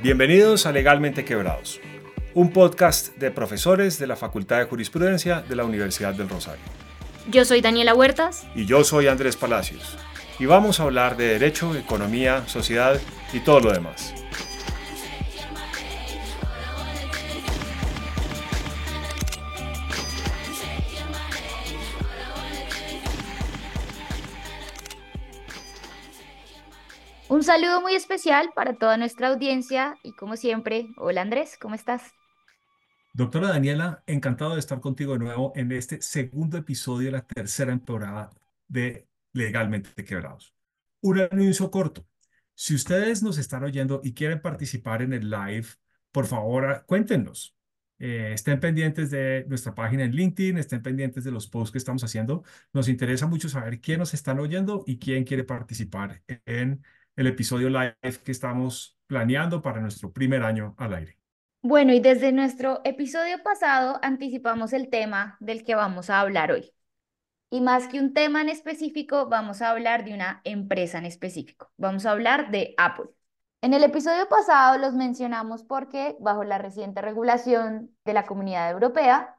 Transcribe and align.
Bienvenidos 0.00 0.64
a 0.64 0.70
Legalmente 0.70 1.24
Quebrados, 1.24 1.80
un 2.32 2.52
podcast 2.52 3.16
de 3.16 3.32
profesores 3.32 3.98
de 3.98 4.06
la 4.06 4.14
Facultad 4.14 4.58
de 4.58 4.66
Jurisprudencia 4.66 5.40
de 5.40 5.56
la 5.56 5.64
Universidad 5.64 6.14
del 6.14 6.28
Rosario. 6.28 6.62
Yo 7.28 7.44
soy 7.44 7.60
Daniela 7.62 7.96
Huertas. 7.96 8.46
Y 8.54 8.64
yo 8.64 8.84
soy 8.84 9.08
Andrés 9.08 9.34
Palacios. 9.34 9.98
Y 10.38 10.46
vamos 10.46 10.78
a 10.78 10.84
hablar 10.84 11.16
de 11.16 11.26
derecho, 11.26 11.74
economía, 11.74 12.46
sociedad 12.46 13.00
y 13.32 13.40
todo 13.40 13.58
lo 13.58 13.72
demás. 13.72 14.14
Saludo 27.48 27.80
muy 27.80 27.94
especial 27.94 28.50
para 28.54 28.74
toda 28.74 28.98
nuestra 28.98 29.28
audiencia 29.28 29.96
y 30.02 30.12
como 30.12 30.36
siempre, 30.36 30.90
hola 30.98 31.22
Andrés, 31.22 31.56
¿cómo 31.58 31.74
estás? 31.74 32.02
Doctora 33.14 33.48
Daniela, 33.48 34.02
encantado 34.06 34.52
de 34.52 34.60
estar 34.60 34.80
contigo 34.80 35.14
de 35.14 35.20
nuevo 35.20 35.54
en 35.56 35.72
este 35.72 36.02
segundo 36.02 36.58
episodio 36.58 37.06
de 37.06 37.12
la 37.12 37.26
tercera 37.26 37.70
temporada 37.70 38.28
de 38.66 39.08
Legalmente 39.32 40.04
Quebrados. 40.04 40.52
Un 41.00 41.20
anuncio 41.20 41.70
corto. 41.70 42.06
Si 42.54 42.74
ustedes 42.74 43.22
nos 43.22 43.38
están 43.38 43.64
oyendo 43.64 44.02
y 44.04 44.12
quieren 44.12 44.42
participar 44.42 45.00
en 45.00 45.14
el 45.14 45.30
live, 45.30 45.68
por 46.12 46.26
favor, 46.26 46.84
cuéntenos. 46.86 47.56
Eh, 47.98 48.32
estén 48.34 48.60
pendientes 48.60 49.10
de 49.10 49.46
nuestra 49.48 49.74
página 49.74 50.04
en 50.04 50.12
LinkedIn, 50.12 50.58
estén 50.58 50.82
pendientes 50.82 51.24
de 51.24 51.30
los 51.30 51.48
posts 51.48 51.72
que 51.72 51.78
estamos 51.78 52.04
haciendo. 52.04 52.44
Nos 52.74 52.88
interesa 52.88 53.26
mucho 53.26 53.48
saber 53.48 53.80
quién 53.80 54.00
nos 54.00 54.12
están 54.12 54.38
oyendo 54.38 54.84
y 54.86 54.98
quién 54.98 55.24
quiere 55.24 55.44
participar 55.44 56.22
en 56.44 56.84
el 57.18 57.26
episodio 57.26 57.68
live 57.68 57.96
que 58.24 58.30
estamos 58.30 58.96
planeando 59.08 59.60
para 59.60 59.80
nuestro 59.80 60.12
primer 60.12 60.44
año 60.44 60.76
al 60.78 60.94
aire. 60.94 61.18
Bueno, 61.62 61.92
y 61.92 61.98
desde 61.98 62.30
nuestro 62.30 62.80
episodio 62.84 63.42
pasado 63.42 63.98
anticipamos 64.02 64.72
el 64.72 64.88
tema 64.88 65.36
del 65.40 65.64
que 65.64 65.74
vamos 65.74 66.10
a 66.10 66.20
hablar 66.20 66.52
hoy. 66.52 66.72
Y 67.50 67.60
más 67.60 67.88
que 67.88 67.98
un 67.98 68.14
tema 68.14 68.40
en 68.40 68.48
específico, 68.48 69.26
vamos 69.26 69.62
a 69.62 69.70
hablar 69.70 70.04
de 70.04 70.14
una 70.14 70.42
empresa 70.44 70.98
en 70.98 71.06
específico. 71.06 71.72
Vamos 71.76 72.06
a 72.06 72.12
hablar 72.12 72.52
de 72.52 72.74
Apple. 72.78 73.06
En 73.62 73.74
el 73.74 73.82
episodio 73.82 74.28
pasado 74.28 74.78
los 74.78 74.94
mencionamos 74.94 75.64
porque 75.64 76.16
bajo 76.20 76.44
la 76.44 76.58
reciente 76.58 77.02
regulación 77.02 77.90
de 78.04 78.12
la 78.12 78.26
Comunidad 78.26 78.70
Europea, 78.70 79.36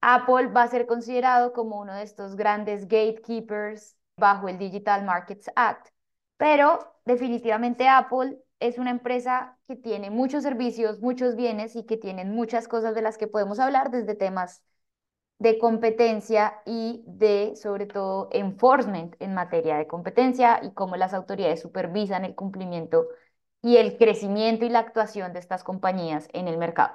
Apple 0.00 0.48
va 0.48 0.64
a 0.64 0.68
ser 0.68 0.86
considerado 0.86 1.52
como 1.52 1.80
uno 1.80 1.94
de 1.94 2.02
estos 2.02 2.34
grandes 2.34 2.88
gatekeepers 2.88 3.96
bajo 4.16 4.48
el 4.48 4.58
Digital 4.58 5.04
Markets 5.04 5.48
Act 5.54 5.93
pero 6.36 6.78
definitivamente 7.04 7.88
Apple 7.88 8.38
es 8.60 8.78
una 8.78 8.90
empresa 8.90 9.58
que 9.68 9.76
tiene 9.76 10.10
muchos 10.10 10.42
servicios, 10.42 11.00
muchos 11.00 11.36
bienes 11.36 11.76
y 11.76 11.84
que 11.84 11.96
tienen 11.96 12.34
muchas 12.34 12.68
cosas 12.68 12.94
de 12.94 13.02
las 13.02 13.18
que 13.18 13.26
podemos 13.26 13.58
hablar 13.60 13.90
desde 13.90 14.14
temas 14.14 14.62
de 15.38 15.58
competencia 15.58 16.62
y 16.64 17.04
de, 17.06 17.54
sobre 17.56 17.86
todo, 17.86 18.28
enforcement 18.32 19.14
en 19.20 19.34
materia 19.34 19.76
de 19.76 19.86
competencia 19.86 20.60
y 20.62 20.72
cómo 20.72 20.96
las 20.96 21.12
autoridades 21.14 21.60
supervisan 21.60 22.24
el 22.24 22.34
cumplimiento 22.34 23.08
y 23.62 23.76
el 23.78 23.96
crecimiento 23.98 24.64
y 24.64 24.68
la 24.70 24.80
actuación 24.80 25.32
de 25.32 25.40
estas 25.40 25.64
compañías 25.64 26.28
en 26.32 26.48
el 26.48 26.58
mercado. 26.58 26.94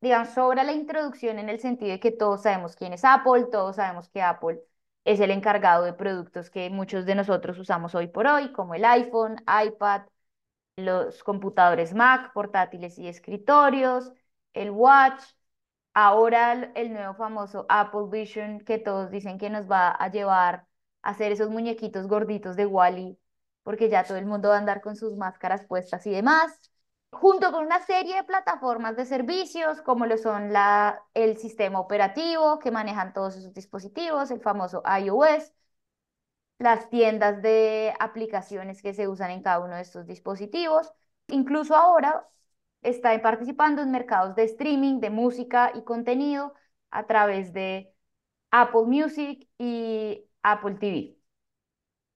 Digamos, 0.00 0.28
sobra 0.30 0.64
la 0.64 0.72
introducción 0.72 1.38
en 1.38 1.48
el 1.48 1.60
sentido 1.60 1.92
de 1.92 2.00
que 2.00 2.12
todos 2.12 2.42
sabemos 2.42 2.76
quién 2.76 2.92
es 2.92 3.04
Apple, 3.04 3.46
todos 3.50 3.76
sabemos 3.76 4.08
que 4.08 4.22
Apple 4.22 4.60
es 5.06 5.20
el 5.20 5.30
encargado 5.30 5.84
de 5.84 5.92
productos 5.94 6.50
que 6.50 6.68
muchos 6.70 7.06
de 7.06 7.14
nosotros 7.14 7.58
usamos 7.58 7.94
hoy 7.94 8.08
por 8.08 8.26
hoy, 8.26 8.52
como 8.52 8.74
el 8.74 8.84
iPhone, 8.84 9.36
iPad, 9.66 10.02
los 10.76 11.24
computadores 11.24 11.94
Mac, 11.94 12.32
portátiles 12.34 12.98
y 12.98 13.08
escritorios, 13.08 14.12
el 14.54 14.70
Watch, 14.70 15.22
ahora 15.94 16.72
el 16.74 16.92
nuevo 16.92 17.14
famoso 17.14 17.66
Apple 17.68 18.08
Vision 18.10 18.60
que 18.60 18.78
todos 18.78 19.10
dicen 19.10 19.38
que 19.38 19.50
nos 19.50 19.70
va 19.70 19.90
a 19.90 20.10
llevar 20.10 20.66
a 21.02 21.10
hacer 21.10 21.32
esos 21.32 21.50
muñequitos 21.50 22.08
gorditos 22.08 22.56
de 22.56 22.66
Wally, 22.66 23.18
porque 23.62 23.88
ya 23.88 24.04
todo 24.04 24.18
el 24.18 24.26
mundo 24.26 24.50
va 24.50 24.56
a 24.56 24.58
andar 24.58 24.80
con 24.82 24.96
sus 24.96 25.16
máscaras 25.16 25.64
puestas 25.66 26.06
y 26.06 26.10
demás 26.10 26.70
junto 27.20 27.52
con 27.52 27.64
una 27.64 27.80
serie 27.80 28.16
de 28.16 28.24
plataformas 28.24 28.96
de 28.96 29.06
servicios 29.06 29.82
como 29.82 30.06
lo 30.06 30.18
son 30.18 30.52
la, 30.52 31.02
el 31.14 31.36
sistema 31.38 31.80
operativo 31.80 32.58
que 32.58 32.70
manejan 32.70 33.12
todos 33.12 33.36
esos 33.36 33.54
dispositivos, 33.54 34.30
el 34.30 34.40
famoso 34.40 34.82
iOS, 35.02 35.52
las 36.58 36.88
tiendas 36.90 37.42
de 37.42 37.94
aplicaciones 38.00 38.82
que 38.82 38.94
se 38.94 39.08
usan 39.08 39.30
en 39.30 39.42
cada 39.42 39.60
uno 39.60 39.74
de 39.76 39.82
estos 39.82 40.06
dispositivos. 40.06 40.92
Incluso 41.28 41.74
ahora 41.76 42.28
está 42.82 43.20
participando 43.20 43.82
en 43.82 43.90
mercados 43.90 44.34
de 44.36 44.44
streaming, 44.44 45.00
de 45.00 45.10
música 45.10 45.72
y 45.74 45.82
contenido 45.82 46.54
a 46.90 47.06
través 47.06 47.52
de 47.52 47.92
Apple 48.50 48.84
Music 48.86 49.48
y 49.58 50.24
Apple 50.42 50.76
TV. 50.76 51.16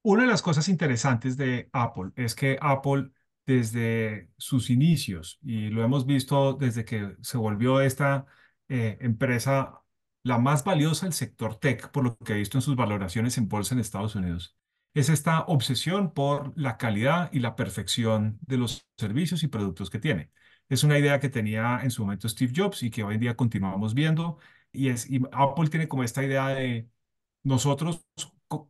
Una 0.02 0.22
de 0.22 0.28
las 0.28 0.42
cosas 0.42 0.68
interesantes 0.68 1.36
de 1.36 1.68
Apple 1.72 2.12
es 2.16 2.34
que 2.34 2.58
Apple 2.60 3.10
desde 3.50 4.30
sus 4.36 4.70
inicios 4.70 5.38
y 5.42 5.70
lo 5.70 5.82
hemos 5.82 6.06
visto 6.06 6.54
desde 6.54 6.84
que 6.84 7.16
se 7.20 7.36
volvió 7.36 7.80
esta 7.80 8.26
eh, 8.68 8.98
empresa 9.00 9.82
la 10.22 10.38
más 10.38 10.64
valiosa 10.64 11.06
del 11.06 11.14
sector 11.14 11.56
tech, 11.56 11.90
por 11.90 12.04
lo 12.04 12.16
que 12.18 12.34
he 12.34 12.36
visto 12.36 12.58
en 12.58 12.62
sus 12.62 12.76
valoraciones 12.76 13.38
en 13.38 13.48
bolsa 13.48 13.74
en 13.74 13.80
Estados 13.80 14.14
Unidos, 14.14 14.56
es 14.94 15.08
esta 15.08 15.40
obsesión 15.42 16.12
por 16.12 16.52
la 16.56 16.76
calidad 16.76 17.30
y 17.32 17.40
la 17.40 17.56
perfección 17.56 18.38
de 18.42 18.58
los 18.58 18.86
servicios 18.98 19.42
y 19.42 19.48
productos 19.48 19.90
que 19.90 19.98
tiene. 19.98 20.30
Es 20.68 20.84
una 20.84 20.98
idea 20.98 21.18
que 21.20 21.28
tenía 21.28 21.80
en 21.82 21.90
su 21.90 22.02
momento 22.02 22.28
Steve 22.28 22.52
Jobs 22.54 22.82
y 22.82 22.90
que 22.90 23.02
hoy 23.02 23.14
en 23.14 23.20
día 23.20 23.36
continuamos 23.36 23.94
viendo. 23.94 24.38
Y, 24.72 24.88
es, 24.88 25.08
Apple 25.32 25.68
tiene 25.68 25.88
como 25.88 26.04
esta 26.04 26.22
idea 26.24 26.48
de 26.48 26.88
nosotros 27.42 28.06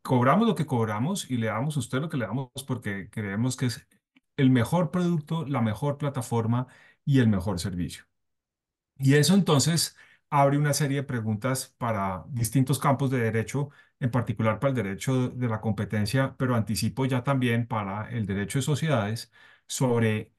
cobramos 0.03 0.47
lo 0.47 0.55
que 0.55 0.67
cobramos 0.67 1.31
y 1.31 1.37
le 1.39 1.47
damos 1.47 1.77
a 1.77 1.81
usted 1.81 2.01
lo 2.01 2.09
que 2.09 2.17
le 2.19 2.27
damos 2.27 2.51
porque 2.67 3.09
creemos 3.11 3.57
que 3.57 3.67
es 3.67 3.87
el 4.41 4.51
mejor 4.51 4.91
producto, 4.91 5.47
la 5.47 5.61
mejor 5.63 5.99
plataforma 5.99 6.67
y 7.05 7.21
el 7.21 7.29
mejor 7.29 7.59
servicio. 7.61 8.05
Y 8.99 9.15
eso 9.15 9.35
entonces 9.35 9.97
abre 10.31 10.59
una 10.59 10.75
serie 10.75 10.99
de 10.99 11.03
preguntas 11.05 11.75
para 11.79 12.25
distintos 12.29 12.79
campos 12.79 13.11
de 13.11 13.19
derecho, 13.21 13.71
en 13.99 14.11
particular 14.11 14.59
para 14.61 14.71
el 14.71 14.77
derecho 14.77 15.29
de 15.31 15.49
la 15.49 15.61
competencia, 15.61 16.37
pero 16.39 16.55
anticipo 16.55 17.07
ya 17.07 17.25
también 17.25 17.67
para 17.67 18.11
el 18.11 18.27
derecho 18.27 18.59
de 18.59 18.63
sociedades 18.63 19.33
sobre 19.67 20.33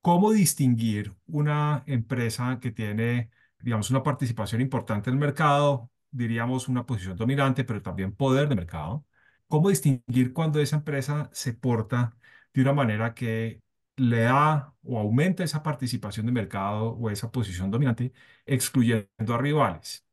cómo 0.00 0.32
distinguir 0.32 1.14
una 1.26 1.82
empresa 1.86 2.58
que 2.60 2.70
tiene, 2.72 3.30
digamos, 3.60 3.90
una 3.90 4.02
participación 4.02 4.60
importante 4.60 5.10
en 5.10 5.14
el 5.16 5.20
mercado, 5.20 5.90
diríamos 6.10 6.68
una 6.68 6.86
posición 6.86 7.16
dominante, 7.16 7.64
pero 7.64 7.82
también 7.82 8.14
poder 8.14 8.48
de 8.48 8.56
mercado, 8.56 9.06
cómo 9.48 9.68
distinguir 9.70 10.32
cuando 10.32 10.60
esa 10.60 10.76
empresa 10.76 11.30
se 11.32 11.54
porta 11.54 12.16
de 12.56 12.62
una 12.62 12.72
manera 12.72 13.14
que 13.14 13.62
le 13.96 14.20
da 14.22 14.74
o 14.82 14.98
aumenta 14.98 15.44
esa 15.44 15.62
participación 15.62 16.26
de 16.26 16.32
mercado 16.32 16.90
o 16.92 17.10
esa 17.10 17.30
posición 17.30 17.70
dominante, 17.70 18.12
excluyendo 18.46 19.34
a 19.34 19.38
rivales. 19.38 20.06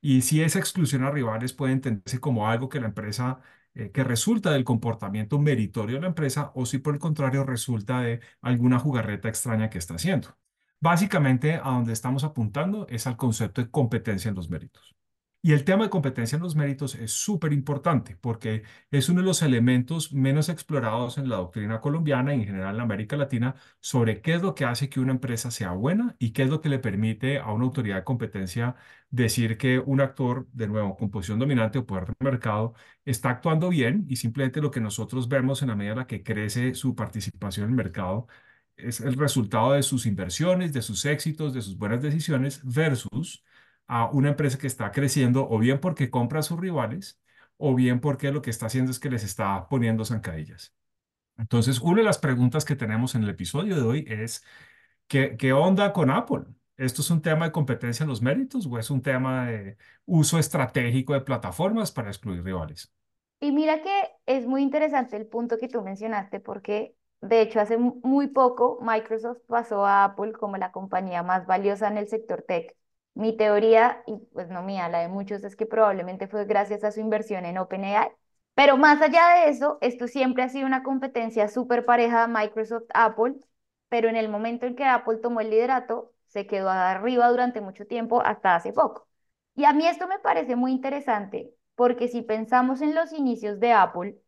Y 0.00 0.22
si 0.22 0.42
esa 0.42 0.58
exclusión 0.58 1.04
a 1.04 1.10
rivales 1.10 1.52
puede 1.52 1.72
entenderse 1.72 2.20
como 2.20 2.48
algo 2.48 2.68
que 2.68 2.80
la 2.80 2.88
empresa, 2.88 3.40
eh, 3.74 3.90
que 3.90 4.04
resulta 4.04 4.50
del 4.52 4.64
comportamiento 4.64 5.38
meritorio 5.38 5.96
de 5.96 6.02
la 6.02 6.08
empresa, 6.08 6.52
o 6.54 6.66
si 6.66 6.78
por 6.78 6.94
el 6.94 7.00
contrario 7.00 7.44
resulta 7.44 8.00
de 8.00 8.20
alguna 8.42 8.78
jugarreta 8.78 9.28
extraña 9.28 9.70
que 9.70 9.78
está 9.78 9.94
haciendo. 9.94 10.36
Básicamente, 10.80 11.54
a 11.54 11.70
donde 11.70 11.92
estamos 11.94 12.24
apuntando 12.24 12.86
es 12.88 13.06
al 13.06 13.16
concepto 13.16 13.62
de 13.62 13.70
competencia 13.70 14.28
en 14.28 14.34
los 14.34 14.50
méritos. 14.50 14.94
Y 15.46 15.52
el 15.52 15.64
tema 15.64 15.84
de 15.84 15.90
competencia 15.90 16.36
en 16.36 16.42
los 16.42 16.56
méritos 16.56 16.94
es 16.94 17.12
súper 17.12 17.52
importante 17.52 18.16
porque 18.16 18.62
es 18.90 19.10
uno 19.10 19.20
de 19.20 19.26
los 19.26 19.42
elementos 19.42 20.10
menos 20.14 20.48
explorados 20.48 21.18
en 21.18 21.28
la 21.28 21.36
doctrina 21.36 21.82
colombiana 21.82 22.34
y 22.34 22.40
en 22.40 22.46
general 22.46 22.76
en 22.76 22.80
América 22.80 23.16
Latina 23.16 23.54
sobre 23.78 24.22
qué 24.22 24.34
es 24.34 24.42
lo 24.42 24.54
que 24.54 24.64
hace 24.64 24.88
que 24.88 25.00
una 25.00 25.12
empresa 25.12 25.50
sea 25.50 25.72
buena 25.72 26.16
y 26.18 26.32
qué 26.32 26.44
es 26.44 26.48
lo 26.48 26.62
que 26.62 26.70
le 26.70 26.78
permite 26.78 27.38
a 27.38 27.52
una 27.52 27.64
autoridad 27.66 27.96
de 27.96 28.04
competencia 28.04 28.74
decir 29.10 29.58
que 29.58 29.78
un 29.78 30.00
actor, 30.00 30.48
de 30.52 30.66
nuevo, 30.66 30.96
con 30.96 31.10
posición 31.10 31.38
dominante 31.38 31.78
o 31.78 31.86
poder 31.86 32.06
de 32.06 32.14
mercado, 32.20 32.74
está 33.04 33.28
actuando 33.30 33.68
bien 33.68 34.06
y 34.08 34.16
simplemente 34.16 34.62
lo 34.62 34.70
que 34.70 34.80
nosotros 34.80 35.28
vemos 35.28 35.60
en 35.62 35.68
la 35.68 35.76
medida 35.76 35.92
en 35.92 35.98
la 35.98 36.06
que 36.06 36.22
crece 36.22 36.74
su 36.74 36.94
participación 36.94 37.64
en 37.66 37.70
el 37.72 37.76
mercado 37.76 38.26
es 38.76 39.00
el 39.00 39.14
resultado 39.16 39.72
de 39.72 39.82
sus 39.82 40.06
inversiones, 40.06 40.72
de 40.72 40.82
sus 40.82 41.04
éxitos, 41.04 41.52
de 41.54 41.62
sus 41.62 41.76
buenas 41.78 42.02
decisiones 42.02 42.60
versus 42.64 43.44
a 43.86 44.06
una 44.10 44.30
empresa 44.30 44.58
que 44.58 44.66
está 44.66 44.92
creciendo 44.92 45.48
o 45.48 45.58
bien 45.58 45.80
porque 45.80 46.10
compra 46.10 46.40
a 46.40 46.42
sus 46.42 46.60
rivales 46.60 47.20
o 47.56 47.74
bien 47.74 48.00
porque 48.00 48.32
lo 48.32 48.42
que 48.42 48.50
está 48.50 48.66
haciendo 48.66 48.90
es 48.90 48.98
que 49.00 49.10
les 49.10 49.24
está 49.24 49.68
poniendo 49.68 50.04
zancadillas. 50.04 50.74
Entonces, 51.38 51.80
una 51.80 51.98
de 51.98 52.04
las 52.04 52.18
preguntas 52.18 52.64
que 52.64 52.76
tenemos 52.76 53.14
en 53.14 53.24
el 53.24 53.30
episodio 53.30 53.76
de 53.76 53.82
hoy 53.82 54.04
es, 54.08 54.44
¿qué, 55.08 55.36
qué 55.38 55.52
onda 55.52 55.92
con 55.92 56.10
Apple? 56.10 56.44
¿Esto 56.76 57.02
es 57.02 57.10
un 57.10 57.22
tema 57.22 57.46
de 57.46 57.52
competencia 57.52 58.04
en 58.04 58.10
los 58.10 58.22
méritos 58.22 58.66
o 58.66 58.78
es 58.78 58.90
un 58.90 59.02
tema 59.02 59.46
de 59.46 59.76
uso 60.06 60.38
estratégico 60.38 61.14
de 61.14 61.20
plataformas 61.22 61.92
para 61.92 62.08
excluir 62.10 62.42
rivales? 62.44 62.92
Y 63.40 63.52
mira 63.52 63.82
que 63.82 63.90
es 64.26 64.46
muy 64.46 64.62
interesante 64.62 65.16
el 65.16 65.26
punto 65.26 65.58
que 65.58 65.68
tú 65.68 65.82
mencionaste 65.82 66.40
porque 66.40 66.96
De 67.20 67.40
hecho, 67.40 67.58
hace 67.60 67.78
mu- 67.78 68.00
muy 68.04 68.26
poco 68.28 68.78
Microsoft 68.82 69.38
pasó 69.46 69.86
a 69.86 70.04
Apple 70.04 70.32
como 70.32 70.58
la 70.58 70.72
compañía 70.72 71.22
más 71.22 71.46
valiosa 71.46 71.88
en 71.88 71.96
el 71.98 72.06
sector 72.08 72.42
tech. 72.46 72.76
Mi 73.14 73.36
teoría, 73.36 74.02
y 74.06 74.16
pues 74.32 74.48
no 74.48 74.62
mía, 74.62 74.88
la 74.88 75.00
de 75.00 75.08
muchos, 75.08 75.44
es 75.44 75.54
que 75.56 75.66
probablemente 75.66 76.26
fue 76.26 76.44
gracias 76.46 76.82
a 76.84 76.90
su 76.92 77.00
inversión 77.00 77.44
en 77.44 77.58
OpenAI. 77.58 78.10
Pero 78.54 78.76
más 78.76 79.00
allá 79.02 79.28
de 79.36 79.50
eso, 79.50 79.78
esto 79.80 80.08
siempre 80.08 80.42
ha 80.42 80.48
sido 80.48 80.66
una 80.66 80.82
competencia 80.82 81.48
súper 81.48 81.84
pareja 81.84 82.26
Microsoft-Apple, 82.26 83.36
pero 83.88 84.08
en 84.08 84.16
el 84.16 84.28
momento 84.28 84.66
en 84.66 84.74
que 84.76 84.84
Apple 84.84 85.18
tomó 85.18 85.40
el 85.40 85.50
liderato, 85.50 86.12
se 86.26 86.46
quedó 86.46 86.70
arriba 86.70 87.28
durante 87.28 87.60
mucho 87.60 87.86
tiempo 87.86 88.20
hasta 88.22 88.56
hace 88.56 88.72
poco. 88.72 89.08
Y 89.54 89.64
a 89.64 89.72
mí 89.72 89.86
esto 89.86 90.08
me 90.08 90.18
parece 90.18 90.56
muy 90.56 90.72
interesante, 90.72 91.54
porque 91.76 92.08
si 92.08 92.22
pensamos 92.22 92.80
en 92.82 92.94
los 92.94 93.12
inicios 93.12 93.60
de 93.60 93.72
Apple, 93.72 94.18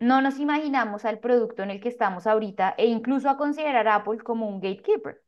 no 0.00 0.20
nos 0.20 0.38
imaginamos 0.40 1.04
al 1.04 1.20
producto 1.20 1.62
en 1.62 1.70
el 1.70 1.80
que 1.80 1.88
estamos 1.88 2.26
ahorita 2.26 2.74
e 2.76 2.86
incluso 2.86 3.30
a 3.30 3.36
considerar 3.36 3.86
a 3.88 3.96
Apple 3.96 4.18
como 4.18 4.48
un 4.48 4.60
gatekeeper. 4.60 5.21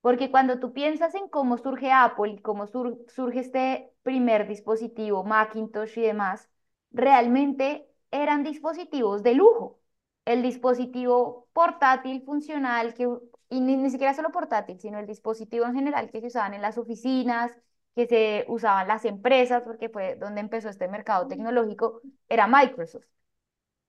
Porque 0.00 0.30
cuando 0.30 0.58
tú 0.60 0.72
piensas 0.72 1.14
en 1.14 1.28
cómo 1.28 1.58
surge 1.58 1.92
Apple 1.92 2.32
y 2.32 2.38
cómo 2.42 2.66
sur- 2.66 2.98
surge 3.08 3.40
este 3.40 3.92
primer 4.02 4.48
dispositivo, 4.48 5.24
Macintosh 5.24 5.98
y 5.98 6.02
demás, 6.02 6.48
realmente 6.90 7.86
eran 8.10 8.42
dispositivos 8.44 9.22
de 9.22 9.34
lujo. 9.34 9.78
El 10.24 10.42
dispositivo 10.42 11.48
portátil 11.52 12.22
funcional, 12.22 12.94
que, 12.94 13.08
y 13.50 13.60
ni, 13.60 13.76
ni 13.76 13.90
siquiera 13.90 14.14
solo 14.14 14.30
portátil, 14.32 14.78
sino 14.80 14.98
el 14.98 15.06
dispositivo 15.06 15.66
en 15.66 15.74
general 15.74 16.10
que 16.10 16.20
se 16.20 16.28
usaban 16.28 16.54
en 16.54 16.62
las 16.62 16.78
oficinas, 16.78 17.52
que 17.94 18.06
se 18.06 18.44
usaban 18.48 18.88
las 18.88 19.04
empresas, 19.04 19.62
porque 19.64 19.88
fue 19.88 20.16
donde 20.16 20.40
empezó 20.40 20.68
este 20.68 20.88
mercado 20.88 21.26
tecnológico, 21.28 22.00
era 22.28 22.46
Microsoft. 22.46 23.04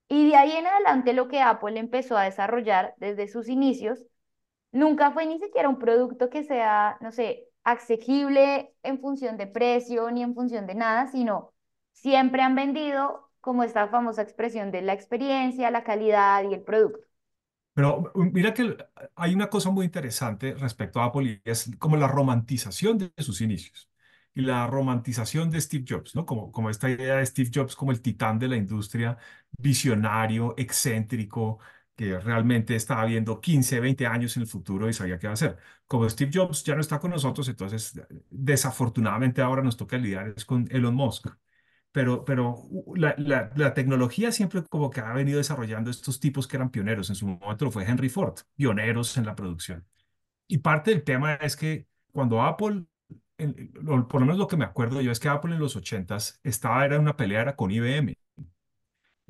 Y 0.09 0.29
de 0.29 0.35
ahí 0.35 0.51
en 0.51 0.67
adelante 0.67 1.13
lo 1.13 1.27
que 1.27 1.41
Apple 1.41 1.79
empezó 1.79 2.17
a 2.17 2.23
desarrollar 2.23 2.93
desde 2.97 3.27
sus 3.27 3.47
inicios 3.49 4.05
nunca 4.71 5.11
fue 5.11 5.25
ni 5.25 5.39
siquiera 5.39 5.69
un 5.69 5.79
producto 5.79 6.29
que 6.29 6.43
sea, 6.43 6.97
no 7.01 7.11
sé, 7.11 7.47
asequible 7.63 8.73
en 8.83 8.99
función 8.99 9.37
de 9.37 9.47
precio 9.47 10.09
ni 10.11 10.23
en 10.23 10.33
función 10.35 10.67
de 10.67 10.75
nada, 10.75 11.07
sino 11.07 11.53
siempre 11.93 12.41
han 12.41 12.55
vendido 12.55 13.29
como 13.41 13.63
esta 13.63 13.87
famosa 13.87 14.21
expresión 14.21 14.71
de 14.71 14.81
la 14.81 14.93
experiencia, 14.93 15.71
la 15.71 15.83
calidad 15.83 16.43
y 16.49 16.53
el 16.53 16.61
producto. 16.63 16.99
Pero 17.73 18.11
mira 18.15 18.53
que 18.53 18.77
hay 19.15 19.33
una 19.33 19.49
cosa 19.49 19.69
muy 19.69 19.85
interesante 19.85 20.53
respecto 20.55 20.99
a 20.99 21.05
Apple 21.05 21.41
y 21.45 21.49
es 21.49 21.71
como 21.79 21.95
la 21.97 22.07
romantización 22.07 22.97
de 22.97 23.13
sus 23.19 23.39
inicios 23.41 23.89
y 24.33 24.41
la 24.41 24.67
romantización 24.67 25.49
de 25.49 25.61
Steve 25.61 25.85
Jobs, 25.87 26.15
¿no? 26.15 26.25
Como, 26.25 26.51
como 26.51 26.69
esta 26.69 26.89
idea 26.89 27.15
de 27.17 27.25
Steve 27.25 27.49
Jobs 27.53 27.75
como 27.75 27.91
el 27.91 28.01
titán 28.01 28.39
de 28.39 28.47
la 28.49 28.57
industria, 28.57 29.17
visionario, 29.57 30.53
excéntrico, 30.57 31.59
que 32.01 32.19
realmente 32.19 32.75
estaba 32.75 33.05
viendo 33.05 33.39
15, 33.41 33.79
20 33.79 34.07
años 34.07 34.35
en 34.37 34.43
el 34.43 34.47
futuro 34.47 34.89
y 34.89 34.93
sabía 34.93 35.19
qué 35.19 35.27
hacer. 35.27 35.57
Como 35.87 36.09
Steve 36.09 36.31
Jobs 36.33 36.63
ya 36.63 36.75
no 36.75 36.81
está 36.81 36.99
con 36.99 37.11
nosotros, 37.11 37.47
entonces 37.47 38.01
desafortunadamente 38.29 39.41
ahora 39.41 39.61
nos 39.61 39.77
toca 39.77 39.97
lidiar 39.97 40.33
con 40.45 40.67
Elon 40.71 40.95
Musk 40.95 41.27
pero, 41.91 42.23
pero 42.25 42.57
la, 42.95 43.15
la, 43.55 43.73
tecnología 43.73 44.31
siempre 44.31 44.63
como 44.63 44.89
que 44.89 45.01
ha 45.01 45.13
venido 45.13 45.37
desarrollando 45.39 45.91
estos 45.91 46.19
tipos 46.19 46.47
que 46.47 46.55
eran 46.57 46.71
pioneros. 46.71 47.09
En 47.09 47.15
su 47.15 47.27
momento 47.27 47.69
fue 47.71 47.83
Henry 47.85 48.09
Ford, 48.09 48.35
pioneros 48.55 49.17
en 49.17 49.25
la 49.25 49.35
producción. 49.35 49.85
Y 50.47 50.59
parte 50.59 50.91
del 50.91 51.03
tema 51.03 51.35
es 51.35 51.55
que 51.55 51.87
cuando 52.11 52.41
Apple, 52.43 52.85
en- 53.37 53.71
por 54.07 54.21
lo 54.21 54.21
menos 54.21 54.37
lo 54.37 54.47
que 54.47 54.57
me 54.57 54.65
acuerdo 54.65 55.01
yo 55.01 55.11
es 55.11 55.19
que 55.19 55.29
Apple 55.29 55.53
en 55.55 55.59
los 55.59 55.75
ochentas 55.75 56.39
estaba, 56.43 56.85
era 56.85 56.99
una 56.99 57.17
pelea 57.17 57.55
con 57.55 57.71
IBM 57.71 58.15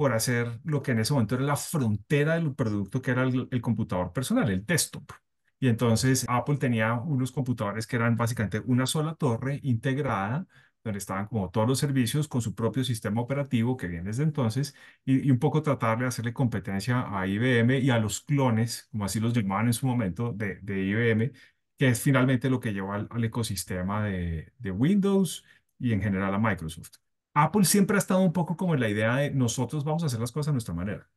por 0.02 0.14
hacer 0.14 0.60
lo 0.64 0.82
que 0.82 0.94
en 0.94 1.00
ese 1.00 1.14
momento 1.14 1.36
era 1.36 1.44
la 1.44 1.56
frontera 1.56 2.34
del 2.34 2.56
producto 2.56 3.04
que 3.04 3.12
era 3.12 3.22
el, 3.22 3.62
computador 3.62 4.12
personal, 4.12 4.50
el 4.50 4.66
desktop. 4.66 5.12
Y 5.60 5.68
entonces 5.68 6.26
Apple 6.28 6.58
tenía 6.58 6.96
unos 6.96 7.32
computadores 7.32 7.86
que 7.86 7.98
eran 7.98 8.18
básicamente 8.18 8.62
una 8.66 8.88
sola 8.88 9.14
torre 9.14 9.60
integrada, 9.62 10.48
donde 10.84 10.98
estaban 10.98 11.28
como 11.28 11.52
todos 11.52 11.68
los 11.68 11.78
servicios 11.78 12.28
con 12.28 12.42
su 12.42 12.56
propio 12.56 12.84
sistema 12.84 13.22
operativo 13.22 13.78
que 13.78 13.88
viene 13.88 14.06
desde 14.06 14.24
entonces, 14.24 14.74
y, 15.06 15.30
un 15.30 15.38
poco 15.38 15.62
tratar 15.62 16.00
de 16.00 16.08
hacerle 16.08 16.34
competencia 16.34 17.06
a 17.16 17.28
IBM 17.28 17.78
y 17.80 17.92
a 17.92 18.00
los 18.00 18.22
clones, 18.22 18.88
como 18.92 19.06
así 19.06 19.20
los 19.20 19.34
llamaban 19.34 19.68
en 19.68 19.74
su 19.74 19.86
momento, 19.86 20.34
de, 20.34 20.60
IBM, 20.66 21.32
que 21.78 21.90
es 21.90 22.02
finalmente 22.02 22.50
lo 22.50 22.60
que 22.60 22.74
llevó 22.74 22.94
al, 22.94 23.24
ecosistema 23.24 24.04
de 24.06 24.72
Windows 24.72 25.46
y 25.78 25.94
en 25.94 26.02
general 26.02 26.34
a 26.34 26.40
Microsoft. 26.40 27.02
Apple 27.34 27.66
siempre 27.66 27.96
ha 27.98 28.00
estado 28.00 28.22
un 28.22 28.34
poco 28.34 28.58
como 28.58 28.74
en 28.74 28.82
la 28.82 28.90
idea 28.90 29.16
de 29.18 29.32
nosotros 29.32 29.84
vamos 29.86 30.04
a 30.04 30.08
hacer 30.08 30.20
las 30.20 30.32
cosas 30.32 30.50
a 30.50 30.52
nuestra 30.54 30.74
manera. 30.74 31.10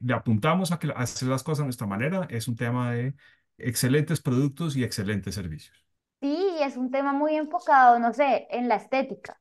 Le 0.00 0.14
apuntamos 0.14 0.72
a 0.72 0.78
que 0.78 0.92
hacer 0.96 1.28
las 1.28 1.42
cosas 1.44 1.62
a 1.62 1.64
nuestra 1.66 1.86
manera. 1.88 2.26
Es 2.30 2.48
un 2.48 2.56
tema 2.56 2.92
de 2.92 3.14
excelentes 3.58 4.20
productos 4.22 4.76
y 4.76 4.84
excelentes 4.84 5.34
servicios. 5.36 5.84
Sí, 6.20 6.36
es 6.60 6.76
un 6.76 6.90
tema 6.90 7.12
muy 7.14 7.34
enfocado, 7.36 7.98
no 7.98 8.12
sé, 8.12 8.46
en 8.50 8.68
la 8.68 8.74
estética. 8.76 9.40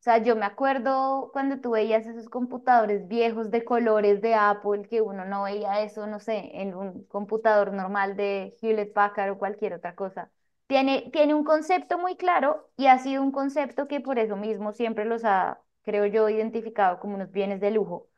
O 0.00 0.02
sea, 0.04 0.18
yo 0.18 0.36
me 0.36 0.46
acuerdo 0.46 1.30
cuando 1.32 1.60
tú 1.60 1.72
veías 1.72 2.06
esos 2.06 2.28
computadores 2.28 3.08
viejos 3.08 3.50
de 3.50 3.64
colores 3.64 4.20
de 4.22 4.34
Apple, 4.34 4.82
que 4.90 5.00
uno 5.02 5.24
no 5.26 5.44
veía 5.44 5.82
eso, 5.82 6.06
no 6.06 6.20
sé, 6.20 6.50
en 6.60 6.74
un 6.74 7.04
computador 7.06 7.72
normal 7.74 8.16
de 8.16 8.56
Hewlett 8.62 8.92
Packard 8.94 9.32
o 9.32 9.38
cualquier 9.38 9.74
otra 9.74 9.94
cosa. 9.96 10.30
Tiene, 10.66 11.10
tiene 11.12 11.34
un 11.34 11.44
concepto 11.44 11.98
muy 11.98 12.16
claro 12.16 12.70
y 12.76 12.86
ha 12.86 12.98
sido 12.98 13.22
un 13.22 13.32
concepto 13.32 13.88
que 13.88 14.00
por 14.00 14.18
eso 14.18 14.36
mismo 14.36 14.72
siempre 14.72 15.04
los 15.04 15.24
ha, 15.24 15.60
creo 15.82 16.06
yo, 16.06 16.28
identificado 16.28 16.98
como 17.00 17.14
unos 17.16 17.30
bienes 17.32 17.60
de 17.60 17.70
lujo. 17.70 18.08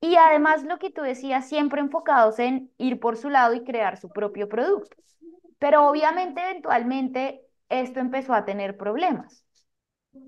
Y 0.00 0.16
además 0.16 0.64
lo 0.64 0.78
que 0.78 0.90
tú 0.90 1.02
decías, 1.02 1.48
siempre 1.48 1.80
enfocados 1.80 2.38
en 2.38 2.72
ir 2.78 3.00
por 3.00 3.16
su 3.16 3.30
lado 3.30 3.54
y 3.54 3.64
crear 3.64 3.98
su 3.98 4.10
propio 4.12 4.48
producto. 4.48 4.96
Pero 5.58 5.88
obviamente 5.88 6.42
eventualmente 6.42 7.42
esto 7.68 8.00
empezó 8.00 8.34
a 8.34 8.44
tener 8.44 8.76
problemas. 8.76 9.44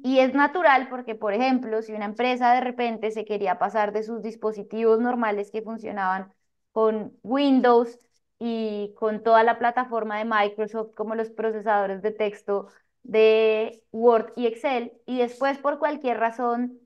Y 0.03 0.19
es 0.21 0.35
natural 0.35 0.89
porque, 0.89 1.15
por 1.15 1.33
ejemplo, 1.35 1.83
si 1.83 1.93
una 1.93 2.05
empresa 2.07 2.53
de 2.55 2.61
repente 2.61 3.11
se 3.11 3.25
quería 3.25 3.59
pasar 3.59 3.93
de 3.93 4.03
sus 4.03 4.23
dispositivos 4.23 5.01
normales 5.01 5.51
que 5.51 5.63
funcionaban 5.63 6.33
con 6.73 7.19
Windows 7.23 7.99
y 8.47 8.93
con 8.97 9.23
toda 9.23 9.43
la 9.43 9.59
plataforma 9.59 10.19
de 10.19 10.25
Microsoft, 10.27 10.95
como 10.95 11.15
los 11.15 11.31
procesadores 11.31 12.03
de 12.03 12.11
texto 12.13 12.69
de 13.03 13.83
Word 13.93 14.33
y 14.37 14.47
Excel, 14.47 14.93
y 15.07 15.19
después 15.19 15.59
por 15.59 15.79
cualquier 15.79 16.19
razón 16.19 16.79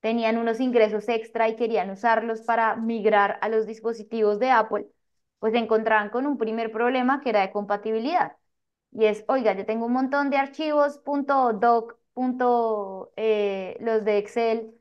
tenían 0.00 0.36
unos 0.38 0.60
ingresos 0.60 1.08
extra 1.08 1.48
y 1.48 1.56
querían 1.56 1.90
usarlos 1.90 2.42
para 2.42 2.76
migrar 2.76 3.38
a 3.42 3.48
los 3.48 3.66
dispositivos 3.66 4.38
de 4.38 4.50
Apple, 4.50 4.88
pues 5.38 5.52
se 5.52 5.58
encontraban 5.58 6.10
con 6.10 6.26
un 6.26 6.36
primer 6.38 6.70
problema 6.72 7.20
que 7.22 7.30
era 7.30 7.40
de 7.42 7.50
compatibilidad. 7.52 8.36
Y 8.92 9.04
es, 9.06 9.24
oiga, 9.28 9.54
yo 9.54 9.66
tengo 9.66 9.86
un 9.86 9.92
montón 9.92 10.30
de 10.30 10.36
archivos 10.38 11.00
.doc, 11.04 11.98
punto, 12.14 13.12
eh, 13.16 13.76
los 13.80 14.04
de 14.04 14.18
Excel, 14.18 14.74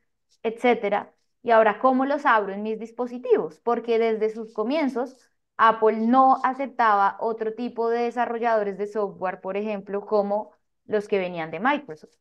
etcétera. 0.44 1.14
Y 1.44 1.52
ahora, 1.52 1.80
¿cómo 1.80 2.06
los 2.06 2.26
abro 2.26 2.54
en 2.54 2.64
mis 2.64 2.80
dispositivos? 2.80 3.60
Porque 3.60 4.00
desde 4.00 4.30
sus 4.34 4.54
comienzos, 4.54 5.30
Apple 5.58 5.98
no 5.98 6.40
aceptaba 6.44 7.18
otro 7.20 7.54
tipo 7.54 7.90
de 7.90 8.04
desarrolladores 8.04 8.78
de 8.78 8.88
software, 8.88 9.42
por 9.42 9.58
ejemplo, 9.58 10.06
como 10.06 10.52
los 10.86 11.08
que 11.08 11.20
venían 11.20 11.52
de 11.52 11.60
Microsoft. 11.60 12.16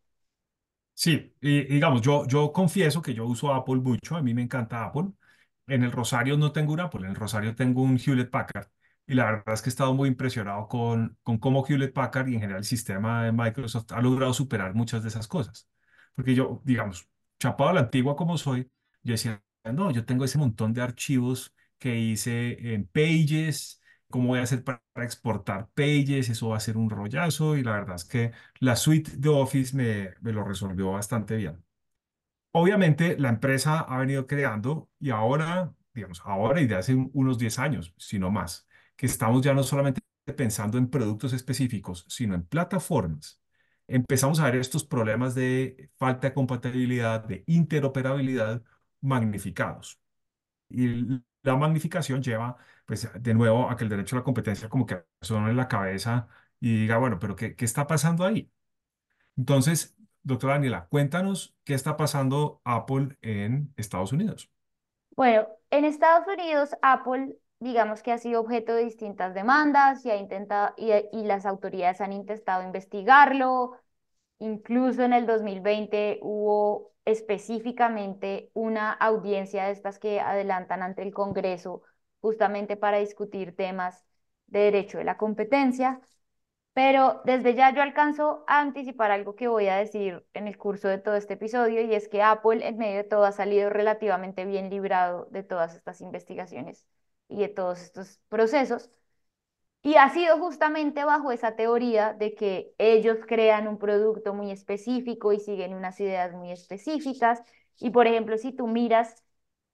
Sí, 0.97 1.35
y 1.41 1.64
digamos, 1.64 2.03
yo, 2.03 2.26
yo 2.26 2.53
confieso 2.53 3.03
que 3.03 3.14
yo 3.14 3.26
uso 3.26 3.53
Apple 3.53 3.76
mucho, 3.76 4.17
a 4.17 4.23
mí 4.23 4.33
me 4.33 4.43
encanta 4.43 4.85
Apple. 4.85 5.11
En 5.67 5.83
el 5.83 5.91
Rosario 5.93 6.37
no 6.37 6.53
tengo 6.53 6.73
un 6.73 6.81
Apple, 6.81 7.00
en 7.00 7.11
el 7.11 7.17
Rosario 7.17 7.55
tengo 7.55 7.83
un 7.83 7.99
Hewlett 7.99 8.31
Packard. 8.31 8.69
Y 9.07 9.14
la 9.14 9.25
verdad 9.26 9.55
es 9.55 9.61
que 9.62 9.69
he 9.69 9.73
estado 9.73 9.93
muy 9.95 10.09
impresionado 10.09 10.69
con, 10.69 11.19
con 11.23 11.38
cómo 11.38 11.64
Hewlett 11.67 11.93
Packard 11.93 12.29
y 12.29 12.35
en 12.35 12.41
general 12.41 12.59
el 12.61 12.64
sistema 12.64 13.25
de 13.25 13.33
Microsoft 13.33 13.93
ha 13.93 14.00
logrado 14.00 14.33
superar 14.33 14.75
muchas 14.75 15.03
de 15.03 15.09
esas 15.09 15.26
cosas. 15.29 15.69
Porque 16.14 16.35
yo, 16.35 16.61
digamos, 16.64 17.09
chapado 17.38 17.71
a 17.71 17.73
la 17.75 17.81
antigua 17.81 18.14
como 18.17 18.38
soy, 18.38 18.71
yo 19.03 19.12
decía, 19.12 19.43
no, 19.64 19.91
yo 19.91 20.05
tengo 20.05 20.25
ese 20.25 20.38
montón 20.38 20.73
de 20.73 20.83
archivos 20.83 21.53
que 21.85 21.97
hice 21.99 22.75
en 22.75 22.87
Pages, 22.88 23.83
¿cómo 24.11 24.29
voy 24.29 24.38
a 24.41 24.43
hacer 24.43 24.64
para 24.64 24.83
exportar 24.97 25.69
Pages? 25.75 26.31
Eso 26.31 26.49
va 26.50 26.57
a 26.59 26.61
ser 26.61 26.76
un 26.79 26.91
rollazo 26.91 27.57
y 27.57 27.62
la 27.64 27.73
verdad 27.73 27.97
es 27.97 28.05
que 28.07 28.33
la 28.61 28.76
suite 28.76 29.12
de 29.17 29.29
Office 29.29 29.76
me, 29.76 30.11
me 30.23 30.33
lo 30.33 30.45
resolvió 30.45 30.93
bastante 30.93 31.37
bien. 31.37 31.64
Obviamente, 32.53 33.17
la 33.19 33.31
empresa 33.31 33.81
ha 33.81 33.99
venido 33.99 34.26
creando 34.26 34.88
y 35.00 35.11
ahora, 35.11 35.75
digamos, 35.93 36.21
ahora 36.25 36.61
y 36.61 36.67
de 36.67 36.76
hace 36.76 36.95
un- 36.95 37.11
unos 37.14 37.38
10 37.38 37.59
años, 37.59 37.95
si 37.99 38.19
no 38.19 38.31
más, 38.31 38.69
que 38.97 39.07
estamos 39.07 39.43
ya 39.43 39.55
no 39.55 39.62
solamente 39.64 40.03
pensando 40.37 40.79
en 40.79 40.88
productos 40.88 41.33
específicos, 41.33 42.05
sino 42.09 42.35
en 42.35 42.45
plataformas. 42.47 43.41
Empezamos 43.88 44.38
a 44.41 44.47
ver 44.47 44.57
estos 44.57 44.85
problemas 44.85 45.35
de 45.35 45.91
falta 45.99 46.29
de 46.29 46.35
compatibilidad, 46.35 47.25
de 47.25 47.43
interoperabilidad 47.47 48.62
magnificados. 49.00 50.00
Y 50.71 51.23
la 51.44 51.56
magnificación 51.56 52.22
lleva, 52.22 52.56
pues, 52.86 53.08
de 53.20 53.34
nuevo 53.34 53.70
a 53.70 53.76
que 53.76 53.84
el 53.84 53.90
derecho 53.90 54.16
a 54.16 54.20
la 54.20 54.24
competencia 54.24 54.68
como 54.68 54.86
que 54.86 55.04
suene 55.20 55.50
en 55.50 55.56
la 55.56 55.68
cabeza 55.68 56.28
y 56.60 56.80
diga, 56.82 56.98
bueno, 56.98 57.18
pero 57.18 57.36
¿qué, 57.36 57.54
qué 57.56 57.64
está 57.64 57.86
pasando 57.86 58.24
ahí? 58.24 58.50
Entonces, 59.36 59.96
doctora 60.22 60.54
Daniela, 60.54 60.86
cuéntanos 60.88 61.54
qué 61.64 61.74
está 61.74 61.96
pasando 61.96 62.60
Apple 62.64 63.16
en 63.22 63.72
Estados 63.76 64.12
Unidos. 64.12 64.50
Bueno, 65.16 65.46
en 65.70 65.84
Estados 65.84 66.26
Unidos, 66.26 66.70
Apple 66.82 67.36
digamos 67.60 68.02
que 68.02 68.12
ha 68.12 68.18
sido 68.18 68.40
objeto 68.40 68.74
de 68.74 68.84
distintas 68.84 69.34
demandas 69.34 70.04
y, 70.04 70.10
ha 70.10 70.16
intentado, 70.16 70.74
y, 70.76 70.92
y 71.12 71.24
las 71.24 71.46
autoridades 71.46 72.00
han 72.00 72.12
intentado 72.12 72.62
investigarlo. 72.62 73.78
Incluso 74.38 75.03
en 75.03 75.12
el 75.12 75.26
2020 75.26 76.19
hubo 76.23 76.93
específicamente 77.05 78.50
una 78.55 78.93
audiencia 78.93 79.64
de 79.64 79.73
estas 79.73 79.99
que 79.99 80.21
adelantan 80.21 80.83
ante 80.83 81.03
el 81.03 81.12
Congreso 81.14 81.83
justamente 82.21 82.76
para 82.76 82.99
discutir 82.99 83.55
temas 83.57 84.05
de 84.47 84.61
derecho 84.61 84.99
de 84.99 85.05
la 85.05 85.17
competencia. 85.17 86.00
Pero 86.73 87.23
desde 87.25 87.55
ya 87.55 87.73
yo 87.75 87.83
alcanzo 87.83 88.45
a 88.49 88.61
anticipar 88.61 89.11
algo 89.12 89.37
que 89.37 89.49
voy 89.49 89.69
a 89.69 89.76
decir 89.76 90.25
en 90.35 90.49
el 90.49 90.59
curso 90.59 90.88
de 90.88 90.99
todo 90.99 91.17
este 91.17 91.35
episodio 91.35 91.81
y 91.83 91.95
es 91.95 92.09
que 92.09 92.23
Apple 92.23 92.67
en 92.67 92.79
medio 92.79 92.97
de 92.99 93.05
todo 93.05 93.25
ha 93.25 93.33
salido 93.33 93.71
relativamente 93.71 94.45
bien 94.45 94.71
librado 94.71 95.29
de 95.31 95.45
todas 95.45 95.75
estas 95.76 96.00
investigaciones 96.00 96.85
y 97.29 97.41
de 97.41 97.49
todos 97.49 97.81
estos 97.83 98.21
procesos. 98.29 98.91
Y 99.85 99.97
ha 99.97 100.09
sido 100.11 100.38
justamente 100.41 101.05
bajo 101.05 101.31
esa 101.33 101.57
teoría 101.57 102.14
de 102.14 102.35
que 102.35 102.75
ellos 102.79 103.19
crean 103.29 103.69
un 103.69 103.79
producto 103.79 104.35
muy 104.35 104.50
específico 104.50 105.33
y 105.33 105.41
siguen 105.41 105.75
unas 105.75 106.00
ideas 106.00 106.33
muy 106.35 106.50
específicas. 106.53 107.43
Y 107.79 107.91
por 107.91 108.07
ejemplo, 108.09 108.38
si 108.38 108.53
tú 108.53 108.67
miras 108.67 109.23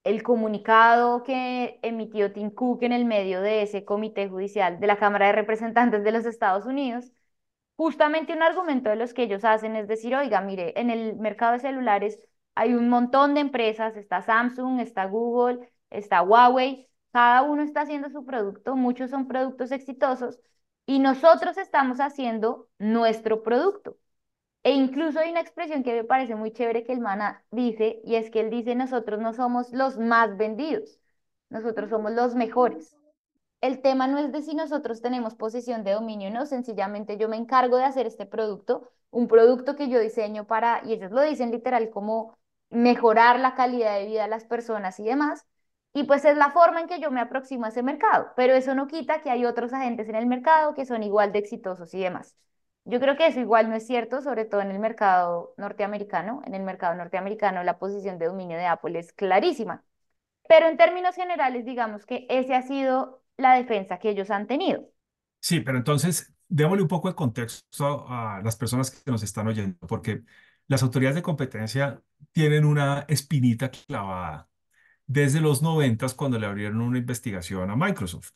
el 0.03 0.23
comunicado 0.23 1.23
que 1.23 1.79
emitió 1.83 2.33
Tim 2.33 2.51
Cook 2.51 2.83
en 2.83 2.91
el 2.93 3.05
medio 3.05 3.41
de 3.41 3.63
ese 3.63 3.85
comité 3.85 4.27
judicial 4.29 4.79
de 4.81 4.87
la 4.87 4.97
Cámara 4.99 5.27
de 5.27 5.33
Representantes 5.33 6.03
de 6.03 6.11
los 6.11 6.25
Estados 6.25 6.65
Unidos, 6.65 7.11
justamente 7.77 8.33
un 8.33 8.43
argumento 8.43 8.89
de 8.89 8.95
los 8.97 9.13
que 9.13 9.23
ellos 9.23 9.43
hacen 9.45 9.75
es 9.75 9.87
decir, 9.87 10.15
oiga, 10.15 10.41
mire, 10.41 10.79
en 10.79 10.89
el 10.89 11.17
mercado 11.17 11.53
de 11.53 11.59
celulares 11.59 12.19
hay 12.55 12.73
un 12.75 12.89
montón 12.89 13.33
de 13.35 13.41
empresas, 13.41 13.95
está 13.97 14.21
Samsung, 14.21 14.79
está 14.81 15.05
Google, 15.05 15.71
está 15.89 16.21
Huawei, 16.21 16.89
cada 17.11 17.43
uno 17.43 17.63
está 17.63 17.81
haciendo 17.81 18.09
su 18.09 18.25
producto, 18.25 18.75
muchos 18.75 19.09
son 19.09 19.27
productos 19.27 19.71
exitosos 19.71 20.39
y 20.85 20.99
nosotros 20.99 21.57
estamos 21.57 21.99
haciendo 21.99 22.69
nuestro 22.79 23.43
producto. 23.43 23.97
E 24.63 24.71
incluso 24.73 25.19
hay 25.19 25.31
una 25.31 25.41
expresión 25.41 25.83
que 25.83 25.93
me 25.93 26.03
parece 26.03 26.35
muy 26.35 26.51
chévere 26.51 26.83
que 26.83 26.93
el 26.93 26.99
mana 26.99 27.43
dice, 27.51 28.01
y 28.03 28.15
es 28.15 28.29
que 28.29 28.41
él 28.41 28.49
dice, 28.49 28.75
nosotros 28.75 29.19
no 29.19 29.33
somos 29.33 29.71
los 29.73 29.97
más 29.97 30.37
vendidos, 30.37 30.99
nosotros 31.49 31.89
somos 31.89 32.11
los 32.11 32.35
mejores. 32.35 32.95
El 33.61 33.81
tema 33.81 34.07
no 34.07 34.17
es 34.19 34.31
de 34.31 34.41
si 34.41 34.55
nosotros 34.55 35.01
tenemos 35.01 35.35
posesión 35.35 35.83
de 35.83 35.91
dominio 35.93 36.31
no, 36.31 36.45
sencillamente 36.45 37.17
yo 37.17 37.29
me 37.29 37.37
encargo 37.37 37.77
de 37.77 37.85
hacer 37.85 38.07
este 38.07 38.25
producto, 38.25 38.91
un 39.11 39.27
producto 39.27 39.75
que 39.75 39.89
yo 39.89 39.99
diseño 39.99 40.47
para, 40.47 40.81
y 40.85 40.93
ellos 40.93 41.11
lo 41.11 41.21
dicen 41.21 41.51
literal, 41.51 41.89
como 41.91 42.37
mejorar 42.69 43.39
la 43.39 43.55
calidad 43.55 43.97
de 43.99 44.05
vida 44.07 44.23
de 44.23 44.29
las 44.29 44.45
personas 44.45 44.99
y 44.99 45.03
demás. 45.03 45.45
Y 45.93 46.03
pues 46.05 46.23
es 46.23 46.37
la 46.37 46.51
forma 46.51 46.79
en 46.79 46.87
que 46.87 46.99
yo 46.99 47.11
me 47.11 47.19
aproximo 47.19 47.65
a 47.65 47.69
ese 47.69 47.83
mercado, 47.83 48.31
pero 48.35 48.53
eso 48.53 48.75
no 48.75 48.87
quita 48.87 49.21
que 49.21 49.29
hay 49.29 49.45
otros 49.45 49.73
agentes 49.73 50.07
en 50.07 50.15
el 50.15 50.25
mercado 50.25 50.73
que 50.73 50.85
son 50.85 51.03
igual 51.03 51.33
de 51.33 51.39
exitosos 51.39 51.93
y 51.93 51.99
demás. 51.99 52.35
Yo 52.85 52.99
creo 52.99 53.17
que 53.17 53.27
eso 53.27 53.39
igual 53.39 53.69
no 53.69 53.75
es 53.75 53.85
cierto, 53.85 54.21
sobre 54.21 54.45
todo 54.45 54.61
en 54.61 54.71
el 54.71 54.79
mercado 54.79 55.53
norteamericano. 55.57 56.41
En 56.45 56.55
el 56.55 56.63
mercado 56.63 56.95
norteamericano 56.95 57.63
la 57.63 57.77
posición 57.77 58.17
de 58.17 58.27
dominio 58.27 58.57
de 58.57 58.65
Apple 58.65 58.97
es 58.97 59.11
clarísima. 59.13 59.83
Pero 60.47 60.67
en 60.67 60.77
términos 60.77 61.15
generales, 61.15 61.65
digamos 61.65 62.05
que 62.05 62.25
ese 62.29 62.55
ha 62.55 62.61
sido 62.61 63.23
la 63.37 63.53
defensa 63.53 63.99
que 63.99 64.09
ellos 64.09 64.31
han 64.31 64.47
tenido. 64.47 64.89
Sí, 65.39 65.59
pero 65.59 65.77
entonces 65.77 66.33
démosle 66.47 66.83
un 66.83 66.87
poco 66.87 67.07
de 67.09 67.15
contexto 67.15 68.05
a 68.07 68.41
las 68.43 68.55
personas 68.55 68.91
que 68.91 69.11
nos 69.11 69.23
están 69.23 69.47
oyendo, 69.47 69.77
porque 69.87 70.23
las 70.67 70.83
autoridades 70.83 71.15
de 71.15 71.21
competencia 71.21 72.01
tienen 72.31 72.65
una 72.65 73.05
espinita 73.07 73.69
clavada 73.69 74.50
desde 75.11 75.41
los 75.41 75.61
noventas 75.61 76.13
cuando 76.13 76.39
le 76.39 76.45
abrieron 76.47 76.81
una 76.81 76.97
investigación 76.97 77.69
a 77.69 77.75
Microsoft. 77.75 78.31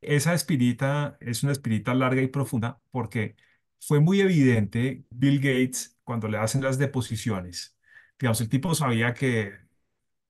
Esa 0.00 0.34
espinita 0.34 1.16
es 1.20 1.42
una 1.42 1.52
espinita 1.52 1.94
larga 1.94 2.22
y 2.22 2.28
profunda 2.28 2.80
porque 2.90 3.36
fue 3.80 4.00
muy 4.00 4.20
evidente 4.20 5.04
Bill 5.10 5.38
Gates 5.40 5.98
cuando 6.04 6.28
le 6.28 6.38
hacen 6.38 6.62
las 6.62 6.78
deposiciones. 6.78 7.76
Digamos, 8.18 8.40
el 8.40 8.48
tipo 8.48 8.74
sabía 8.74 9.14
que 9.14 9.52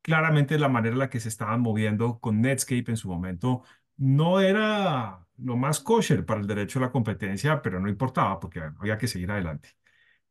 claramente 0.03 0.59
la 0.59 0.69
manera 0.69 0.95
en 0.95 1.01
la 1.01 1.11
que 1.11 1.21
se 1.21 1.29
estaban 1.29 1.61
moviendo 1.61 2.21
con 2.21 2.41
Netscape 2.41 2.91
en 2.91 2.97
su 2.97 3.09
momento 3.09 3.65
no 3.97 4.41
era 4.41 5.27
lo 5.39 5.57
más 5.57 5.81
kosher 5.81 6.25
para 6.27 6.41
el 6.41 6.47
derecho 6.47 6.79
a 6.79 6.83
la 6.83 6.93
competencia, 6.93 7.63
pero 7.63 7.81
no 7.81 7.89
importaba 7.89 8.41
porque 8.41 8.61
había 8.61 8.99
que 8.99 9.09
seguir 9.09 9.31
adelante. 9.31 9.71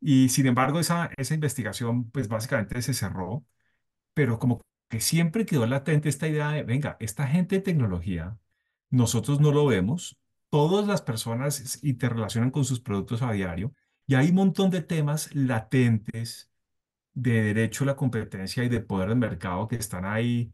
Y 0.02 0.30
sin 0.30 0.48
embargo, 0.48 0.80
esa, 0.80 1.12
esa 1.18 1.34
investigación, 1.36 2.12
pues 2.12 2.28
básicamente 2.28 2.82
se 2.82 2.94
cerró, 2.94 3.46
pero 4.14 4.40
como 4.40 4.62
que 4.90 5.00
siempre 5.02 5.46
quedó 5.46 5.66
latente 5.66 6.10
esta 6.10 6.28
idea 6.28 6.50
de, 6.52 6.64
venga, 6.64 6.98
esta 7.00 7.28
gente 7.28 7.56
de 7.58 7.62
tecnología, 7.62 8.38
nosotros 8.90 9.40
no 9.42 9.52
lo 9.52 9.66
vemos, 9.66 10.18
todas 10.50 10.88
las 10.88 11.02
personas 11.02 11.84
interrelacionan 11.84 12.52
con 12.52 12.66
sus 12.66 12.80
productos 12.80 13.22
a 13.22 13.32
diario 13.32 13.74
y 14.08 14.16
hay 14.16 14.30
un 14.30 14.36
montón 14.36 14.70
de 14.72 14.82
temas 14.82 15.34
latentes 15.36 16.50
de 17.14 17.44
derecho 17.44 17.84
a 17.84 17.88
la 17.88 17.96
competencia 17.96 18.64
y 18.64 18.70
de 18.70 18.82
poder 18.82 19.10
del 19.10 19.18
mercado 19.20 19.68
que 19.68 19.76
están 19.78 20.06
ahí 20.06 20.54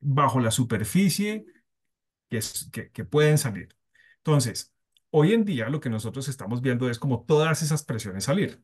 bajo 0.00 0.40
la 0.40 0.50
superficie 0.50 1.46
que, 2.30 2.40
que, 2.72 2.90
que 2.92 3.04
pueden 3.04 3.38
salir. 3.38 3.76
Entonces, 4.18 4.74
hoy 5.10 5.32
en 5.34 5.44
día 5.44 5.68
lo 5.70 5.80
que 5.80 5.90
nosotros 5.90 6.28
estamos 6.28 6.62
viendo 6.62 6.90
es 6.90 6.98
como 6.98 7.24
todas 7.24 7.62
esas 7.62 7.84
presiones 7.84 8.24
salir. 8.24 8.62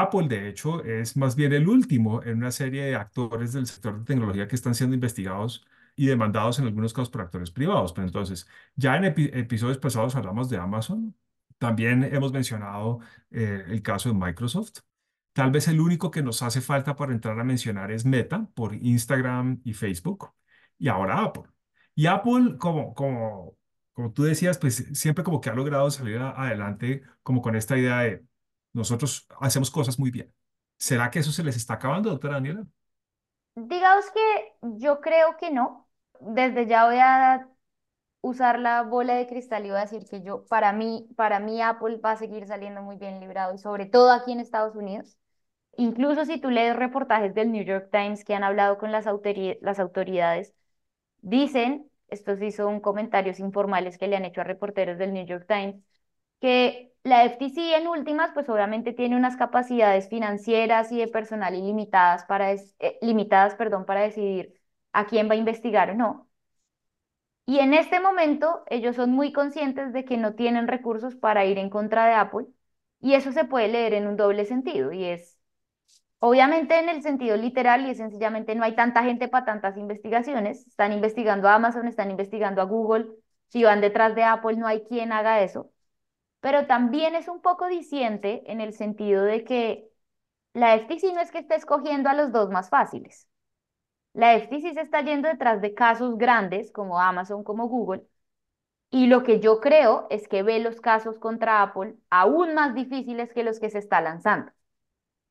Apple, 0.00 0.28
de 0.28 0.48
hecho, 0.48 0.82
es 0.84 1.16
más 1.16 1.36
bien 1.36 1.52
el 1.52 1.68
último 1.68 2.22
en 2.22 2.38
una 2.38 2.50
serie 2.50 2.84
de 2.84 2.94
actores 2.96 3.52
del 3.52 3.66
sector 3.66 3.98
de 3.98 4.04
tecnología 4.04 4.48
que 4.48 4.56
están 4.56 4.74
siendo 4.74 4.94
investigados 4.94 5.66
y 5.96 6.06
demandados 6.06 6.58
en 6.58 6.66
algunos 6.66 6.92
casos 6.92 7.10
por 7.10 7.22
actores 7.22 7.50
privados. 7.50 7.92
Pero 7.92 8.06
entonces, 8.06 8.46
ya 8.76 8.96
en 8.96 9.04
episodios 9.04 9.78
pasados 9.78 10.16
hablamos 10.16 10.48
de 10.50 10.58
Amazon, 10.58 11.14
también 11.58 12.04
hemos 12.04 12.32
mencionado 12.32 13.00
eh, 13.30 13.64
el 13.68 13.82
caso 13.82 14.08
de 14.08 14.14
Microsoft. 14.14 14.80
Tal 15.32 15.50
vez 15.50 15.68
el 15.68 15.80
único 15.80 16.10
que 16.10 16.22
nos 16.22 16.42
hace 16.42 16.60
falta 16.60 16.94
para 16.96 17.12
entrar 17.12 17.38
a 17.40 17.44
mencionar 17.44 17.90
es 17.90 18.04
Meta 18.04 18.48
por 18.54 18.74
Instagram 18.74 19.60
y 19.64 19.74
Facebook, 19.74 20.32
y 20.78 20.88
ahora 20.88 21.22
Apple. 21.24 21.44
Y 21.94 22.06
Apple, 22.06 22.56
como, 22.58 22.94
como, 22.94 23.56
como 23.92 24.12
tú 24.12 24.24
decías, 24.24 24.58
pues 24.58 24.76
siempre 24.94 25.24
como 25.24 25.40
que 25.40 25.50
ha 25.50 25.54
logrado 25.54 25.90
salir 25.90 26.18
adelante 26.18 27.02
como 27.22 27.42
con 27.42 27.56
esta 27.56 27.76
idea 27.78 28.00
de 28.00 28.24
nosotros 28.74 29.26
hacemos 29.40 29.70
cosas 29.70 29.98
muy 29.98 30.10
bien. 30.10 30.34
¿Será 30.78 31.10
que 31.10 31.20
eso 31.20 31.32
se 31.32 31.44
les 31.44 31.56
está 31.56 31.74
acabando, 31.74 32.10
doctora 32.10 32.34
Daniela? 32.34 32.66
Digamos 33.56 34.06
que 34.10 34.20
yo 34.78 35.00
creo 35.00 35.36
que 35.38 35.50
no. 35.50 35.88
Desde 36.20 36.66
ya 36.66 36.86
voy 36.86 36.98
a 36.98 37.48
usar 38.22 38.58
la 38.58 38.82
bola 38.82 39.14
de 39.16 39.26
cristal 39.28 39.66
y 39.66 39.70
voy 39.70 39.78
a 39.78 39.82
decir 39.82 40.06
que 40.08 40.22
yo, 40.22 40.46
para 40.46 40.72
mí, 40.72 41.08
para 41.16 41.40
mí 41.40 41.62
Apple 41.62 41.98
va 41.98 42.12
a 42.12 42.16
seguir 42.16 42.46
saliendo 42.46 42.82
muy 42.82 42.96
bien 42.96 43.20
librado 43.20 43.54
y 43.54 43.58
sobre 43.58 43.86
todo 43.86 44.12
aquí 44.12 44.32
en 44.32 44.40
Estados 44.40 44.76
Unidos. 44.76 45.18
Incluso 45.76 46.24
si 46.26 46.40
tú 46.40 46.50
lees 46.50 46.76
reportajes 46.76 47.34
del 47.34 47.52
New 47.52 47.64
York 47.64 47.90
Times 47.92 48.24
que 48.24 48.34
han 48.34 48.44
hablado 48.44 48.78
con 48.78 48.92
las, 48.92 49.06
las 49.62 49.80
autoridades, 49.80 50.54
dicen, 51.22 51.90
estos 52.08 52.38
sí 52.40 52.52
son 52.52 52.80
comentarios 52.80 53.40
informales 53.40 53.98
que 53.98 54.08
le 54.08 54.16
han 54.16 54.24
hecho 54.24 54.42
a 54.42 54.44
reporteros 54.44 54.98
del 54.98 55.12
New 55.14 55.26
York 55.26 55.46
Times, 55.48 55.76
que 56.44 56.92
la 57.04 57.24
FTC 57.24 57.74
en 57.76 57.88
últimas, 57.88 58.32
pues 58.34 58.48
obviamente 58.50 58.92
tiene 58.92 59.16
unas 59.16 59.36
capacidades 59.36 60.08
financieras 60.10 60.92
y 60.92 60.98
de 60.98 61.08
personal 61.08 61.54
ilimitadas 61.54 62.24
para, 62.26 62.52
eh, 62.52 62.98
limitadas, 63.02 63.54
perdón, 63.54 63.86
para 63.86 64.02
decidir 64.02 64.54
a 64.92 65.06
quién 65.06 65.28
va 65.30 65.34
a 65.34 65.36
investigar 65.38 65.90
o 65.90 65.94
no. 65.94 66.28
Y 67.46 67.58
en 67.58 67.74
este 67.74 68.00
momento 68.00 68.64
ellos 68.68 68.96
son 68.96 69.10
muy 69.12 69.32
conscientes 69.32 69.92
de 69.92 70.04
que 70.04 70.16
no 70.16 70.34
tienen 70.34 70.66
recursos 70.68 71.14
para 71.14 71.44
ir 71.44 71.58
en 71.58 71.68
contra 71.70 72.06
de 72.06 72.14
Apple 72.14 72.46
y 73.00 73.14
eso 73.14 73.32
se 73.32 73.44
puede 73.44 73.68
leer 73.68 73.92
en 73.94 74.06
un 74.06 74.16
doble 74.16 74.44
sentido 74.46 74.92
y 74.92 75.04
es, 75.04 75.38
obviamente 76.20 76.78
en 76.80 76.88
el 76.90 77.02
sentido 77.02 77.36
literal 77.38 77.86
y 77.86 77.90
es 77.92 77.98
sencillamente 77.98 78.54
no 78.56 78.64
hay 78.64 78.76
tanta 78.76 79.04
gente 79.04 79.28
para 79.28 79.46
tantas 79.46 79.76
investigaciones, 79.78 80.66
están 80.68 80.92
investigando 80.94 81.48
a 81.48 81.56
Amazon, 81.56 81.88
están 81.88 82.10
investigando 82.12 82.62
a 82.62 82.66
Google, 82.66 83.08
si 83.48 83.64
van 83.64 83.80
detrás 83.82 84.14
de 84.16 84.24
Apple 84.24 84.56
no 84.58 84.68
hay 84.68 84.82
quien 84.84 85.12
haga 85.12 85.42
eso 85.42 85.73
pero 86.44 86.66
también 86.66 87.14
es 87.14 87.28
un 87.28 87.40
poco 87.40 87.68
diciente 87.68 88.42
en 88.52 88.60
el 88.60 88.74
sentido 88.74 89.24
de 89.24 89.44
que 89.44 89.90
la 90.54 90.74
FTC 90.74 91.14
no 91.14 91.20
es 91.22 91.30
que 91.32 91.38
esté 91.38 91.54
escogiendo 91.56 92.10
a 92.10 92.14
los 92.14 92.32
dos 92.32 92.50
más 92.50 92.68
fáciles. 92.68 93.28
La 94.14 94.34
FTC 94.34 94.74
se 94.74 94.82
está 94.82 95.02
yendo 95.02 95.28
detrás 95.28 95.62
de 95.62 95.74
casos 95.74 96.18
grandes 96.18 96.72
como 96.72 97.00
Amazon, 97.00 97.44
como 97.44 97.68
Google, 97.68 98.02
y 98.90 99.06
lo 99.08 99.22
que 99.24 99.40
yo 99.40 99.60
creo 99.60 100.06
es 100.10 100.28
que 100.28 100.42
ve 100.42 100.60
los 100.60 100.80
casos 100.82 101.18
contra 101.18 101.62
Apple 101.62 101.96
aún 102.10 102.54
más 102.54 102.74
difíciles 102.74 103.32
que 103.32 103.44
los 103.44 103.60
que 103.60 103.70
se 103.70 103.78
está 103.78 104.00
lanzando. 104.02 104.52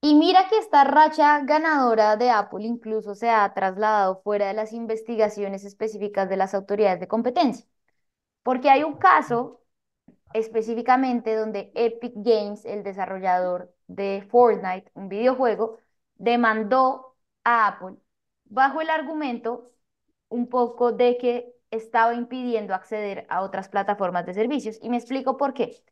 Y 0.02 0.16
mira 0.16 0.50
que 0.50 0.58
esta 0.60 0.84
racha 0.86 1.42
ganadora 1.42 2.18
de 2.18 2.32
Apple 2.32 2.66
incluso 2.66 3.16
se 3.16 3.30
ha 3.30 3.54
trasladado 3.54 4.22
fuera 4.24 4.48
de 4.48 4.54
las 4.56 4.74
investigaciones 4.74 5.66
específicas 5.66 6.30
de 6.30 6.38
las 6.38 6.54
autoridades 6.56 7.00
de 7.02 7.08
competencia. 7.08 7.66
Porque 8.44 8.70
hay 8.70 8.84
un 8.84 8.98
caso 8.98 9.63
específicamente 10.34 11.36
donde 11.36 11.72
Epic 11.76 12.14
Games, 12.16 12.66
el 12.66 12.84
desarrollador 12.84 13.74
de 13.88 14.26
Fortnite, 14.30 14.92
un 14.96 15.10
videojuego, 15.10 15.80
demandó 16.16 17.16
a 17.44 17.68
Apple 17.68 17.98
bajo 18.46 18.82
el 18.82 18.90
argumento 18.90 19.72
un 20.30 20.48
poco 20.50 20.92
de 20.92 21.18
que 21.18 21.54
estaba 21.72 22.14
impidiendo 22.14 22.74
acceder 22.76 23.26
a 23.30 23.42
otras 23.42 23.70
plataformas 23.70 24.26
de 24.26 24.34
servicios. 24.34 24.78
Y 24.82 24.90
me 24.90 24.98
explico 24.98 25.38
por 25.38 25.54
qué. 25.54 25.84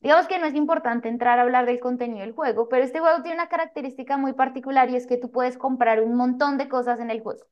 Digamos 0.00 0.28
que 0.28 0.38
no 0.38 0.46
es 0.46 0.54
importante 0.54 1.08
entrar 1.08 1.38
a 1.38 1.42
hablar 1.42 1.64
del 1.66 1.80
contenido 1.80 2.20
del 2.20 2.32
juego, 2.34 2.68
pero 2.68 2.84
este 2.84 3.00
juego 3.00 3.22
tiene 3.22 3.36
una 3.36 3.48
característica 3.48 4.16
muy 4.18 4.32
particular 4.34 4.90
y 4.90 4.96
es 4.96 5.06
que 5.06 5.16
tú 5.16 5.30
puedes 5.30 5.56
comprar 5.58 6.02
un 6.02 6.14
montón 6.16 6.58
de 6.58 6.68
cosas 6.68 7.00
en 7.00 7.10
el 7.10 7.20
juego. 7.22 7.44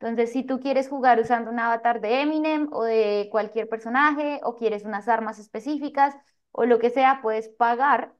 Entonces, 0.00 0.32
si 0.32 0.44
tú 0.44 0.60
quieres 0.60 0.88
jugar 0.88 1.20
usando 1.20 1.50
un 1.50 1.58
avatar 1.60 2.00
de 2.00 2.22
Eminem 2.22 2.68
o 2.72 2.84
de 2.84 3.28
cualquier 3.30 3.68
personaje 3.68 4.40
o 4.44 4.56
quieres 4.56 4.84
unas 4.84 5.08
armas 5.08 5.38
específicas 5.38 6.14
o 6.52 6.64
lo 6.66 6.78
que 6.78 6.90
sea, 6.90 7.20
puedes 7.22 7.48
pagar 7.48 8.14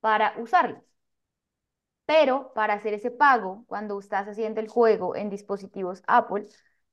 para 0.00 0.34
usarlas. 0.38 0.82
Pero 2.06 2.52
para 2.54 2.74
hacer 2.74 2.94
ese 2.94 3.10
pago, 3.10 3.64
cuando 3.66 3.98
estás 3.98 4.28
haciendo 4.28 4.60
el 4.60 4.68
juego 4.68 5.16
en 5.16 5.28
dispositivos 5.30 6.02
Apple, 6.06 6.46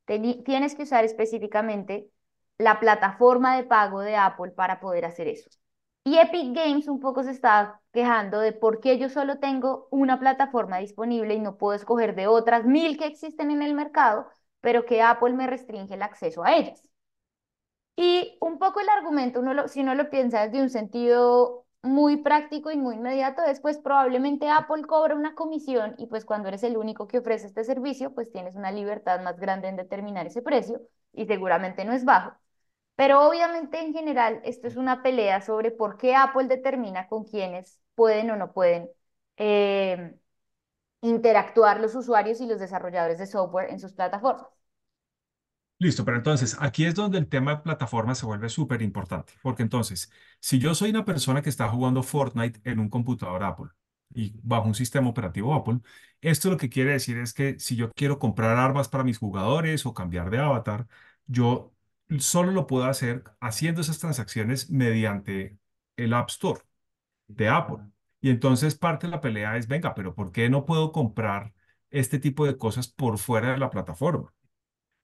tienes 0.06 0.76
que 0.76 0.84
usar 0.84 1.04
específicamente 1.06 2.10
la 2.58 2.80
plataforma 2.80 3.56
de 3.56 3.64
pago 3.64 4.02
de 4.02 4.16
Apple 4.16 4.52
para 4.52 4.80
poder 4.80 5.06
hacer 5.06 5.28
eso. 5.28 5.50
Y 6.04 6.18
Epic 6.18 6.56
Games 6.56 6.88
un 6.88 7.00
poco 7.00 7.24
se 7.24 7.32
está 7.32 7.82
quejando 7.94 8.40
de 8.42 8.52
por 8.54 8.80
qué 8.82 8.98
yo 9.00 9.10
solo 9.10 9.40
tengo 9.40 9.88
una 9.92 10.20
plataforma 10.20 10.80
disponible 10.80 11.36
y 11.36 11.40
no 11.40 11.58
puedo 11.58 11.76
escoger 11.76 12.16
de 12.16 12.28
otras 12.28 12.66
mil 12.66 12.98
que 12.98 13.06
existen 13.08 13.52
en 13.52 13.62
el 13.62 13.74
mercado, 13.76 14.28
pero 14.62 14.86
que 14.86 15.02
Apple 15.02 15.34
me 15.34 15.48
restringe 15.48 15.94
el 15.96 16.02
acceso 16.04 16.44
a 16.44 16.56
ellas. 16.56 16.84
Y 17.96 18.38
un 18.42 18.58
poco 18.60 18.80
el 18.80 18.90
argumento, 18.90 19.40
uno 19.40 19.68
si 19.68 19.82
uno 19.82 19.94
lo 19.96 20.10
piensa 20.10 20.42
desde 20.48 20.62
un 20.62 20.70
sentido 20.70 21.66
muy 21.84 22.18
práctico 22.18 22.72
y 22.72 22.78
muy 22.78 22.96
inmediato, 22.96 23.42
después 23.44 23.78
probablemente 23.78 24.50
Apple 24.50 24.84
cobra 24.88 25.16
una 25.16 25.36
comisión 25.36 25.94
y 25.98 26.08
pues 26.08 26.26
cuando 26.26 26.48
eres 26.48 26.64
el 26.64 26.78
único 26.78 27.08
que 27.08 27.20
ofrece 27.20 27.48
este 27.48 27.64
servicio, 27.64 28.14
pues 28.16 28.32
tienes 28.32 28.56
una 28.56 28.72
libertad 28.72 29.22
más 29.22 29.40
grande 29.40 29.68
en 29.68 29.76
determinar 29.76 30.26
ese 30.28 30.42
precio 30.42 30.82
y 31.14 31.26
seguramente 31.28 31.86
no 31.86 31.94
es 31.94 32.04
bajo. 32.06 32.34
Pero 32.96 33.28
obviamente 33.28 33.80
en 33.82 33.94
general 33.94 34.42
esto 34.46 34.68
es 34.68 34.78
una 34.78 35.04
pelea 35.04 35.42
sobre 35.42 35.72
por 35.72 35.98
qué 35.98 36.16
Apple 36.16 36.48
determina 36.48 37.08
con 37.10 37.26
quiénes 37.26 37.82
pueden 37.96 38.32
o 38.32 38.36
no 38.38 38.54
pueden 38.54 38.90
eh, 39.38 40.16
interactuar 41.02 41.80
los 41.82 41.96
usuarios 41.96 42.42
y 42.42 42.48
los 42.48 42.60
desarrolladores 42.60 43.20
de 43.20 43.28
software 43.28 43.72
en 43.72 43.80
sus 43.80 43.94
plataformas. 43.94 44.48
Listo, 45.80 46.06
pero 46.06 46.16
entonces 46.18 46.56
aquí 46.62 46.86
es 46.86 46.96
donde 46.96 47.18
el 47.18 47.28
tema 47.28 47.56
de 47.56 47.62
plataforma 47.62 48.16
se 48.16 48.26
vuelve 48.26 48.48
súper 48.48 48.82
importante, 48.82 49.34
porque 49.42 49.64
entonces, 49.64 50.10
si 50.40 50.58
yo 50.58 50.74
soy 50.76 50.92
una 50.92 51.04
persona 51.04 51.42
que 51.42 51.50
está 51.50 51.68
jugando 51.68 52.04
Fortnite 52.04 52.62
en 52.64 52.80
un 52.80 52.90
computador 52.90 53.44
Apple 53.44 53.72
y 54.14 54.34
bajo 54.44 54.68
un 54.68 54.76
sistema 54.76 55.10
operativo 55.10 55.54
Apple, 55.54 55.82
esto 56.22 56.50
lo 56.50 56.58
que 56.58 56.70
quiere 56.70 56.92
decir 56.94 57.18
es 57.18 57.34
que 57.34 57.60
si 57.60 57.76
yo 57.76 57.92
quiero 57.92 58.18
comprar 58.18 58.56
armas 58.58 58.88
para 58.88 59.04
mis 59.04 59.18
jugadores 59.18 59.86
o 59.86 59.94
cambiar 59.94 60.30
de 60.30 60.40
avatar, 60.40 60.88
yo 61.26 61.74
solo 62.20 62.52
lo 62.52 62.66
puedo 62.66 62.86
hacer 62.86 63.24
haciendo 63.42 63.82
esas 63.82 64.00
transacciones 64.00 64.70
mediante 64.70 65.58
el 65.98 66.14
App 66.14 66.30
Store 66.30 66.62
de 67.28 67.50
Apple. 67.50 67.78
Y 68.22 68.30
entonces 68.30 68.76
parte 68.76 69.08
de 69.08 69.12
la 69.12 69.22
pelea 69.22 69.58
es, 69.58 69.68
venga, 69.68 69.94
pero 69.96 70.16
¿por 70.16 70.32
qué 70.32 70.50
no 70.50 70.66
puedo 70.66 70.92
comprar 70.92 71.54
este 71.90 72.20
tipo 72.20 72.46
de 72.46 72.58
cosas 72.58 72.88
por 72.88 73.18
fuera 73.18 73.52
de 73.52 73.58
la 73.58 73.70
plataforma? 73.70 74.34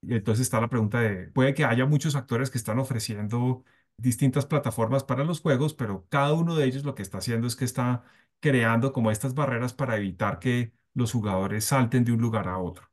Y 0.01 0.15
entonces 0.15 0.43
está 0.43 0.61
la 0.61 0.69
pregunta 0.69 1.01
de, 1.01 1.27
puede 1.29 1.53
que 1.53 1.65
haya 1.65 1.85
muchos 1.85 2.15
actores 2.15 2.49
que 2.49 2.57
están 2.57 2.79
ofreciendo 2.79 3.65
distintas 3.97 4.45
plataformas 4.45 5.03
para 5.03 5.25
los 5.25 5.41
juegos, 5.41 5.73
pero 5.73 6.07
cada 6.09 6.33
uno 6.33 6.55
de 6.55 6.65
ellos 6.65 6.83
lo 6.85 6.95
que 6.95 7.01
está 7.03 7.17
haciendo 7.19 7.47
es 7.47 7.55
que 7.57 7.65
está 7.65 8.03
creando 8.39 8.93
como 8.93 9.11
estas 9.11 9.35
barreras 9.35 9.73
para 9.73 9.97
evitar 9.97 10.39
que 10.39 10.73
los 10.93 11.11
jugadores 11.11 11.65
salten 11.65 12.05
de 12.05 12.13
un 12.13 12.21
lugar 12.21 12.47
a 12.47 12.57
otro. 12.59 12.89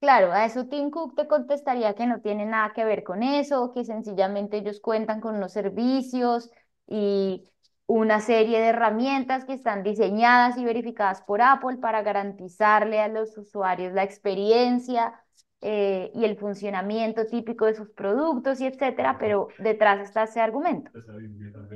Claro, 0.00 0.30
a 0.32 0.44
eso 0.44 0.66
Tim 0.68 0.90
Cook 0.90 1.14
te 1.16 1.26
contestaría 1.26 1.94
que 1.94 2.06
no 2.06 2.20
tiene 2.20 2.44
nada 2.44 2.72
que 2.74 2.84
ver 2.84 3.02
con 3.02 3.22
eso, 3.22 3.72
que 3.72 3.84
sencillamente 3.84 4.58
ellos 4.58 4.80
cuentan 4.80 5.20
con 5.20 5.36
unos 5.36 5.52
servicios 5.52 6.50
y 6.86 7.44
una 7.86 8.20
serie 8.20 8.60
de 8.60 8.68
herramientas 8.68 9.44
que 9.44 9.52
están 9.52 9.82
diseñadas 9.82 10.58
y 10.58 10.64
verificadas 10.64 11.22
por 11.22 11.40
Apple 11.40 11.76
para 11.76 12.02
garantizarle 12.02 13.00
a 13.00 13.08
los 13.08 13.38
usuarios 13.38 13.92
la 13.92 14.02
experiencia 14.02 15.14
eh, 15.60 16.10
y 16.14 16.24
el 16.24 16.36
funcionamiento 16.36 17.26
típico 17.26 17.66
de 17.66 17.74
sus 17.74 17.90
productos 17.90 18.60
y 18.60 18.66
etcétera, 18.66 19.16
pero 19.18 19.48
detrás 19.58 20.00
está 20.00 20.24
ese 20.24 20.40
argumento. 20.40 20.90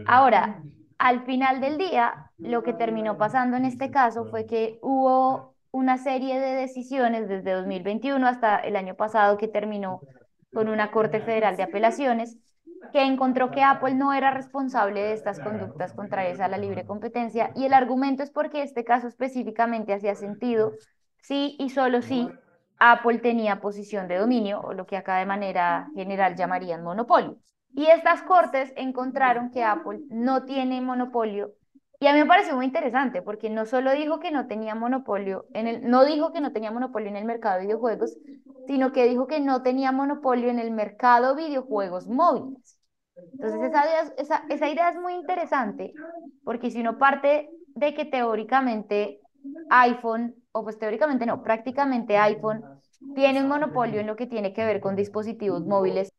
Ahora, 0.06 0.62
al 0.98 1.24
final 1.24 1.60
del 1.60 1.78
día, 1.78 2.30
lo 2.38 2.62
que 2.62 2.72
terminó 2.72 3.16
pasando 3.16 3.56
en 3.56 3.64
este 3.64 3.90
caso 3.90 4.26
fue 4.26 4.46
que 4.46 4.78
hubo 4.82 5.54
una 5.70 5.96
serie 5.96 6.40
de 6.40 6.56
decisiones 6.56 7.28
desde 7.28 7.52
2021 7.52 8.26
hasta 8.26 8.58
el 8.58 8.76
año 8.76 8.96
pasado 8.96 9.38
que 9.38 9.48
terminó 9.48 10.00
con 10.52 10.68
una 10.68 10.90
Corte 10.90 11.20
Federal 11.20 11.56
de 11.56 11.62
Apelaciones 11.62 12.36
que 12.92 13.02
encontró 13.02 13.50
que 13.50 13.62
Apple 13.62 13.94
no 13.94 14.12
era 14.12 14.30
responsable 14.30 15.02
de 15.02 15.12
estas 15.12 15.40
conductas 15.40 15.92
contrarias 15.92 16.40
a 16.40 16.48
la 16.48 16.58
libre 16.58 16.86
competencia 16.86 17.50
y 17.54 17.64
el 17.64 17.74
argumento 17.74 18.22
es 18.22 18.30
porque 18.30 18.62
este 18.62 18.84
caso 18.84 19.06
específicamente 19.06 19.92
hacía 19.92 20.14
sentido 20.14 20.72
sí 21.18 21.56
y 21.58 21.70
solo 21.70 22.02
si 22.02 22.28
Apple 22.78 23.18
tenía 23.18 23.60
posición 23.60 24.08
de 24.08 24.16
dominio 24.16 24.60
o 24.60 24.72
lo 24.72 24.86
que 24.86 24.96
acá 24.96 25.18
de 25.18 25.26
manera 25.26 25.90
general 25.94 26.34
llamarían 26.34 26.82
monopolio. 26.82 27.36
Y 27.72 27.86
estas 27.86 28.22
cortes 28.22 28.72
encontraron 28.76 29.50
que 29.50 29.62
Apple 29.62 30.00
no 30.08 30.44
tiene 30.44 30.80
monopolio 30.80 31.52
y 32.00 32.06
a 32.06 32.12
mí 32.14 32.18
me 32.18 32.26
pareció 32.26 32.56
muy 32.56 32.64
interesante 32.64 33.20
porque 33.20 33.50
no 33.50 33.66
solo 33.66 33.92
dijo 33.92 34.20
que 34.20 34.30
no 34.30 34.46
tenía 34.46 34.74
monopolio 34.74 35.44
en 35.52 35.66
el, 35.66 35.88
no 35.90 36.06
dijo 36.06 36.32
que 36.32 36.40
no 36.40 36.52
tenía 36.52 36.70
monopolio 36.70 37.10
en 37.10 37.16
el 37.16 37.26
mercado 37.26 37.58
de 37.58 37.66
videojuegos, 37.66 38.16
sino 38.66 38.92
que 38.92 39.06
dijo 39.06 39.26
que 39.26 39.40
no 39.40 39.62
tenía 39.62 39.92
monopolio 39.92 40.48
en 40.48 40.58
el 40.58 40.70
mercado 40.70 41.34
de 41.34 41.44
videojuegos 41.48 42.06
móviles. 42.06 42.78
Entonces 43.32 43.60
esa 43.62 43.84
idea, 43.84 44.14
esa, 44.16 44.44
esa 44.48 44.68
idea 44.70 44.88
es 44.88 44.96
muy 44.96 45.12
interesante 45.12 45.92
porque 46.42 46.70
si 46.70 46.80
uno 46.80 46.98
parte 46.98 47.50
de 47.74 47.94
que 47.94 48.06
teóricamente 48.06 49.20
iPhone, 49.68 50.34
o 50.52 50.64
pues 50.64 50.78
teóricamente 50.78 51.26
no, 51.26 51.42
prácticamente 51.42 52.16
iPhone 52.16 52.64
tiene 53.14 53.42
un 53.42 53.48
monopolio 53.48 54.00
en 54.00 54.06
lo 54.06 54.16
que 54.16 54.26
tiene 54.26 54.54
que 54.54 54.64
ver 54.64 54.80
con 54.80 54.96
dispositivos 54.96 55.66
móviles, 55.66 56.14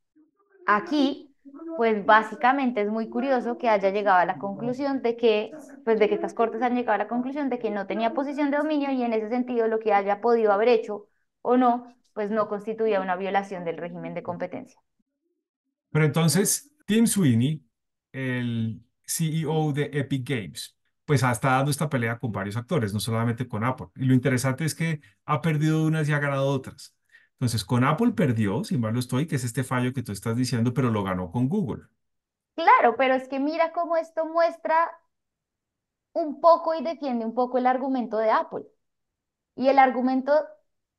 aquí 0.68 1.31
pues 1.78 2.06
básicamente 2.06 2.82
es 2.82 2.90
muy 2.90 3.10
curioso 3.10 3.58
que 3.58 3.70
haya 3.70 3.90
llegado 3.90 4.18
a 4.18 4.26
la 4.26 4.38
conclusión 4.38 5.02
de 5.02 5.18
que, 5.18 5.52
pues 5.84 6.00
de 6.00 6.08
que 6.08 6.16
estas 6.16 6.34
cortes 6.34 6.62
han 6.62 6.76
llegado 6.76 6.96
a 6.96 6.98
la 7.00 7.08
conclusión 7.08 7.50
de 7.50 7.60
que 7.60 7.72
no 7.72 7.88
tenía 7.88 8.14
posición 8.14 8.52
de 8.52 8.58
dominio 8.58 8.92
y 8.92 9.04
en 9.04 9.14
ese 9.14 9.30
sentido 9.30 9.68
lo 9.68 9.80
que 9.80 9.94
haya 9.94 10.22
podido 10.22 10.52
haber 10.52 10.70
hecho 10.70 11.08
o 11.42 11.58
no, 11.58 11.96
pues 12.14 12.30
no 12.30 12.48
constituía 12.48 13.02
una 13.02 13.16
violación 13.16 13.66
del 13.66 13.78
régimen 13.78 14.14
de 14.14 14.24
competencia. 14.24 14.80
Pero 15.92 16.06
entonces, 16.06 16.72
Tim 16.86 17.08
Sweeney, 17.08 17.64
el 18.12 18.82
CEO 19.06 19.74
de 19.74 19.90
Epic 19.94 20.28
Games, 20.28 20.78
pues 21.06 21.24
ha 21.24 21.32
estado 21.32 21.58
dando 21.58 21.72
esta 21.72 21.90
pelea 21.90 22.20
con 22.20 22.32
varios 22.32 22.56
actores, 22.56 22.94
no 22.94 23.00
solamente 23.00 23.48
con 23.48 23.64
Apple. 23.64 23.88
Y 23.96 24.06
lo 24.06 24.14
interesante 24.14 24.64
es 24.64 24.76
que 24.76 25.02
ha 25.26 25.42
perdido 25.42 25.86
unas 25.86 26.08
y 26.08 26.14
ha 26.14 26.20
ganado 26.20 26.48
otras. 26.48 26.96
Entonces, 27.42 27.66
con 27.66 27.84
Apple 27.84 28.12
perdió, 28.12 28.64
sin 28.64 28.82
lo 28.82 29.00
estoy, 29.00 29.26
que 29.26 29.36
es 29.36 29.44
este 29.44 29.64
fallo 29.64 29.94
que 29.94 30.04
tú 30.04 30.12
estás 30.12 30.36
diciendo, 30.36 30.76
pero 30.76 30.92
lo 30.92 31.04
ganó 31.04 31.32
con 31.32 31.50
Google. 31.50 31.86
Claro, 32.54 32.96
pero 32.96 33.16
es 33.16 33.28
que 33.28 33.40
mira 33.40 33.74
cómo 33.74 33.98
esto 33.98 34.28
muestra 34.28 34.92
un 36.14 36.40
poco 36.40 36.76
y 36.76 36.84
defiende 36.84 37.26
un 37.26 37.34
poco 37.34 37.58
el 37.58 37.66
argumento 37.66 38.18
de 38.20 38.30
Apple. 38.30 38.66
Y 39.56 39.70
el 39.70 39.80
argumento 39.80 40.34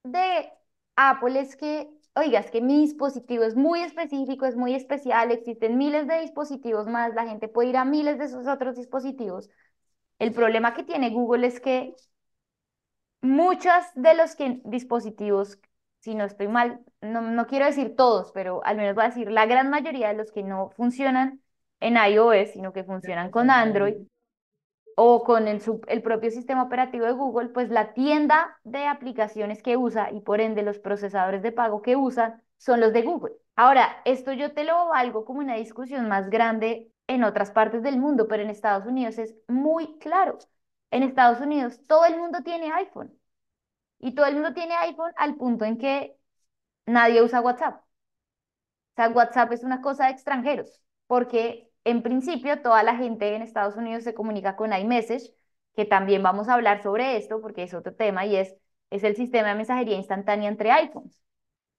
de 0.03 0.51
Apple 0.97 1.39
es 1.39 1.55
que, 1.55 1.89
oiga, 2.17 2.41
es 2.41 2.51
que 2.51 2.61
mi 2.61 2.81
dispositivo 2.81 3.45
es 3.45 3.55
muy 3.55 3.81
específico, 3.83 4.45
es 4.45 4.57
muy 4.57 4.75
especial, 4.75 5.31
existen 5.31 5.79
miles 5.79 6.09
de 6.09 6.23
dispositivos 6.23 6.89
más, 6.89 7.15
la 7.15 7.25
gente 7.25 7.47
puede 7.47 7.69
ir 7.69 7.77
a 7.77 7.85
miles 7.85 8.19
de 8.19 8.25
esos 8.25 8.49
otros 8.49 8.75
dispositivos. 8.75 9.49
El 10.19 10.33
problema 10.33 10.75
que 10.75 10.83
tiene 10.83 11.11
Google 11.11 11.47
es 11.47 11.61
que 11.61 11.95
muchos 13.21 13.85
de 13.95 14.15
los 14.15 14.37
dispositivos 14.65 15.59
si 16.03 16.15
no 16.17 16.25
estoy 16.25 16.49
mal, 16.49 16.81
no, 17.01 17.23
no 17.23 17.47
quiero 17.49 17.67
decir 17.67 17.97
todos, 17.97 18.33
pero 18.33 18.65
al 18.65 18.77
menos 18.77 18.95
voy 18.97 19.05
a 19.05 19.09
decir 19.09 19.31
la 19.33 19.47
gran 19.47 19.71
mayoría 19.71 20.09
de 20.09 20.15
los 20.15 20.33
que 20.33 20.43
no 20.45 20.71
funcionan 20.77 21.43
en 21.81 21.97
iOS, 21.97 22.53
sino 22.53 22.73
que 22.75 22.85
funcionan 22.85 23.31
con 23.31 23.51
Android 23.51 23.97
o 24.97 25.25
con 25.25 25.49
el, 25.49 25.61
el 25.89 26.03
propio 26.03 26.31
sistema 26.31 26.63
operativo 26.65 27.07
de 27.07 27.13
Google, 27.13 27.49
pues 27.51 27.71
la 27.71 27.95
tienda 27.95 28.59
de 28.65 28.87
aplicaciones 28.87 29.63
que 29.63 29.77
usa 29.77 30.11
y 30.13 30.21
por 30.21 30.41
ende 30.41 30.63
los 30.63 30.79
procesadores 30.79 31.43
de 31.43 31.53
pago 31.53 31.83
que 31.83 31.97
usan 31.97 32.43
son 32.59 32.81
los 32.81 32.93
de 32.93 33.03
Google. 33.03 33.35
Ahora, 33.57 34.03
esto 34.05 34.33
yo 34.33 34.53
te 34.55 34.65
lo 34.65 34.89
valgo 34.89 35.25
como 35.25 35.41
una 35.41 35.57
discusión 35.57 36.09
más 36.09 36.31
grande 36.31 36.91
en 37.07 37.25
otras 37.25 37.51
partes 37.51 37.83
del 37.83 37.99
mundo, 37.99 38.29
pero 38.29 38.43
en 38.43 38.51
Estados 38.51 38.87
Unidos 38.87 39.19
es 39.19 39.35
muy 39.49 39.99
claro. 39.99 40.39
En 40.91 41.03
Estados 41.03 41.41
Unidos 41.41 41.81
todo 41.87 42.05
el 42.07 42.19
mundo 42.19 42.41
tiene 42.45 42.73
iPhone. 42.73 43.13
Y 44.03 44.15
todo 44.15 44.27
el 44.27 44.35
mundo 44.35 44.53
tiene 44.55 44.75
iPhone 44.77 45.13
al 45.17 45.37
punto 45.37 45.65
en 45.65 45.79
que 45.79 46.15
nadie 46.87 47.23
usa 47.23 47.41
WhatsApp. 47.43 47.83
O 48.93 48.95
sea, 48.97 49.09
WhatsApp 49.11 49.53
es 49.53 49.65
una 49.65 49.81
cosa 49.83 50.07
de 50.07 50.13
extranjeros, 50.13 50.81
porque 51.07 51.71
en 51.85 52.03
principio 52.03 52.61
toda 52.63 52.83
la 52.83 52.97
gente 52.97 53.35
en 53.35 53.43
Estados 53.43 53.77
Unidos 53.77 54.05
se 54.05 54.15
comunica 54.15 54.57
con 54.57 54.73
iMessage, 54.73 55.33
que 55.75 55.85
también 55.87 56.23
vamos 56.23 56.49
a 56.49 56.55
hablar 56.55 56.83
sobre 56.83 57.17
esto, 57.17 57.41
porque 57.41 57.63
es 57.65 57.75
otro 57.75 57.95
tema, 57.95 58.27
y 58.27 58.37
es, 58.37 58.55
es 58.91 59.05
el 59.05 59.17
sistema 59.17 59.49
de 59.49 59.55
mensajería 59.57 59.97
instantánea 59.97 60.49
entre 60.49 60.71
iPhones. 60.71 61.19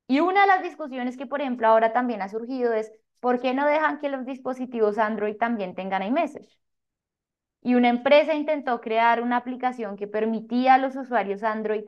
Y 0.08 0.22
una 0.22 0.42
de 0.44 0.48
las 0.48 0.64
discusiones 0.64 1.18
que, 1.18 1.28
por 1.28 1.42
ejemplo, 1.42 1.68
ahora 1.68 1.94
también 1.94 2.22
ha 2.22 2.30
surgido 2.30 2.74
es, 2.74 2.92
¿por 3.22 3.42
qué 3.42 3.54
no 3.56 3.66
dejan 3.68 4.00
que 4.00 4.10
los 4.10 4.26
dispositivos 4.26 4.98
Android 5.00 5.38
también 5.38 5.76
tengan 5.76 6.04
iMessage? 6.04 6.60
Y 7.62 7.76
una 7.76 7.90
empresa 7.90 8.34
intentó 8.36 8.80
crear 8.82 9.22
una 9.22 9.38
aplicación 9.38 9.96
que 9.96 10.08
permitía 10.08 10.76
a 10.76 10.78
los 10.78 10.96
usuarios 10.96 11.44
Android 11.44 11.86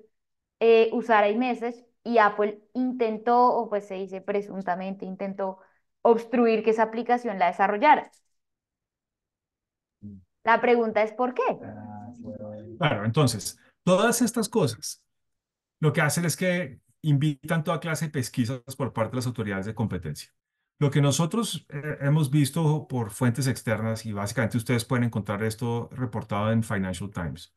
eh, 0.59 0.89
usar 0.93 1.29
iMessage 1.29 1.85
y 2.03 2.17
Apple 2.19 2.61
intentó, 2.73 3.47
o 3.53 3.69
pues 3.69 3.87
se 3.87 3.95
dice 3.95 4.21
presuntamente, 4.21 5.05
intentó 5.05 5.59
obstruir 6.01 6.63
que 6.63 6.69
esa 6.71 6.83
aplicación 6.83 7.39
la 7.39 7.47
desarrollara. 7.47 8.11
La 10.43 10.61
pregunta 10.61 11.01
es 11.01 11.11
¿por 11.13 11.33
qué? 11.33 11.43
Claro, 12.77 13.05
entonces, 13.05 13.57
todas 13.83 14.21
estas 14.21 14.47
cosas 14.49 15.01
lo 15.79 15.93
que 15.93 16.01
hacen 16.01 16.25
es 16.25 16.37
que 16.37 16.79
invitan 17.01 17.63
toda 17.63 17.79
clase 17.79 18.05
de 18.05 18.11
pesquisas 18.11 18.61
por 18.77 18.93
parte 18.93 19.11
de 19.11 19.15
las 19.17 19.27
autoridades 19.27 19.65
de 19.65 19.75
competencia. 19.75 20.31
Lo 20.79 20.91
que 20.91 21.01
nosotros 21.01 21.65
eh, 21.69 21.97
hemos 22.01 22.31
visto 22.31 22.87
por 22.87 23.11
fuentes 23.11 23.47
externas, 23.47 24.05
y 24.05 24.11
básicamente 24.11 24.57
ustedes 24.57 24.85
pueden 24.85 25.05
encontrar 25.05 25.43
esto 25.43 25.89
reportado 25.91 26.51
en 26.51 26.63
Financial 26.63 27.09
Times, 27.11 27.53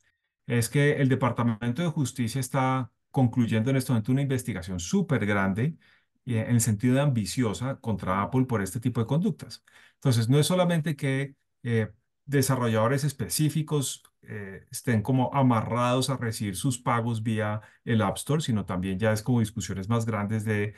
es 0.49 0.69
que 0.69 0.93
el 0.93 1.09
Departamento 1.09 1.81
de 1.83 1.89
Justicia 1.89 2.39
está 2.41 2.91
concluyendo 3.11 3.69
en 3.69 3.77
este 3.77 3.91
momento 3.91 4.11
una 4.11 4.23
investigación 4.23 4.79
súper 4.79 5.25
grande 5.25 5.77
eh, 6.25 6.41
en 6.41 6.55
el 6.55 6.61
sentido 6.61 6.95
de 6.95 7.01
ambiciosa 7.01 7.79
contra 7.79 8.21
Apple 8.23 8.45
por 8.45 8.61
este 8.61 8.79
tipo 8.79 8.99
de 9.01 9.07
conductas. 9.07 9.63
Entonces, 9.95 10.29
no 10.29 10.39
es 10.39 10.47
solamente 10.47 10.95
que 10.95 11.35
eh, 11.63 11.91
desarrolladores 12.25 13.03
específicos 13.03 14.03
eh, 14.23 14.65
estén 14.71 15.01
como 15.03 15.33
amarrados 15.35 16.09
a 16.09 16.17
recibir 16.17 16.55
sus 16.55 16.79
pagos 16.79 17.23
vía 17.23 17.61
el 17.85 18.01
App 18.01 18.17
Store, 18.17 18.41
sino 18.41 18.65
también 18.65 18.99
ya 18.99 19.13
es 19.13 19.21
como 19.23 19.39
discusiones 19.41 19.89
más 19.89 20.05
grandes 20.05 20.45
de 20.45 20.75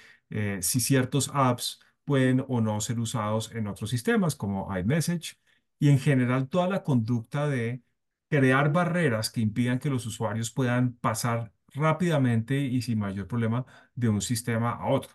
si 0.62 0.80
ciertos 0.80 1.30
apps 1.34 1.80
pueden 2.06 2.46
o 2.48 2.62
no 2.62 2.80
ser 2.82 3.00
usados 3.00 3.52
en 3.54 3.68
otros 3.68 3.90
sistemas 3.90 4.36
como 4.36 4.76
iMessage 4.78 5.38
y 5.80 5.90
en 5.90 6.00
general 6.00 6.48
toda 6.50 6.68
la 6.70 6.84
conducta 6.84 7.50
de 7.50 7.84
crear 8.32 8.74
barreras 8.74 9.32
que 9.32 9.42
impidan 9.42 9.80
que 9.80 9.92
los 9.92 10.08
usuarios 10.08 10.52
puedan 10.52 10.96
pasar 10.96 11.54
rápidamente 11.76 12.60
y 12.60 12.82
sin 12.84 13.00
mayor 13.00 13.28
problema 13.28 13.66
de 13.96 14.10
un 14.10 14.22
sistema 14.24 14.72
a 14.74 14.88
otro. 14.90 15.14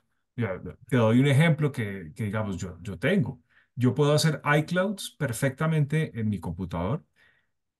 te 0.88 0.96
doy 0.96 1.20
un 1.20 1.26
ejemplo 1.28 1.72
que, 1.72 2.12
que 2.14 2.24
digamos 2.24 2.56
yo, 2.58 2.78
yo 2.82 2.98
tengo. 2.98 3.42
Yo 3.74 3.94
puedo 3.94 4.12
hacer 4.14 4.40
iClouds 4.58 5.12
perfectamente 5.18 6.18
en 6.18 6.28
mi 6.28 6.40
computador 6.40 7.04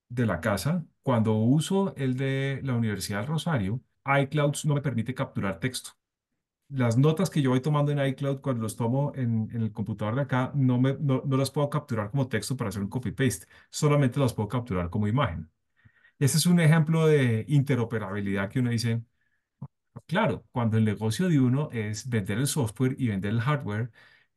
de 0.09 0.25
la 0.25 0.41
casa. 0.41 0.85
Cuando 1.03 1.33
uso 1.35 1.95
el 1.97 2.17
de 2.17 2.61
la 2.63 2.75
Universidad 2.75 3.19
del 3.21 3.27
Rosario, 3.29 3.81
iClouds 4.05 4.65
no 4.65 4.75
me 4.75 4.81
permite 4.81 5.15
capturar 5.15 5.59
texto. 5.59 5.91
Las 6.69 6.97
notas 6.97 7.29
que 7.29 7.41
yo 7.41 7.51
voy 7.51 7.61
tomando 7.61 7.91
en 7.93 8.05
iCloud, 8.05 8.41
cuando 8.41 8.63
los 8.63 8.75
tomo 8.75 9.13
en, 9.15 9.49
el 9.53 9.71
computador 9.71 10.15
de 10.15 10.21
acá, 10.23 10.51
no, 10.53 10.77
me, 10.79 10.97
no, 10.99 11.23
no 11.25 11.37
las 11.37 11.49
puedo 11.49 11.69
capturar 11.69 12.11
como 12.11 12.27
texto 12.27 12.57
para 12.57 12.69
hacer 12.69 12.81
un 12.81 12.89
copy-paste. 12.89 13.47
Solamente 13.69 14.19
las 14.19 14.33
puedo 14.33 14.49
capturar 14.49 14.89
como 14.89 15.07
imagen. 15.07 15.49
Ese 16.19 16.37
es 16.37 16.45
un 16.47 16.59
ejemplo 16.59 17.07
de 17.07 17.45
interoperabilidad 17.49 18.49
que 18.49 18.59
uno 18.59 18.71
dice, 18.71 19.03
claro, 20.05 20.45
cuando 20.51 20.77
el 20.77 20.85
negocio 20.85 21.29
de 21.29 21.39
uno 21.39 21.69
es 21.71 22.07
vender 22.09 22.37
el 22.37 22.47
software 22.47 22.95
y 22.97 23.07
vender 23.09 23.31
el 23.31 23.41
hardware, 23.41 23.91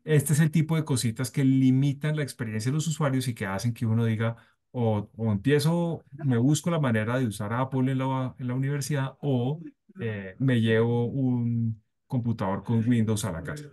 este 0.05 0.33
es 0.33 0.41
el 0.41 0.51
tipo 0.51 0.77
de 0.77 0.85
cositas 0.85 1.31
que 1.31 1.45
limitan 1.45 2.17
la 2.17 2.23
experiencia 2.23 2.71
de 2.71 2.75
los 2.77 2.87
usuarios 2.87 3.29
y 3.29 3.35
que 3.35 3.47
hacen 3.47 3.75
que 3.75 3.87
uno 3.87 4.05
diga, 4.05 4.37
o, 4.73 5.11
o 5.17 5.33
empiezo, 5.33 6.05
me 6.13 6.39
busco 6.39 6.71
la 6.71 6.81
manera 6.81 7.19
de 7.19 7.27
usar 7.27 7.53
Apple 7.53 7.91
en 7.93 7.99
la, 7.99 8.35
en 8.39 8.49
la 8.49 8.55
universidad 8.55 9.17
o 9.21 9.61
eh, 10.01 10.37
me 10.39 10.61
llevo 10.61 11.07
un 11.07 11.83
computador 12.11 12.65
con 12.65 12.87
Windows 12.87 13.25
a 13.25 13.33
la 13.33 13.43
casa. 13.43 13.65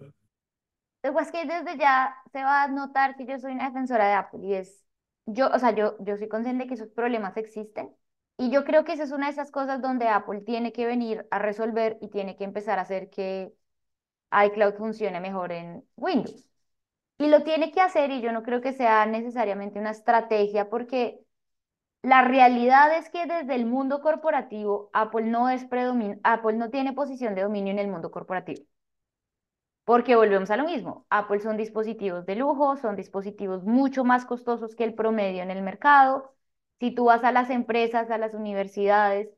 Pues 1.02 1.32
que 1.32 1.46
desde 1.46 1.78
ya 1.78 2.16
se 2.32 2.44
va 2.44 2.64
a 2.64 2.68
notar 2.68 3.16
que 3.16 3.26
yo 3.26 3.40
soy 3.40 3.54
una 3.54 3.66
defensora 3.68 4.08
de 4.08 4.14
Apple 4.14 4.42
y 4.44 4.54
es, 4.56 4.84
yo, 5.26 5.50
o 5.50 5.58
sea, 5.60 5.72
yo, 5.72 5.96
yo 6.00 6.18
soy 6.18 6.28
consciente 6.28 6.64
de 6.64 6.68
que 6.68 6.74
esos 6.76 6.90
problemas 6.90 7.38
existen 7.38 7.96
y 8.38 8.52
yo 8.52 8.66
creo 8.66 8.84
que 8.84 8.94
esa 8.94 9.04
es 9.04 9.12
una 9.12 9.28
de 9.28 9.32
esas 9.32 9.50
cosas 9.52 9.82
donde 9.82 10.08
Apple 10.10 10.42
tiene 10.42 10.72
que 10.74 10.86
venir 10.86 11.26
a 11.32 11.40
resolver 11.40 11.98
y 12.02 12.10
tiene 12.10 12.36
que 12.36 12.44
empezar 12.44 12.78
a 12.78 12.84
hacer 12.84 13.10
que 13.10 13.54
iCloud 14.32 14.76
funcione 14.76 15.20
mejor 15.22 15.52
en 15.54 15.84
Windows. 15.96 16.48
Y 17.20 17.28
lo 17.30 17.44
tiene 17.44 17.72
que 17.72 17.82
hacer 17.82 18.12
y 18.12 18.22
yo 18.22 18.32
no 18.32 18.44
creo 18.44 18.62
que 18.62 18.74
sea 18.74 19.06
necesariamente 19.06 19.80
una 19.80 19.92
estrategia 19.92 20.70
porque 20.70 21.20
la 22.02 22.22
realidad 22.24 22.96
es 22.98 23.10
que 23.10 23.26
desde 23.26 23.56
el 23.56 23.66
mundo 23.66 24.02
corporativo 24.02 24.90
Apple 24.94 25.26
no 25.26 25.50
es 25.50 25.66
Apple 26.24 26.54
no 26.54 26.70
tiene 26.70 26.94
posición 26.94 27.36
de 27.36 27.44
dominio 27.44 27.72
en 27.74 27.80
el 27.80 27.88
mundo 27.88 28.12
corporativo. 28.12 28.64
Porque 29.86 30.16
volvemos 30.16 30.52
a 30.52 30.58
lo 30.58 30.66
mismo. 30.66 31.06
Apple 31.10 31.40
son 31.40 31.58
dispositivos 31.58 32.26
de 32.26 32.36
lujo, 32.36 32.76
son 32.78 32.96
dispositivos 32.96 33.64
mucho 33.64 34.04
más 34.04 34.26
costosos 34.26 34.76
que 34.76 34.84
el 34.84 34.94
promedio 34.94 35.42
en 35.44 35.52
el 35.52 35.62
mercado. 35.64 36.34
Si 36.80 36.92
tú 36.92 37.06
vas 37.06 37.24
a 37.24 37.32
las 37.32 37.50
empresas, 37.50 38.12
a 38.12 38.18
las 38.18 38.34
universidades, 38.34 39.30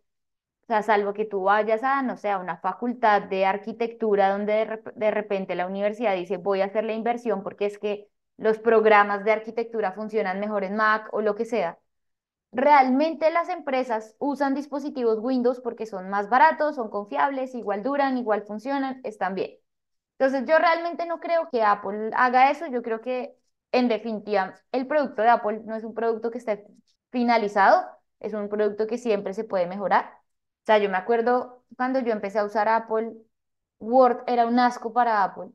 sea, 0.70 0.84
salvo 0.84 1.14
que 1.14 1.26
tú 1.26 1.44
vayas 1.44 1.84
a, 1.84 2.02
no 2.04 2.18
sé, 2.18 2.30
a 2.30 2.38
una 2.40 2.58
facultad 2.58 3.24
de 3.24 3.46
arquitectura 3.46 4.30
donde 4.32 4.82
de, 4.96 5.12
repente 5.12 5.56
la 5.56 5.68
universidad 5.68 6.16
dice, 6.16 6.38
voy 6.38 6.62
a 6.62 6.66
hacer 6.66 6.84
la 6.86 6.94
inversión 6.94 7.44
porque 7.44 7.66
es 7.66 7.80
que 7.80 8.10
los 8.38 8.60
programas 8.60 9.26
de 9.26 9.32
arquitectura 9.32 9.94
funcionan 9.94 10.40
mejor 10.40 10.64
en 10.64 10.76
Mac 10.76 11.10
o 11.12 11.22
lo 11.22 11.36
que 11.36 11.46
sea. 11.46 11.80
Realmente 12.52 13.30
las 13.32 13.50
empresas 13.50 14.16
usan 14.20 14.56
dispositivos 14.56 15.20
Windows 15.22 15.60
porque 15.62 15.86
son 15.86 16.10
más 16.10 16.30
baratos, 16.30 16.76
son 16.76 16.90
confiables, 16.90 17.54
igual 17.56 17.84
duran, 17.84 18.18
igual 18.18 18.44
funcionan, 18.44 19.02
están 19.04 19.36
bien. 19.36 19.52
Entonces 20.18 20.48
yo 20.48 20.58
realmente 20.60 21.06
no 21.06 21.20
creo 21.20 21.50
que 21.52 21.64
Apple 21.64 22.12
haga 22.16 22.52
eso, 22.52 22.68
yo 22.68 22.82
creo 22.82 23.02
que 23.02 23.36
en 23.72 23.88
definitiva 23.88 24.56
el 24.72 24.88
producto 24.88 25.22
de 25.22 25.30
Apple 25.30 25.62
no 25.66 25.76
es 25.76 25.84
un 25.84 25.94
producto 25.94 26.32
que 26.32 26.40
esté 26.40 26.66
finalizado, 27.12 27.86
es 28.20 28.34
un 28.34 28.50
producto 28.50 28.88
que 28.88 28.98
siempre 28.98 29.34
se 29.34 29.44
puede 29.46 29.68
mejorar 29.68 30.14
sea, 30.66 30.78
yo 30.80 30.90
me 30.90 30.98
acuerdo 30.98 31.64
cuando 31.78 32.00
yo 32.00 32.12
empecé 32.14 32.40
a 32.40 32.46
usar 32.46 32.68
Apple, 32.70 33.14
Word 33.80 34.24
era 34.28 34.46
un 34.48 34.60
asco 34.60 34.94
para 34.94 35.24
Apple 35.24 35.50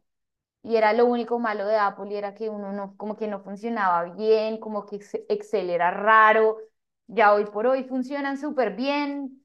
y 0.62 0.76
era 0.76 0.92
lo 0.92 1.06
único 1.06 1.38
malo 1.38 1.66
de 1.66 1.76
Apple 1.76 2.10
y 2.12 2.16
era 2.16 2.34
que 2.34 2.48
uno 2.48 2.72
no, 2.72 2.96
como 2.96 3.16
que 3.16 3.28
no 3.28 3.40
funcionaba 3.42 4.04
bien, 4.16 4.58
como 4.60 4.86
que 4.86 4.96
Excel 5.28 5.70
era 5.70 5.90
raro. 5.90 6.58
Ya 7.06 7.34
hoy 7.34 7.44
por 7.46 7.66
hoy 7.66 7.84
funcionan 7.84 8.38
súper 8.38 8.74
bien. 8.74 9.44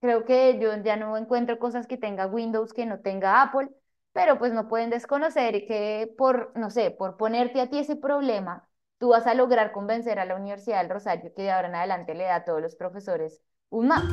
Creo 0.00 0.24
que 0.24 0.58
yo 0.60 0.76
ya 0.82 0.96
no 0.96 1.16
encuentro 1.16 1.58
cosas 1.58 1.86
que 1.86 1.96
tenga 1.98 2.26
Windows 2.26 2.72
que 2.72 2.86
no 2.86 3.00
tenga 3.00 3.42
Apple, 3.42 3.70
pero 4.12 4.38
pues 4.38 4.52
no 4.52 4.68
pueden 4.68 4.90
desconocer 4.90 5.66
que 5.66 6.12
por, 6.16 6.52
no 6.56 6.70
sé, 6.70 6.90
por 6.90 7.16
ponerte 7.16 7.60
a 7.60 7.68
ti 7.70 7.78
ese 7.78 7.96
problema, 7.96 8.68
tú 8.98 9.08
vas 9.10 9.26
a 9.26 9.34
lograr 9.34 9.72
convencer 9.72 10.18
a 10.18 10.24
la 10.24 10.36
Universidad 10.36 10.80
del 10.80 10.90
Rosario 10.90 11.32
que 11.34 11.42
de 11.42 11.50
ahora 11.50 11.68
en 11.68 11.74
adelante 11.74 12.14
le 12.14 12.24
da 12.24 12.36
a 12.36 12.44
todos 12.44 12.62
los 12.62 12.76
profesores 12.76 13.42
un 13.70 13.88
Mac. 13.88 14.04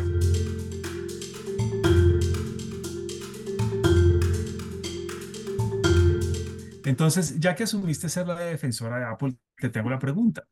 Entonces, 6.86 7.40
ya 7.40 7.54
que 7.54 7.64
asumiste 7.64 8.08
ser 8.08 8.28
la 8.28 8.36
defensora 8.36 8.98
de 9.00 9.06
Apple, 9.06 9.36
te 9.58 9.70
tengo 9.70 9.90
la 9.90 10.00
pregunta. 10.00 10.48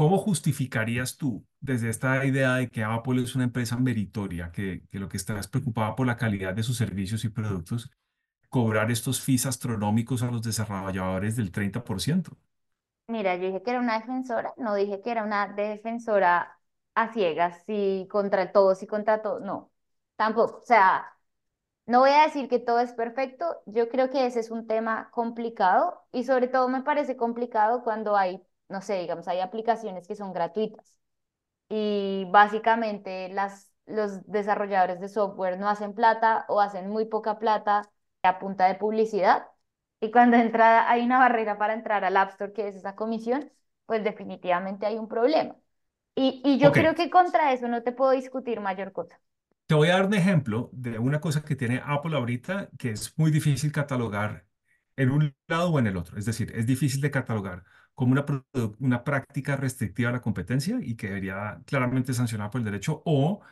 ¿Cómo 0.00 0.16
justificarías 0.16 1.18
tú 1.18 1.44
desde 1.60 1.90
esta 1.90 2.24
idea 2.24 2.54
de 2.54 2.70
que 2.70 2.82
Apple 2.82 3.22
es 3.22 3.34
una 3.34 3.44
empresa 3.44 3.76
meritoria, 3.76 4.50
que, 4.50 4.80
que 4.90 4.98
lo 4.98 5.10
que 5.10 5.18
está 5.18 5.38
es 5.38 5.46
preocupada 5.46 5.94
por 5.94 6.06
la 6.06 6.16
calidad 6.16 6.54
de 6.54 6.62
sus 6.62 6.78
servicios 6.78 7.22
y 7.26 7.28
productos, 7.28 7.90
cobrar 8.48 8.90
estos 8.90 9.20
fees 9.20 9.44
astronómicos 9.44 10.22
a 10.22 10.30
los 10.30 10.40
desarrolladores 10.40 11.36
del 11.36 11.52
30%? 11.52 12.30
Mira, 13.08 13.36
yo 13.36 13.46
dije 13.48 13.62
que 13.62 13.70
era 13.72 13.80
una 13.80 13.98
defensora, 13.98 14.54
no 14.56 14.74
dije 14.74 15.02
que 15.02 15.10
era 15.10 15.22
una 15.22 15.48
defensora 15.48 16.58
a 16.94 17.12
ciegas, 17.12 17.62
y 17.66 18.08
contra 18.08 18.52
todos 18.52 18.82
y 18.82 18.86
contra 18.86 19.20
todos, 19.20 19.42
no, 19.42 19.70
tampoco. 20.16 20.58
O 20.58 20.64
sea, 20.64 21.14
no 21.86 22.00
voy 22.00 22.10
a 22.10 22.22
decir 22.24 22.48
que 22.48 22.58
todo 22.60 22.80
es 22.80 22.92
perfecto, 22.94 23.62
yo 23.66 23.88
creo 23.90 24.10
que 24.10 24.26
ese 24.26 24.40
es 24.40 24.50
un 24.50 24.66
tema 24.66 25.10
complicado 25.12 26.06
y 26.12 26.24
sobre 26.24 26.48
todo 26.48 26.68
me 26.68 26.82
parece 26.82 27.16
complicado 27.16 27.84
cuando 27.84 28.16
hay, 28.16 28.42
no 28.70 28.82
sé, 28.82 29.00
digamos, 29.00 29.28
hay 29.28 29.40
aplicaciones 29.40 30.08
que 30.08 30.16
son 30.16 30.32
gratuitas 30.32 30.98
y 31.68 32.26
básicamente 32.30 33.28
las, 33.30 33.72
los 33.86 34.24
desarrolladores 34.26 35.00
de 35.00 35.08
software 35.08 35.58
no 35.58 35.68
hacen 35.68 35.94
plata 35.94 36.44
o 36.48 36.60
hacen 36.60 36.88
muy 36.90 37.06
poca 37.06 37.38
plata 37.38 37.82
a 38.22 38.38
punta 38.38 38.66
de 38.66 38.74
publicidad 38.76 39.46
y 40.00 40.10
cuando 40.10 40.36
entra, 40.36 40.90
hay 40.90 41.02
una 41.04 41.18
barrera 41.18 41.58
para 41.58 41.74
entrar 41.74 42.04
al 42.04 42.16
App 42.16 42.30
Store 42.30 42.52
que 42.52 42.68
es 42.68 42.76
esa 42.76 42.96
comisión, 42.96 43.50
pues 43.86 44.02
definitivamente 44.04 44.86
hay 44.86 44.98
un 44.98 45.08
problema. 45.08 45.56
Y, 46.16 46.42
y 46.44 46.58
yo 46.58 46.74
creo 46.74 46.94
que 46.94 47.10
contra 47.10 47.52
eso 47.52 47.68
no 47.68 47.82
te 47.82 47.92
puedo 47.92 48.12
discutir 48.12 48.60
mayor 48.60 48.92
cosa. 48.92 49.20
Te 49.66 49.74
voy 49.74 49.88
a 49.88 49.92
dar 49.92 50.06
un 50.06 50.14
ejemplo 50.14 50.68
de 50.72 50.98
una 50.98 51.20
cosa 51.20 51.42
que 51.44 51.54
tiene 51.56 51.80
Apple 51.84 52.16
ahorita 52.16 52.70
que 52.78 52.90
es 52.90 53.16
muy 53.18 53.30
difícil 53.30 53.70
catalogar 53.72 54.46
en 54.96 55.10
un 55.10 55.34
lado 55.46 55.70
o 55.70 55.78
en 55.78 55.86
el 55.86 55.96
otro. 55.96 56.18
Es 56.18 56.24
decir, 56.26 56.52
es 56.56 56.66
difícil 56.66 57.00
de 57.00 57.10
catalogar 57.12 57.64
como 58.00 58.12
una, 58.12 58.24
una 58.78 59.04
práctica 59.04 59.56
restrictiva 59.56 60.08
a 60.08 60.12
la 60.12 60.22
competencia 60.22 60.78
y 60.80 60.96
que 60.96 61.08
debería 61.08 61.62
claramente 61.66 62.14
sancionar 62.14 62.50
por 62.50 62.60
el 62.60 62.64
derecho 62.64 63.02
o 63.04 63.42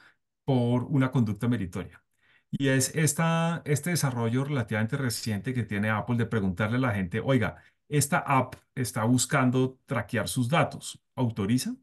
por 0.45 0.85
una 0.85 1.11
conducta 1.13 1.49
meritoria. 1.49 2.03
Y 2.51 2.69
es 2.69 2.95
esta, 2.95 3.61
este 3.67 3.91
desarrollo 3.91 4.45
relativamente 4.45 4.97
reciente 4.97 5.53
que 5.53 5.65
tiene 5.65 5.91
Apple 5.91 6.17
de 6.17 6.25
preguntarle 6.27 6.79
a 6.79 6.81
la 6.81 6.95
gente, 6.95 7.21
oiga, 7.21 7.57
esta 7.91 8.21
app 8.21 8.55
está 8.75 9.05
buscando 9.05 9.79
traquear 9.85 10.29
sus 10.29 10.49
datos, 10.49 10.99
¿autoriza? 11.15 11.77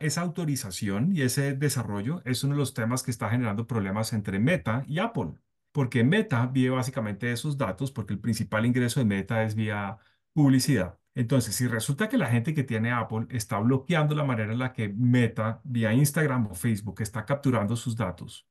Esa 0.00 0.22
autorización 0.22 1.14
y 1.16 1.22
ese 1.22 1.54
desarrollo 1.54 2.20
es 2.24 2.42
uno 2.44 2.54
de 2.54 2.60
los 2.60 2.74
temas 2.74 3.04
que 3.04 3.12
está 3.12 3.30
generando 3.30 3.66
problemas 3.68 4.12
entre 4.12 4.40
Meta 4.40 4.84
y 4.88 4.98
Apple, 4.98 5.34
porque 5.72 6.02
Meta 6.04 6.46
vive 6.46 6.70
básicamente 6.70 7.26
de 7.26 7.34
esos 7.34 7.56
datos, 7.56 7.92
porque 7.92 8.14
el 8.14 8.20
principal 8.20 8.66
ingreso 8.66 8.98
de 9.00 9.06
Meta 9.06 9.44
es 9.44 9.54
vía 9.54 9.98
publicidad. 10.32 10.98
Entonces, 11.16 11.54
si 11.56 11.66
resulta 11.66 12.08
que 12.08 12.18
la 12.18 12.28
gente 12.28 12.54
que 12.54 12.62
tiene 12.64 12.92
Apple 12.92 13.26
está 13.30 13.58
bloqueando 13.58 14.14
la 14.14 14.24
manera 14.24 14.52
en 14.52 14.58
la 14.60 14.72
que 14.72 14.88
Meta, 14.90 15.60
vía 15.64 15.92
Instagram 15.92 16.48
o 16.48 16.54
Facebook, 16.54 17.00
está 17.02 17.24
capturando 17.24 17.74
sus 17.76 17.96
datos, 17.96 18.46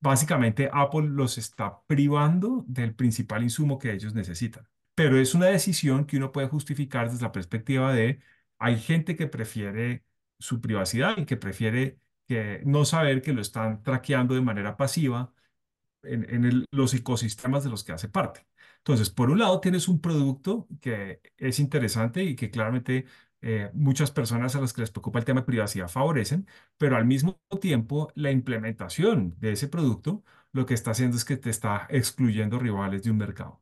básicamente 0.00 0.70
Apple 0.72 1.08
los 1.08 1.38
está 1.38 1.80
privando 1.86 2.64
del 2.68 2.94
principal 2.94 3.42
insumo 3.44 3.78
que 3.78 3.92
ellos 3.92 4.14
necesitan. 4.14 4.68
Pero 4.94 5.18
es 5.18 5.34
una 5.34 5.46
decisión 5.46 6.06
que 6.06 6.16
uno 6.18 6.32
puede 6.32 6.48
justificar 6.48 7.10
desde 7.10 7.22
la 7.24 7.32
perspectiva 7.32 7.92
de 7.92 8.20
hay 8.58 8.78
gente 8.78 9.16
que 9.16 9.26
prefiere 9.28 10.04
su 10.38 10.60
privacidad 10.60 11.16
y 11.18 11.26
que 11.26 11.36
prefiere 11.36 11.98
que 12.26 12.62
no 12.64 12.84
saber 12.84 13.22
que 13.22 13.32
lo 13.32 13.40
están 13.40 13.82
traqueando 13.82 14.34
de 14.34 14.40
manera 14.42 14.76
pasiva 14.76 15.32
en, 16.02 16.66
los 16.70 16.94
ecosistemas 16.94 17.64
de 17.64 17.70
los 17.70 17.84
que 17.84 17.92
hace 17.92 18.08
parte. 18.08 18.46
Entonces, 18.84 19.08
por 19.10 19.30
un 19.30 19.38
lado, 19.38 19.60
tienes 19.60 19.88
un 19.88 20.00
producto 20.00 20.68
que 20.82 21.20
es 21.38 21.58
interesante 21.58 22.22
y 22.22 22.36
que 22.36 22.50
claramente 22.50 23.06
eh, 23.40 23.70
muchas 23.72 24.10
personas 24.10 24.54
a 24.56 24.60
las 24.60 24.72
que 24.74 24.82
les 24.82 24.90
preocupa 24.90 25.18
el 25.18 25.24
tema 25.24 25.40
de 25.40 25.46
privacidad 25.46 25.88
favorecen, 25.88 26.46
pero 26.76 26.96
al 26.96 27.06
mismo 27.06 27.40
tiempo, 27.60 28.10
la 28.14 28.30
implementación 28.30 29.36
de 29.40 29.52
ese 29.52 29.68
producto 29.68 30.22
lo 30.52 30.66
que 30.66 30.74
está 30.74 30.90
haciendo 30.92 31.16
es 31.16 31.24
que 31.24 31.36
te 31.36 31.50
está 31.50 31.86
excluyendo 31.90 32.58
rivales 32.58 33.02
de 33.02 33.10
un 33.10 33.16
mercado. 33.18 33.60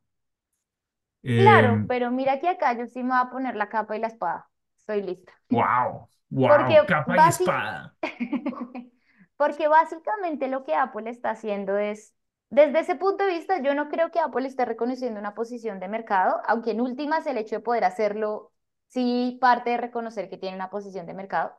Claro, 1.23 1.69
Em, 1.73 1.87
pero 1.87 2.11
mira 2.11 2.39
que 2.39 2.49
acá 2.49 2.77
yo 2.77 2.85
sí 2.85 3.01
me 3.01 3.09
voy 3.09 3.19
a 3.19 3.29
poner 3.29 3.55
la 3.55 3.69
capa 3.69 3.95
y 3.95 3.99
la 3.99 4.07
espada. 4.07 4.49
Estoy 4.77 5.01
lista. 5.01 5.33
wow, 5.49 6.07
wow, 6.29 6.85
capa 6.85 7.15
y 7.15 7.29
espada. 7.29 7.95
Porque 9.37 9.67
básicamente 9.67 10.47
lo 10.47 10.63
que 10.63 10.75
Apple 10.75 11.09
está 11.09 11.31
haciendo 11.31 11.77
es, 11.77 12.13
desde 12.53 12.79
ese 12.81 12.95
punto 12.95 13.23
de 13.25 13.31
vista, 13.31 13.61
yo 13.63 13.73
no 13.73 13.89
creo 13.89 14.11
que 14.11 14.19
Apple 14.19 14.47
esté 14.47 14.63
reconociendo 14.65 15.19
una 15.19 15.33
posición 15.33 15.79
de 15.79 15.87
mercado, 15.87 16.39
aunque 16.45 16.71
en 16.71 16.81
últimas 16.81 17.25
el 17.25 17.37
hecho 17.37 17.55
de 17.55 17.61
poder 17.61 17.83
hacerlo 17.83 18.51
sí 18.89 19.39
parte 19.41 19.71
de 19.71 19.77
reconocer 19.77 20.29
que 20.29 20.37
tiene 20.37 20.55
una 20.55 20.69
posición 20.69 21.07
de 21.07 21.15
mercado. 21.15 21.51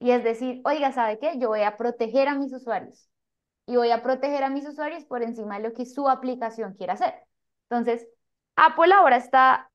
Y 0.00 0.10
es 0.10 0.24
decir, 0.24 0.60
oiga, 0.64 0.90
¿sabe 0.92 1.20
qué? 1.20 1.38
Yo 1.38 1.48
voy 1.48 1.62
a 1.62 1.76
proteger 1.76 2.26
a 2.26 2.34
mis 2.34 2.52
usuarios 2.52 3.08
y 3.66 3.76
voy 3.76 3.92
a 3.92 4.02
proteger 4.02 4.44
a 4.44 4.50
mis 4.50 4.66
usuarios 4.66 5.04
por 5.04 5.22
encima 5.22 5.58
de 5.58 5.68
lo 5.68 5.74
que 5.74 5.86
su 5.86 6.08
aplicación 6.08 6.74
quiera 6.74 6.94
hacer. 6.94 7.14
Entonces, 7.70 8.08
Apple 8.56 8.92
ahora 8.94 9.16
está 9.16 9.70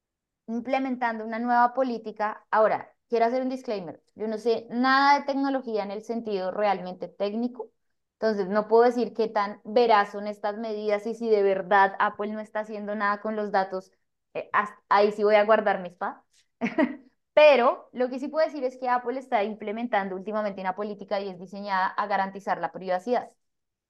implementando 0.48 1.26
una 1.26 1.40
nueva 1.40 1.74
política. 1.74 2.46
Ahora, 2.52 2.94
quiero 3.10 3.26
hacer 3.26 3.42
un 3.42 3.50
disclaimer. 3.50 4.02
Yo 4.16 4.28
no 4.28 4.38
sé 4.38 4.68
nada 4.70 5.20
de 5.20 5.26
tecnología 5.26 5.84
en 5.84 5.92
el 5.92 6.04
sentido 6.04 6.52
realmente 6.52 7.08
técnico. 7.08 7.72
Entonces, 8.20 8.48
no 8.50 8.68
puedo 8.68 8.84
decir 8.84 9.14
qué 9.14 9.28
tan 9.28 9.62
veraz 9.64 10.12
son 10.12 10.28
estas 10.28 10.58
medidas 10.58 11.06
y 11.06 11.14
si 11.16 11.30
de 11.30 11.44
verdad 11.44 11.96
Apple 12.00 12.30
no 12.34 12.40
está 12.40 12.62
haciendo 12.62 12.96
nada 12.96 13.22
con 13.22 13.36
los 13.36 13.52
datos. 13.52 13.92
eh, 14.34 14.50
ahí 14.90 15.12
sí 15.12 15.24
voy 15.24 15.36
a 15.36 15.46
guardar 15.46 15.82
mi 15.82 15.90
spa. 15.90 16.24
Pero 17.34 17.90
lo 17.94 18.10
que 18.10 18.18
sí 18.20 18.28
puedo 18.30 18.46
decir 18.48 18.64
es 18.64 18.78
que 18.78 18.90
Apple 18.90 19.20
está 19.20 19.44
implementando 19.44 20.16
últimamente 20.16 20.62
una 20.62 20.76
política 20.76 21.20
y 21.20 21.30
es 21.30 21.40
diseñada 21.40 21.88
a 21.88 22.08
garantizar 22.08 22.60
la 22.60 22.72
privacidad. 22.72 23.32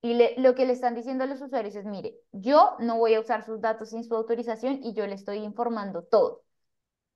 Y 0.02 0.14
le- 0.16 0.36
lo 0.40 0.56
que 0.56 0.66
le 0.66 0.74
están 0.74 0.96
diciendo 0.96 1.24
a 1.26 1.28
los 1.28 1.42
usuarios 1.42 1.76
es, 1.76 1.86
mire, 1.86 2.16
yo 2.34 2.76
no 2.80 2.98
voy 2.98 3.16
a 3.16 3.20
usar 3.22 3.44
sus 3.46 3.62
datos 3.62 3.90
sin 3.92 4.04
su 4.04 4.16
autorización 4.16 4.80
y 4.84 4.94
yo 4.94 5.08
le 5.08 5.16
estoy 5.16 5.40
informando 5.40 6.04
todo. 6.04 6.44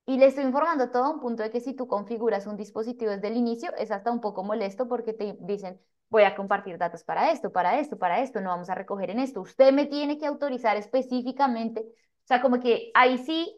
Y 0.06 0.17
le 0.17 0.26
estoy 0.28 0.43
informando 0.45 0.89
todo 0.91 1.06
a 1.06 1.10
un 1.12 1.19
punto 1.21 1.43
de 1.43 1.50
que 1.52 1.62
si 1.62 1.74
tú 1.74 1.88
configuras 1.88 2.47
un 2.47 2.58
dispositivo 2.58 3.12
desde 3.12 3.28
el 3.30 3.38
inicio, 3.38 3.74
es 3.78 3.91
hasta 3.91 4.12
un 4.12 4.21
poco 4.21 4.43
molesto 4.43 4.88
porque 4.88 5.13
te 5.13 5.38
dicen, 5.41 5.80
voy 6.12 6.24
a 6.24 6.36
compartir 6.36 6.78
datos 6.78 7.04
para 7.04 7.32
esto, 7.32 7.52
para 7.52 7.80
esto, 7.80 7.97
para 7.97 8.21
esto, 8.21 8.41
no 8.41 8.52
vamos 8.52 8.69
a 8.69 8.76
recoger 8.76 9.10
en 9.10 9.19
esto. 9.19 9.41
Usted 9.41 9.74
me 9.74 9.88
tiene 9.88 10.19
que 10.19 10.28
autorizar 10.28 10.78
específicamente. 10.78 11.82
O 11.82 12.28
sea, 12.28 12.41
como 12.41 12.60
que 12.60 12.91
ahí 12.93 13.17
sí 13.17 13.58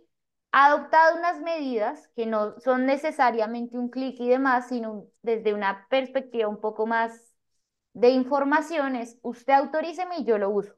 ha 0.52 0.68
adoptado 0.68 1.18
unas 1.18 1.42
medidas 1.42 2.08
que 2.16 2.28
no 2.28 2.60
son 2.60 2.86
necesariamente 2.86 3.78
un 3.78 3.89
clic 3.89 4.20
y 4.20 4.30
demás, 4.30 4.70
sino 4.70 5.08
desde 5.24 5.54
una 5.54 5.88
perspectiva 5.89 6.48
un 6.48 6.62
poco 6.62 6.86
más 6.88 7.36
de 7.94 8.10
informaciones, 8.10 9.18
usted 9.24 9.54
autoríceme 9.54 10.20
y 10.20 10.26
yo 10.26 10.38
lo 10.38 10.50
uso. 10.50 10.74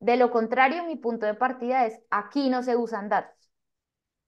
De 0.00 0.16
lo 0.16 0.30
contrario, 0.30 0.84
mi 0.84 0.96
punto 0.96 1.26
de 1.26 1.34
partida 1.34 1.86
es, 1.86 2.00
aquí 2.10 2.50
no 2.50 2.62
se 2.62 2.76
usan 2.76 3.08
datos. 3.08 3.34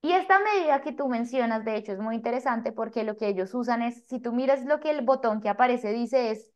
Y 0.03 0.13
esta 0.13 0.39
medida 0.41 0.81
que 0.83 0.93
tú 0.93 1.09
mencionas, 1.09 1.65
de 1.65 1.77
hecho, 1.77 1.93
es 1.93 1.99
muy 1.99 2.15
interesante 2.17 2.73
porque 2.73 3.05
lo 3.05 3.17
que 3.17 3.29
ellos 3.29 3.55
usan 3.55 3.83
es, 3.83 4.07
si 4.07 4.21
tú 4.21 4.33
miras 4.33 4.65
lo 4.65 4.81
que 4.81 4.91
el 4.91 5.05
botón 5.05 5.41
que 5.41 5.49
aparece 5.49 5.93
dice 5.93 6.31
es, 6.31 6.51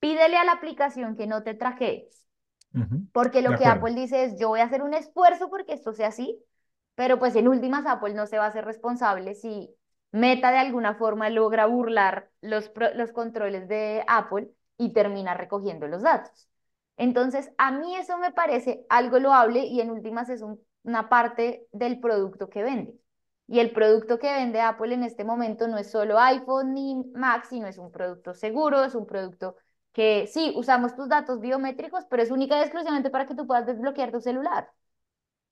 pídele 0.00 0.36
a 0.38 0.44
la 0.44 0.52
aplicación 0.52 1.16
que 1.16 1.26
no 1.26 1.42
te 1.42 1.54
traquee. 1.54 2.08
Ujú, 2.74 3.06
Porque 3.12 3.42
De 3.42 3.42
lo 3.42 3.56
que 3.56 3.66
acuerdo. 3.66 3.66
Apple 3.66 3.94
dice 3.94 4.24
es, 4.24 4.38
yo 4.38 4.48
voy 4.48 4.60
a 4.60 4.64
hacer 4.64 4.82
un 4.82 4.94
esfuerzo 4.94 5.50
porque 5.50 5.72
esto 5.74 5.92
sea 5.92 6.08
así, 6.08 6.38
pero 6.94 7.18
pues 7.18 7.34
en 7.36 7.48
últimas 7.48 7.86
Apple 7.86 8.14
no 8.14 8.26
se 8.26 8.38
va 8.38 8.44
a 8.44 8.48
hacer 8.48 8.64
responsable 8.64 9.34
si 9.34 9.74
Meta 10.10 10.50
de 10.50 10.58
alguna 10.58 10.94
forma 10.94 11.28
logra 11.30 11.66
burlar 11.66 12.30
los, 12.40 12.70
los 12.94 13.12
controles 13.12 13.68
de 13.68 14.04
Apple 14.08 14.48
y 14.78 14.92
termina 14.94 15.34
recogiendo 15.34 15.86
los 15.86 16.02
datos. 16.02 16.48
Entonces, 16.96 17.50
a 17.58 17.70
mí 17.72 17.94
eso 17.96 18.16
me 18.18 18.32
parece 18.32 18.86
algo 18.88 19.18
loable 19.18 19.60
y 19.66 19.80
en 19.80 19.90
últimas 19.90 20.30
es 20.30 20.40
un- 20.42 20.60
una 20.82 21.08
parte 21.10 21.66
del 21.72 22.00
producto 22.00 22.48
que 22.48 22.62
vende. 22.62 22.94
Y 23.46 23.60
el 23.60 23.72
producto 23.72 24.18
que 24.18 24.32
vende 24.32 24.60
Apple 24.60 24.94
en 24.94 25.02
este 25.04 25.24
momento 25.24 25.68
no 25.68 25.76
es 25.78 25.90
solo 25.90 26.18
iPhone 26.18 26.72
ni 26.74 26.94
Mac, 27.14 27.44
sino 27.48 27.66
es 27.66 27.78
un 27.78 27.90
producto 27.92 28.32
seguro, 28.34 28.82
es 28.84 28.94
un 28.94 29.06
producto 29.06 29.56
que 29.92 30.26
sí, 30.28 30.52
usamos 30.56 30.94
tus 30.94 31.08
datos 31.08 31.40
biométricos, 31.40 32.04
pero 32.06 32.22
es 32.22 32.30
única 32.30 32.58
y 32.58 32.62
exclusivamente 32.62 33.10
para 33.10 33.26
que 33.26 33.34
tú 33.34 33.46
puedas 33.46 33.66
desbloquear 33.66 34.12
tu 34.12 34.20
celular. 34.20 34.70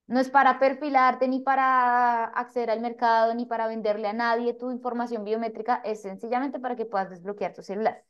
No 0.06 0.20
es 0.20 0.30
para 0.30 0.58
perfilarte, 0.60 1.26
ni 1.28 1.40
para 1.40 2.24
acceder 2.26 2.70
al 2.70 2.80
mercado, 2.80 3.34
ni 3.34 3.44
para 3.46 3.66
venderle 3.66 4.08
a 4.08 4.12
nadie 4.12 4.54
tu 4.54 4.70
información 4.70 5.24
biométrica, 5.24 5.82
es 5.84 6.02
sencillamente 6.02 6.60
para 6.60 6.76
que 6.76 6.84
puedas 6.86 7.10
desbloquear 7.10 7.54
tu 7.54 7.62
celular. 7.62 8.04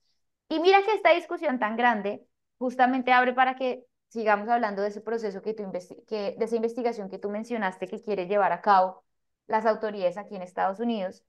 Y 0.49 0.61
mira 0.61 0.83
que 0.85 0.95
esta 0.95 1.13
discusión 1.13 1.59
tan 1.59 1.77
grande 1.77 2.27
justamente 2.59 3.13
abre 3.13 3.33
para 3.35 3.57
que 3.57 3.87
sigamos 4.09 4.49
hablando 4.49 4.83
de 4.83 4.89
ese 4.89 5.01
proceso 5.01 5.43
que 5.43 5.55
tú 5.55 5.65
que, 6.07 6.37
de 6.39 6.45
esa 6.45 6.57
investigación 6.57 7.09
que 7.11 7.19
tú 7.19 7.31
mencionaste 7.31 7.89
que 7.89 8.01
quiere 8.03 8.27
llevar 8.27 8.53
a 8.53 8.61
cabo 8.63 9.05
las 9.47 9.67
autoridades 9.67 10.19
aquí 10.19 10.37
en 10.37 10.43
Estados 10.43 10.81
Unidos. 10.81 11.25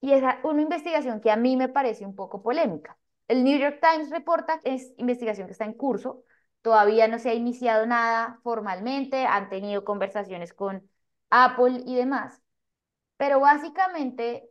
Y 0.00 0.12
es 0.12 0.22
una 0.44 0.62
investigación 0.62 1.20
que 1.20 1.30
a 1.30 1.36
mí 1.36 1.56
me 1.56 1.68
parece 1.68 2.06
un 2.06 2.14
poco 2.16 2.42
polémica. 2.42 2.98
El 3.28 3.44
New 3.44 3.58
York 3.58 3.80
Times 3.80 4.10
reporta 4.10 4.60
que 4.60 4.74
es 4.74 4.92
investigación 4.98 5.46
que 5.46 5.52
está 5.52 5.64
en 5.64 5.74
curso, 5.74 6.24
todavía 6.62 7.08
no 7.08 7.18
se 7.18 7.30
ha 7.30 7.34
iniciado 7.34 7.86
nada 7.86 8.40
formalmente, 8.42 9.26
han 9.26 9.48
tenido 9.48 9.84
conversaciones 9.84 10.52
con 10.52 10.88
Apple 11.30 11.82
y 11.86 11.96
demás, 11.96 12.42
pero 13.16 13.40
básicamente 13.40 14.48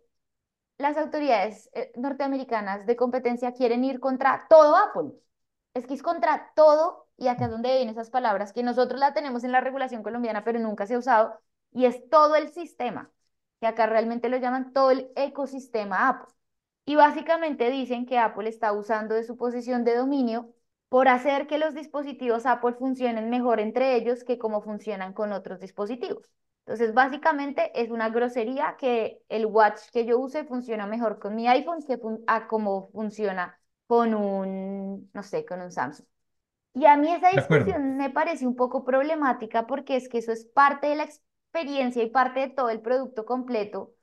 las 0.78 0.98
autoridades 0.98 1.70
eh, 1.74 1.92
norteamericanas 1.96 2.86
de 2.86 2.96
competencia 2.96 3.54
quieren 3.54 3.84
ir 3.84 4.00
contra 4.00 4.48
todo 4.50 4.76
Apple. 4.76 5.14
Es 5.74 5.88
que 5.88 5.94
es 5.94 6.04
contra 6.04 6.52
todo, 6.56 7.08
y 7.18 7.28
acá 7.28 7.46
es 7.46 7.52
donde 7.52 7.70
vienen 7.70 7.90
esas 7.90 8.10
palabras 8.10 8.52
que 8.54 8.64
nosotros 8.64 9.00
la 9.00 9.14
tenemos 9.14 9.44
en 9.44 9.52
la 9.54 9.62
regulación 9.62 10.04
colombiana, 10.04 10.44
pero 10.44 10.60
nunca 10.60 10.86
se 10.88 10.96
ha 10.96 11.00
usado, 11.00 11.40
y 11.72 11.86
es 11.86 12.10
todo 12.10 12.36
el 12.36 12.50
sistema, 12.50 13.12
que 13.60 13.68
acá 13.68 13.86
realmente 13.88 14.30
lo 14.30 14.38
llaman 14.38 14.74
todo 14.74 14.92
el 14.92 15.12
ecosistema 15.16 16.10
Apple. 16.10 16.34
Y 16.86 16.96
básicamente 16.96 17.70
dicen 17.70 18.06
que 18.06 18.18
Apple 18.18 18.50
está 18.50 18.74
usando 18.74 19.16
de 19.16 19.24
su 19.24 19.38
posición 19.38 19.84
de 19.84 19.96
dominio 19.96 20.54
por 20.90 21.08
hacer 21.08 21.48
que 21.48 21.58
los 21.58 21.74
dispositivos 21.74 22.46
Apple 22.46 22.74
funcionen 22.74 23.30
mejor 23.30 23.60
entre 23.60 23.96
ellos 23.96 24.24
que 24.24 24.38
como 24.38 24.62
funcionan 24.62 25.14
con 25.14 25.32
otros 25.32 25.60
dispositivos. 25.60 26.30
Entonces, 26.66 26.94
básicamente 26.94 27.72
es 27.82 27.90
una 27.92 28.10
grosería 28.10 28.76
que 28.78 29.22
el 29.30 29.46
watch 29.46 29.80
que 29.92 30.06
yo 30.06 30.20
use 30.20 30.44
funciona 30.44 30.88
mejor 30.88 31.20
con 31.20 31.36
mi 31.36 31.48
iPhone 31.48 31.84
que 31.86 31.98
fun 31.98 32.24
a 32.28 32.48
como 32.48 32.90
funciona 32.92 33.60
con 33.88 34.14
un, 34.14 35.10
no 35.14 35.24
sé, 35.24 35.46
con 35.46 35.62
un 35.62 35.72
Samsung. 35.72 36.08
Y 36.74 36.86
a 36.86 36.98
mí 36.98 37.14
esa 37.14 37.30
discusión 37.32 37.98
me 37.98 38.10
parece 38.10 38.48
un 38.48 38.56
poco 38.56 38.84
problemática 38.86 39.68
porque 39.68 39.96
es 39.98 40.08
que 40.10 40.20
eso 40.20 40.32
es 40.32 40.46
parte 40.46 40.88
de 40.88 40.96
la 40.96 41.04
experiencia 41.04 42.04
y 42.04 42.10
parte 42.10 42.42
de 42.42 42.50
todo 42.50 42.70
el 42.70 42.82
producto 42.82 43.26
completo 43.26 43.94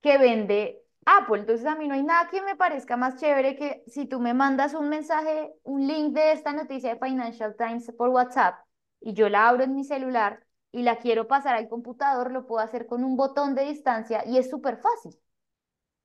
que 0.00 0.18
vende 0.18 0.81
Apple. 1.06 1.40
Entonces 1.40 1.66
a 1.66 1.74
mí 1.76 1.88
no 1.88 1.94
hay 1.94 2.02
nada 2.02 2.28
que 2.30 2.42
me 2.42 2.56
parezca 2.56 2.96
más 2.96 3.16
chévere 3.16 3.56
que 3.56 3.82
si 3.86 4.06
tú 4.06 4.20
me 4.20 4.34
mandas 4.34 4.74
un 4.74 4.88
mensaje, 4.88 5.52
un 5.64 5.86
link 5.86 6.14
de 6.14 6.32
esta 6.32 6.52
noticia 6.52 6.94
de 6.94 7.00
Financial 7.00 7.54
Times 7.56 7.92
por 7.96 8.08
WhatsApp 8.10 8.56
y 9.00 9.14
yo 9.14 9.28
la 9.28 9.48
abro 9.48 9.64
en 9.64 9.74
mi 9.74 9.84
celular 9.84 10.44
y 10.70 10.82
la 10.82 10.96
quiero 10.98 11.26
pasar 11.28 11.54
al 11.56 11.68
computador, 11.68 12.30
lo 12.32 12.46
puedo 12.46 12.64
hacer 12.64 12.86
con 12.86 13.04
un 13.04 13.16
botón 13.16 13.54
de 13.54 13.64
distancia 13.64 14.24
y 14.26 14.38
es 14.38 14.48
súper 14.50 14.78
fácil. 14.78 15.18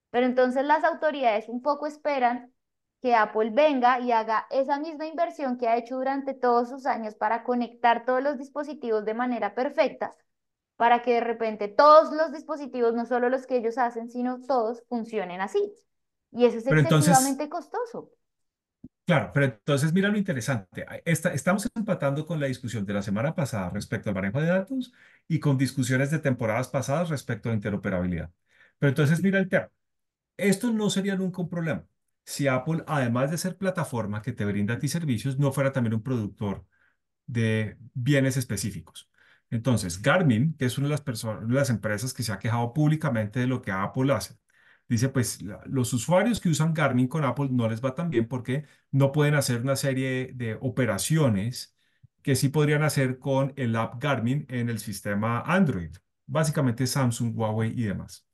Pero 0.10 0.26
entonces 0.26 0.66
las 0.66 0.84
autoridades 0.84 1.50
un 1.50 1.62
poco 1.62 1.88
esperan 1.88 2.54
que 3.02 3.16
Apple 3.16 3.52
venga 3.52 4.00
y 4.00 4.12
haga 4.12 4.48
esa 4.50 4.80
misma 4.80 5.06
inversión 5.06 5.58
que 5.58 5.68
ha 5.68 5.78
hecho 5.78 5.96
durante 5.98 6.34
todos 6.34 6.70
sus 6.70 6.86
años 6.86 7.16
para 7.16 7.44
conectar 7.44 8.06
todos 8.06 8.24
los 8.24 8.38
dispositivos 8.38 9.06
de 9.06 9.14
manera 9.14 9.54
perfecta, 9.56 10.16
para 10.78 11.02
que 11.04 11.14
de 11.16 11.22
repente 11.22 11.68
todos 11.70 12.14
los 12.14 12.32
dispositivos, 12.34 12.94
no 12.96 13.06
solo 13.06 13.30
los 13.30 13.48
que 13.48 13.58
ellos 13.58 13.78
hacen, 13.78 14.10
sino 14.10 14.42
todos 14.42 14.84
funcionen 14.90 15.42
así. 15.42 15.74
Y 16.32 16.46
eso 16.46 16.58
es 16.60 16.68
Pero 16.68 16.80
entonces, 16.82 17.38
excesivamente 17.38 17.50
costoso. 17.50 18.12
claro, 19.06 19.32
pero 19.34 19.46
entonces 19.48 19.94
mira 19.94 20.10
lo 20.10 20.18
interesante. 20.18 20.86
Esta- 21.06 21.34
estamos 21.34 21.70
empatando 21.76 22.26
con 22.26 22.40
la 22.40 22.48
discusión 22.48 22.86
de 22.86 22.94
la 22.94 23.02
semana 23.02 23.36
pasada 23.36 23.70
respecto 23.70 24.10
al 24.10 24.16
manejo 24.16 24.42
de 24.42 24.48
datos 24.48 24.94
y 25.28 25.40
con 25.40 25.58
discusiones 25.58 26.12
de 26.12 26.20
temporadas 26.20 26.68
pasadas 26.70 27.10
respecto 27.10 27.50
a 27.50 27.54
interoperabilidad. 27.54 28.32
Pero 28.80 28.90
entonces 28.90 29.22
mira 29.24 29.40
el 29.40 29.50
tema. 29.50 29.72
Esto 30.38 30.72
no 30.74 30.90
sería 30.90 31.16
nunca 31.16 31.42
un 31.42 31.50
problema 31.50 31.86
si 32.26 32.48
Apple, 32.48 32.84
además 32.88 33.32
de 33.32 33.38
ser 33.40 33.58
plataforma 33.58 34.22
que 34.22 34.34
te 34.34 34.46
brinda 34.46 34.76
a 34.76 34.80
ti 34.80 34.88
servicios, 34.90 35.40
no 35.40 35.52
fuera 35.54 35.74
también 35.74 35.96
un 35.96 36.04
productor 36.04 36.66
de 37.28 37.78
bienes 37.94 38.38
específicos. 38.38 39.10
Entonces, 39.50 40.02
Garmin, 40.02 40.56
que 40.58 40.66
es 40.66 40.78
una 40.78 40.90
de 40.90 41.54
las 41.54 41.70
empresas 41.70 42.14
que 42.14 42.24
se 42.24 42.32
ha 42.34 42.40
quejado 42.40 42.74
públicamente 42.74 43.40
de 43.40 43.48
lo 43.48 43.62
que 43.62 43.72
Apple 43.72 44.14
hace, 44.14 44.36
dice, 44.90 45.10
pues 45.10 45.42
los 45.66 45.94
usuarios 45.94 46.40
que 46.42 46.50
usan 46.50 46.74
Garmin 46.74 47.08
con 47.08 47.24
Apple 47.26 47.50
no 47.52 47.70
les 47.70 47.84
va 47.84 47.96
tan 47.96 48.10
bien 48.10 48.28
porque 48.28 48.66
no 48.92 49.12
pueden 49.12 49.36
hacer 49.36 49.62
una 49.62 49.76
serie 49.76 50.32
de 50.36 50.58
operaciones 50.62 51.76
que 52.22 52.36
sí 52.36 52.50
podrían 52.50 52.84
hacer 52.84 53.20
con 53.20 53.54
el 53.56 53.76
app 53.76 54.02
Garmin 54.02 54.46
en 54.50 54.70
el 54.70 54.80
sistema 54.80 55.42
Android, 55.42 55.96
básicamente 56.26 56.86
Samsung, 56.88 57.38
Huawei 57.38 57.72
y 57.72 57.84
demás. 57.84 58.26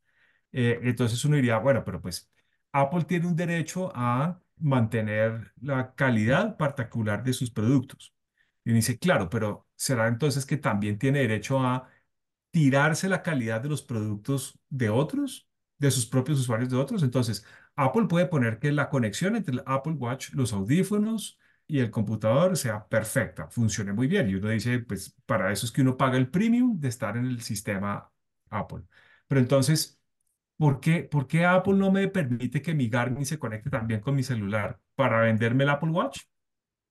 Eh, 0.51 0.79
entonces 0.83 1.23
uno 1.25 1.35
diría, 1.35 1.57
bueno, 1.59 1.83
pero 1.83 2.01
pues 2.01 2.31
Apple 2.71 3.05
tiene 3.05 3.27
un 3.27 3.35
derecho 3.35 3.91
a 3.95 4.41
mantener 4.57 5.53
la 5.61 5.93
calidad 5.95 6.57
particular 6.57 7.23
de 7.23 7.33
sus 7.33 7.51
productos. 7.51 8.13
Y 8.63 8.69
uno 8.69 8.77
dice, 8.77 8.97
claro, 8.99 9.29
pero 9.29 9.67
¿será 9.83 10.07
entonces 10.07 10.45
que 10.45 10.57
también 10.57 10.97
tiene 10.97 11.19
derecho 11.19 11.59
a 11.59 11.89
tirarse 12.51 13.09
la 13.09 13.23
calidad 13.23 13.61
de 13.61 13.69
los 13.69 13.81
productos 13.83 14.59
de 14.69 14.89
otros, 14.89 15.49
de 15.79 15.91
sus 15.91 16.05
propios 16.05 16.39
usuarios 16.39 16.69
de 16.69 16.77
otros? 16.77 17.03
Entonces, 17.03 17.45
Apple 17.75 18.07
puede 18.07 18.27
poner 18.27 18.59
que 18.59 18.71
la 18.71 18.89
conexión 18.89 19.35
entre 19.35 19.55
el 19.55 19.63
Apple 19.65 19.93
Watch, 19.93 20.33
los 20.33 20.53
audífonos 20.53 21.39
y 21.67 21.79
el 21.79 21.91
computador 21.91 22.57
sea 22.57 22.87
perfecta, 22.87 23.47
funcione 23.49 23.93
muy 23.93 24.07
bien. 24.07 24.29
Y 24.29 24.35
uno 24.35 24.49
dice, 24.49 24.79
pues 24.79 25.15
para 25.25 25.51
eso 25.51 25.65
es 25.65 25.71
que 25.71 25.81
uno 25.81 25.97
paga 25.97 26.17
el 26.17 26.29
premium 26.29 26.79
de 26.79 26.87
estar 26.89 27.17
en 27.17 27.25
el 27.25 27.41
sistema 27.41 28.11
Apple. 28.49 28.83
Pero 29.27 29.41
entonces... 29.41 29.99
¿Por 30.57 30.79
qué, 30.79 31.03
por 31.03 31.27
qué 31.27 31.45
Apple 31.45 31.73
no 31.73 31.91
me 31.91 32.07
permite 32.07 32.61
que 32.61 32.73
mi 32.73 32.87
Garmin 32.87 33.25
se 33.25 33.39
conecte 33.39 33.69
también 33.69 33.99
con 34.01 34.15
mi 34.15 34.23
celular 34.23 34.79
para 34.95 35.19
venderme 35.21 35.63
el 35.63 35.69
Apple 35.71 35.89
Watch? 35.91 36.21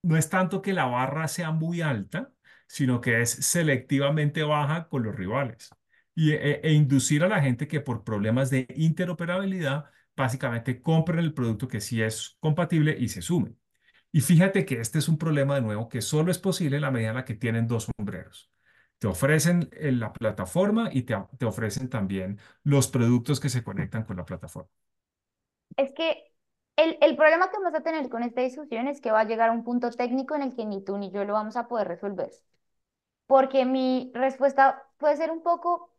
No 0.02 0.16
es 0.16 0.28
tanto 0.28 0.62
que 0.62 0.72
la 0.72 0.87
barra 0.87 1.28
sea 1.28 1.52
muy 1.52 1.81
alta, 1.81 2.33
sino 2.73 3.03
que 3.03 3.21
es 3.21 3.31
selectivamente 3.31 4.43
baja 4.45 4.89
con 4.89 5.03
los 5.03 5.15
rivales 5.15 5.69
y, 6.15 6.33
e, 6.33 6.61
e 6.63 6.73
inducir 6.73 7.23
a 7.23 7.29
la 7.29 7.43
gente 7.43 7.69
que 7.69 7.81
por 7.81 8.03
problemas 8.03 8.49
de 8.49 8.67
interoperabilidad 8.77 9.91
básicamente 10.17 10.81
compren 10.81 11.19
el 11.19 11.35
producto 11.35 11.69
que 11.69 11.83
sí 11.83 12.01
es 12.03 12.39
compatible 12.41 12.97
y 12.99 13.09
se 13.11 13.21
sumen. 13.21 13.59
Y 14.11 14.23
fíjate 14.23 14.65
que 14.65 14.81
este 14.81 14.99
es 14.99 15.09
un 15.09 15.19
problema 15.19 15.55
de 15.57 15.61
nuevo 15.63 15.89
que 15.91 16.01
solo 16.01 16.31
es 16.31 16.39
posible 16.39 16.77
en 16.77 16.83
la 16.83 16.91
medida 16.91 17.11
en 17.11 17.17
la 17.17 17.25
que 17.27 17.35
tienen 17.35 17.67
dos 17.67 17.91
sombreros. 17.99 18.51
Te 18.99 19.07
ofrecen 19.07 19.69
eh, 19.73 19.93
la 19.93 20.13
plataforma 20.15 20.89
y 20.93 21.03
te, 21.03 21.15
te 21.39 21.45
ofrecen 21.47 21.91
también 21.91 22.39
los 22.65 22.89
productos 22.89 23.39
que 23.41 23.51
se 23.51 23.63
conectan 23.63 24.05
con 24.05 24.17
la 24.17 24.25
plataforma. 24.25 24.71
Es 25.77 25.93
que 25.93 26.33
el, 26.77 26.97
el 27.03 27.15
problema 27.17 27.51
que 27.51 27.59
vamos 27.59 27.75
a 27.75 27.83
tener 27.83 28.09
con 28.09 28.23
esta 28.23 28.41
discusión 28.41 28.89
es 28.89 29.01
que 29.03 29.11
va 29.11 29.21
a 29.21 29.25
llegar 29.25 29.51
a 29.51 29.53
un 29.53 29.65
punto 29.65 29.91
técnico 29.91 30.35
en 30.35 30.41
el 30.43 30.55
que 30.57 30.65
ni 30.65 30.83
tú 30.85 30.97
ni 30.99 31.11
yo 31.11 31.25
lo 31.25 31.35
vamos 31.35 31.57
a 31.57 31.69
poder 31.69 31.89
resolver. 31.89 32.31
Porque 33.27 33.65
mi 33.65 34.11
respuesta 34.15 34.85
puede 34.99 35.17
ser 35.17 35.31
un 35.31 35.43
poco 35.43 35.91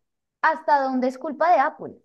hasta 0.42 0.82
dónde 0.82 1.08
es 1.08 1.18
culpa 1.18 1.50
de 1.52 1.60
Apple. 1.60 1.96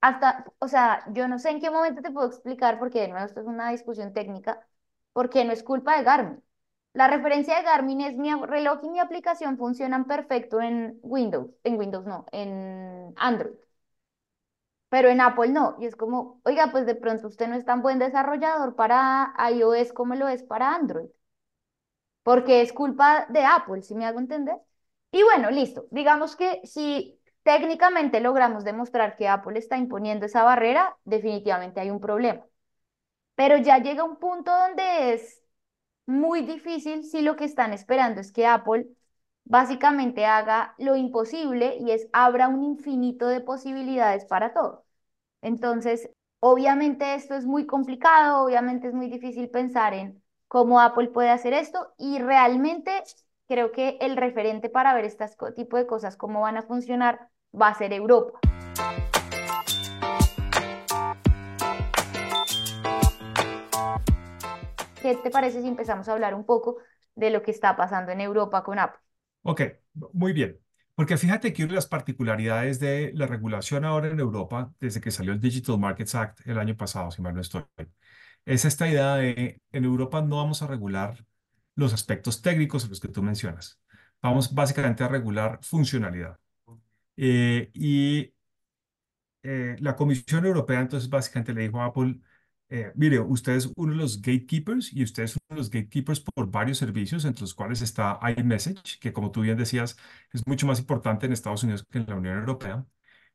Hasta, 0.00 0.44
o 0.58 0.68
sea, 0.68 1.04
yo 1.12 1.28
no 1.28 1.38
sé 1.38 1.50
en 1.50 1.60
qué 1.60 1.70
momento 1.70 2.02
te 2.02 2.10
puedo 2.10 2.26
explicar, 2.28 2.78
porque 2.78 3.00
de 3.02 3.08
nuevo 3.08 3.24
esto 3.26 3.40
es 3.40 3.46
una 3.46 3.70
discusión 3.70 4.12
técnica, 4.12 4.66
porque 5.12 5.44
no 5.44 5.52
es 5.52 5.62
culpa 5.62 5.96
de 5.98 6.04
Garmin. 6.04 6.42
La 6.94 7.08
referencia 7.08 7.56
de 7.56 7.62
Garmin 7.64 8.00
es 8.02 8.16
mi 8.16 8.34
reloj 8.34 8.80
y 8.84 8.90
mi 8.90 9.00
aplicación 9.00 9.58
funcionan 9.58 10.06
perfecto 10.06 10.60
en 10.60 10.98
Windows, 11.02 11.50
en 11.64 11.78
Windows 11.78 12.06
no, 12.06 12.26
en 12.32 13.14
Android, 13.16 13.54
pero 14.88 15.08
en 15.08 15.20
Apple 15.20 15.48
no. 15.50 15.76
Y 15.80 15.86
es 15.86 15.96
como, 15.96 16.40
oiga, 16.44 16.70
pues 16.70 16.86
de 16.86 16.94
pronto 16.94 17.28
usted 17.28 17.48
no 17.48 17.54
es 17.56 17.64
tan 17.64 17.82
buen 17.82 17.98
desarrollador 17.98 18.74
para 18.76 19.34
iOS 19.50 19.92
como 19.92 20.14
lo 20.14 20.28
es 20.28 20.42
para 20.42 20.74
Android, 20.74 21.08
porque 22.22 22.62
es 22.62 22.72
culpa 22.72 23.26
de 23.30 23.44
Apple, 23.44 23.82
si 23.82 23.94
me 23.94 24.06
hago 24.06 24.18
entender. 24.20 24.56
Y 25.10 25.22
bueno, 25.22 25.50
listo. 25.50 25.86
Digamos 25.90 26.36
que 26.36 26.60
si 26.64 27.20
técnicamente 27.42 28.20
logramos 28.20 28.64
demostrar 28.64 29.16
que 29.16 29.28
Apple 29.28 29.58
está 29.58 29.76
imponiendo 29.78 30.26
esa 30.26 30.42
barrera, 30.44 30.96
definitivamente 31.04 31.80
hay 31.80 31.90
un 31.90 32.00
problema. 32.00 32.46
Pero 33.34 33.56
ya 33.58 33.78
llega 33.78 34.04
un 34.04 34.16
punto 34.16 34.50
donde 34.56 35.14
es 35.14 35.42
muy 36.06 36.42
difícil 36.42 37.04
si 37.04 37.22
lo 37.22 37.36
que 37.36 37.44
están 37.44 37.72
esperando 37.72 38.20
es 38.20 38.32
que 38.32 38.46
Apple 38.46 38.88
básicamente 39.44 40.26
haga 40.26 40.74
lo 40.78 40.96
imposible 40.96 41.76
y 41.80 41.90
es 41.92 42.08
abra 42.12 42.48
un 42.48 42.62
infinito 42.64 43.28
de 43.28 43.40
posibilidades 43.40 44.24
para 44.26 44.52
todo. 44.54 44.84
Entonces, 45.42 46.10
obviamente 46.40 47.14
esto 47.14 47.34
es 47.36 47.46
muy 47.46 47.66
complicado, 47.66 48.44
obviamente 48.44 48.88
es 48.88 48.94
muy 48.94 49.08
difícil 49.10 49.50
pensar 49.50 49.94
en 49.94 50.21
cómo 50.52 50.82
Apple 50.82 51.08
puede 51.08 51.30
hacer 51.30 51.54
esto 51.54 51.94
y 51.96 52.18
realmente 52.18 53.02
creo 53.48 53.72
que 53.72 53.96
el 54.02 54.18
referente 54.18 54.68
para 54.68 54.92
ver 54.92 55.06
este 55.06 55.24
tipo 55.56 55.78
de 55.78 55.86
cosas, 55.86 56.18
cómo 56.18 56.42
van 56.42 56.58
a 56.58 56.62
funcionar, 56.62 57.30
va 57.58 57.68
a 57.68 57.74
ser 57.74 57.94
Europa. 57.94 58.38
¿Qué 65.00 65.16
te 65.22 65.30
parece 65.30 65.62
si 65.62 65.68
empezamos 65.68 66.06
a 66.10 66.12
hablar 66.12 66.34
un 66.34 66.44
poco 66.44 66.76
de 67.14 67.30
lo 67.30 67.42
que 67.42 67.50
está 67.50 67.74
pasando 67.74 68.12
en 68.12 68.20
Europa 68.20 68.62
con 68.62 68.78
Apple? 68.78 69.00
Ok, 69.44 69.62
muy 70.12 70.34
bien. 70.34 70.60
Porque 70.94 71.16
fíjate 71.16 71.54
que 71.54 71.62
una 71.62 71.70
de 71.70 71.76
las 71.76 71.86
particularidades 71.86 72.78
de 72.78 73.12
la 73.14 73.26
regulación 73.26 73.86
ahora 73.86 74.08
en 74.08 74.20
Europa, 74.20 74.70
desde 74.78 75.00
que 75.00 75.10
salió 75.10 75.32
el 75.32 75.40
Digital 75.40 75.78
Markets 75.78 76.14
Act 76.14 76.46
el 76.46 76.58
año 76.58 76.76
pasado, 76.76 77.10
si 77.10 77.22
mal 77.22 77.34
no 77.34 77.40
estoy, 77.40 77.64
es 78.44 78.64
esta 78.64 78.88
idea 78.88 79.16
de 79.16 79.60
en 79.72 79.84
Europa 79.84 80.22
no 80.22 80.36
vamos 80.36 80.62
a 80.62 80.66
regular 80.66 81.24
los 81.74 81.92
aspectos 81.92 82.42
técnicos 82.42 82.88
los 82.88 83.00
que 83.00 83.08
tú 83.08 83.22
mencionas. 83.22 83.80
Vamos 84.22 84.54
básicamente 84.54 85.04
a 85.04 85.08
regular 85.08 85.58
funcionalidad. 85.62 86.38
Eh, 87.16 87.70
y 87.74 88.32
eh, 89.42 89.76
la 89.80 89.96
Comisión 89.96 90.44
Europea 90.46 90.80
entonces 90.80 91.08
básicamente 91.10 91.52
le 91.52 91.62
dijo 91.62 91.80
a 91.80 91.86
Apple, 91.86 92.20
eh, 92.68 92.92
mire, 92.94 93.20
usted 93.20 93.52
es 93.54 93.70
uno 93.76 93.92
de 93.92 93.98
los 93.98 94.22
gatekeepers 94.22 94.92
y 94.92 95.02
usted 95.02 95.24
es 95.24 95.36
uno 95.36 95.44
de 95.50 95.56
los 95.56 95.70
gatekeepers 95.70 96.20
por 96.20 96.50
varios 96.50 96.78
servicios, 96.78 97.24
entre 97.24 97.42
los 97.42 97.54
cuales 97.54 97.82
está 97.82 98.18
iMessage, 98.36 98.98
que 99.00 99.12
como 99.12 99.30
tú 99.30 99.42
bien 99.42 99.58
decías, 99.58 99.96
es 100.32 100.46
mucho 100.46 100.66
más 100.66 100.78
importante 100.78 101.26
en 101.26 101.32
Estados 101.32 101.62
Unidos 101.64 101.84
que 101.90 101.98
en 101.98 102.06
la 102.08 102.16
Unión 102.16 102.38
Europea. 102.38 102.86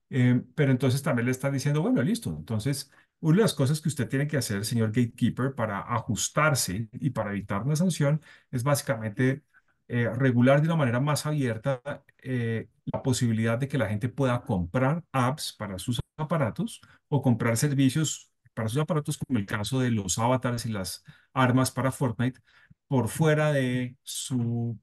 Eh, 0.09 0.41
pero 0.55 0.71
entonces 0.71 1.01
también 1.03 1.25
le 1.25 1.31
está 1.31 1.51
diciendo, 1.51 1.81
bueno, 1.81 2.01
listo, 2.01 2.29
entonces 2.37 2.91
una 3.19 3.37
de 3.37 3.41
las 3.43 3.53
cosas 3.53 3.81
que 3.81 3.89
usted 3.89 4.07
tiene 4.07 4.27
que 4.27 4.37
hacer, 4.37 4.63
señor 4.65 4.89
gatekeeper, 4.89 5.53
para 5.55 5.81
ajustarse 5.81 6.89
y 6.93 7.09
para 7.09 7.31
evitar 7.31 7.63
una 7.63 7.75
sanción 7.75 8.21
es 8.51 8.63
básicamente 8.63 9.43
eh, 9.87 10.09
regular 10.13 10.61
de 10.61 10.67
una 10.67 10.75
manera 10.77 10.99
más 10.99 11.25
abierta 11.25 11.81
eh, 12.21 12.69
la 12.85 13.01
posibilidad 13.03 13.57
de 13.57 13.67
que 13.67 13.77
la 13.77 13.87
gente 13.89 14.09
pueda 14.09 14.41
comprar 14.43 15.03
apps 15.11 15.53
para 15.57 15.79
sus 15.79 15.99
aparatos 16.17 16.81
o 17.09 17.21
comprar 17.21 17.57
servicios 17.57 18.31
para 18.53 18.69
sus 18.69 18.79
aparatos, 18.81 19.17
como 19.17 19.39
el 19.39 19.45
caso 19.45 19.79
de 19.79 19.91
los 19.91 20.17
avatares 20.17 20.65
y 20.65 20.69
las 20.71 21.03
armas 21.33 21.71
para 21.71 21.91
Fortnite, 21.91 22.39
por 22.87 23.07
fuera 23.09 23.51
de 23.51 23.97
su 24.03 24.79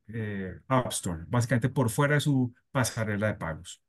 App 0.69 0.89
Store, 0.93 1.25
básicamente 1.29 1.69
por 1.71 1.91
fuera 1.91 2.15
de 2.15 2.21
su 2.21 2.55
pasarela 2.73 3.29
de 3.29 3.35
pagos. 3.35 3.84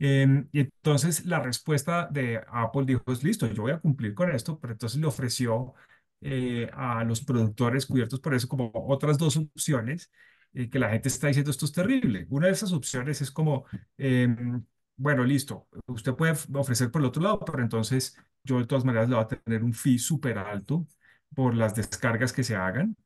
Em, 0.00 0.48
y 0.52 0.60
entonces 0.60 1.26
la 1.26 1.40
respuesta 1.40 2.08
de 2.10 2.42
Apple 2.48 2.84
dijo, 2.86 3.02
pues 3.04 3.22
listo, 3.24 3.46
yo 3.48 3.62
voy 3.64 3.72
a 3.72 3.80
cumplir 3.80 4.14
con 4.14 4.30
esto, 4.32 4.58
pero 4.58 4.72
entonces 4.72 5.00
le 5.00 5.06
ofreció 5.06 5.74
eh, 6.22 6.70
a 6.74 7.04
los 7.04 7.22
productores 7.24 7.86
cubiertos 7.86 8.20
por 8.20 8.34
eso 8.34 8.48
como 8.48 8.70
otras 8.74 9.18
dos 9.18 9.36
opciones 9.36 10.10
eh, 10.54 10.70
que 10.70 10.78
la 10.78 10.90
gente 10.90 11.08
está 11.08 11.28
diciendo 11.28 11.50
esto 11.50 11.66
es 11.66 11.72
terrible. 11.72 12.26
Una 12.30 12.46
de 12.46 12.52
esas 12.52 12.72
opciones 12.72 13.20
es 13.22 13.30
como, 13.30 13.66
em, 13.98 14.64
bueno, 14.96 15.24
listo, 15.24 15.68
usted 15.86 16.14
puede 16.14 16.34
ofrecer 16.54 16.90
por 16.90 17.02
el 17.02 17.08
otro 17.08 17.22
lado, 17.22 17.40
pero 17.44 17.62
entonces 17.62 18.16
yo 18.44 18.58
de 18.58 18.66
todas 18.66 18.84
maneras 18.84 19.08
le 19.08 19.14
voy 19.16 19.24
a 19.24 19.28
tener 19.28 19.62
un 19.64 19.72
fee 19.74 19.98
súper 19.98 20.38
alto 20.38 20.86
por 21.34 21.54
las 21.54 21.74
descargas 21.74 22.32
que 22.32 22.42
se 22.44 22.56
hagan. 22.56 22.96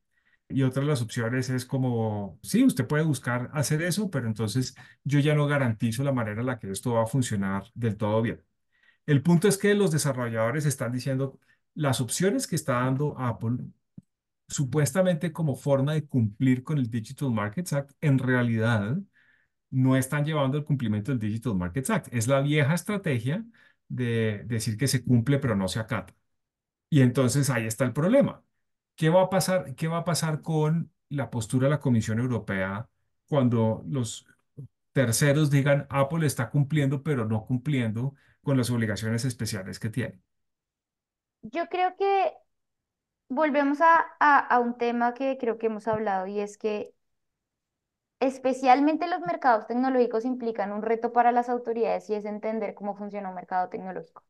Y 0.48 0.62
otra 0.62 0.82
de 0.82 0.88
las 0.88 1.02
opciones 1.02 1.50
es 1.50 1.64
como, 1.64 2.38
sí, 2.42 2.64
usted 2.64 2.86
puede 2.86 3.02
buscar 3.04 3.50
hacer 3.54 3.82
eso, 3.82 4.10
pero 4.10 4.26
entonces 4.26 4.74
yo 5.02 5.18
ya 5.18 5.34
no 5.34 5.46
garantizo 5.46 6.04
la 6.04 6.12
manera 6.12 6.40
en 6.40 6.46
la 6.46 6.58
que 6.58 6.70
esto 6.70 6.94
va 6.94 7.02
a 7.04 7.06
funcionar 7.06 7.64
del 7.74 7.96
todo 7.96 8.22
bien. 8.22 8.42
El 9.06 9.22
punto 9.22 9.48
es 9.48 9.58
que 9.58 9.74
los 9.74 9.92
desarrolladores 9.92 10.66
están 10.66 10.92
diciendo, 10.92 11.40
las 11.74 12.00
opciones 12.00 12.46
que 12.46 12.56
está 12.56 12.74
dando 12.74 13.18
Apple, 13.18 13.58
supuestamente 14.48 15.32
como 15.32 15.56
forma 15.56 15.94
de 15.94 16.06
cumplir 16.06 16.62
con 16.64 16.78
el 16.78 16.90
Digital 16.90 17.30
Markets 17.32 17.72
Act, 17.72 17.92
en 18.00 18.18
realidad 18.18 18.98
no 19.70 19.96
están 19.96 20.24
llevando 20.24 20.58
el 20.58 20.64
cumplimiento 20.64 21.12
del 21.12 21.20
Digital 21.20 21.56
Markets 21.56 21.90
Act. 21.90 22.08
Es 22.14 22.28
la 22.28 22.40
vieja 22.40 22.74
estrategia 22.74 23.44
de 23.88 24.44
decir 24.46 24.76
que 24.78 24.88
se 24.88 25.04
cumple 25.04 25.38
pero 25.38 25.56
no 25.56 25.68
se 25.68 25.80
acata. 25.80 26.14
Y 26.90 27.02
entonces 27.02 27.50
ahí 27.50 27.66
está 27.66 27.84
el 27.84 27.92
problema. 27.92 28.42
¿Qué 28.96 29.08
va 29.08 29.22
a 29.22 29.30
pasar, 29.30 29.74
qué 29.74 29.88
va 29.88 29.98
a 29.98 30.04
pasar 30.04 30.40
con 30.40 30.92
la 31.08 31.30
postura 31.30 31.66
de 31.66 31.70
la 31.70 31.80
Comisión 31.80 32.18
Europea 32.18 32.88
cuando 33.28 33.82
los 33.86 34.26
terceros 34.92 35.50
digan 35.50 35.86
Apple 35.90 36.26
está 36.26 36.50
cumpliendo 36.50 37.02
pero 37.02 37.24
no 37.24 37.44
cumpliendo 37.44 38.14
con 38.42 38.56
las 38.56 38.70
obligaciones 38.70 39.24
especiales 39.24 39.78
que 39.80 39.90
tiene? 39.90 40.20
Yo 41.42 41.68
creo 41.68 41.96
que 41.96 42.32
volvemos 43.28 43.78
a, 43.80 44.58
un 44.60 44.78
tema 44.78 45.14
que 45.14 45.36
creo 45.38 45.58
que 45.58 45.66
hemos 45.66 45.88
hablado 45.88 46.26
y 46.26 46.40
es 46.40 46.56
que 46.58 46.94
especialmente 48.20 49.06
los 49.08 49.20
mercados 49.20 49.66
tecnológicos 49.66 50.24
implican 50.24 50.72
un 50.72 50.82
reto 50.82 51.12
para 51.12 51.32
las 51.32 51.48
autoridades 51.48 52.08
y 52.10 52.14
es 52.14 52.24
entender 52.24 52.74
cómo 52.74 52.94
funciona 52.96 53.28
un 53.28 53.34
mercado 53.34 53.68
tecnológico. 53.68 54.22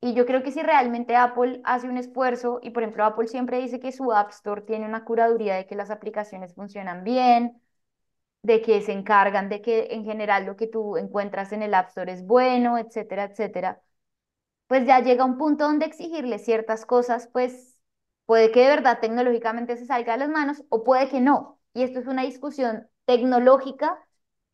Y 0.00 0.14
yo 0.14 0.26
creo 0.26 0.42
que 0.42 0.52
si 0.52 0.62
realmente 0.62 1.16
Apple 1.16 1.60
hace 1.64 1.88
un 1.88 1.96
esfuerzo, 1.98 2.60
y 2.62 2.70
por 2.70 2.82
ejemplo 2.82 3.04
Apple 3.04 3.26
siempre 3.28 3.58
dice 3.58 3.80
que 3.80 3.92
su 3.92 4.12
App 4.12 4.30
Store 4.30 4.62
tiene 4.62 4.86
una 4.86 5.04
curaduría 5.04 5.56
de 5.56 5.66
que 5.66 5.74
las 5.74 5.90
aplicaciones 5.90 6.54
funcionan 6.54 7.02
bien, 7.04 7.60
de 8.42 8.62
que 8.62 8.82
se 8.82 8.92
encargan 8.92 9.48
de 9.48 9.62
que 9.62 9.88
en 9.92 10.04
general 10.04 10.46
lo 10.46 10.56
que 10.56 10.66
tú 10.68 10.96
encuentras 10.98 11.52
en 11.52 11.62
el 11.62 11.74
App 11.74 11.88
Store 11.88 12.12
es 12.12 12.24
bueno, 12.26 12.78
etcétera, 12.78 13.24
etcétera, 13.24 13.82
pues 14.68 14.86
ya 14.86 15.00
llega 15.00 15.24
un 15.24 15.38
punto 15.38 15.64
donde 15.64 15.86
exigirle 15.86 16.38
ciertas 16.38 16.86
cosas, 16.86 17.28
pues 17.32 17.78
puede 18.26 18.50
que 18.52 18.60
de 18.62 18.68
verdad 18.68 19.00
tecnológicamente 19.00 19.76
se 19.76 19.86
salga 19.86 20.12
de 20.14 20.18
las 20.20 20.28
manos 20.30 20.64
o 20.70 20.84
puede 20.84 21.08
que 21.08 21.20
no. 21.20 21.60
Y 21.74 21.82
esto 21.84 22.00
es 22.00 22.06
una 22.06 22.22
discusión 22.24 22.88
tecnológica 23.06 23.98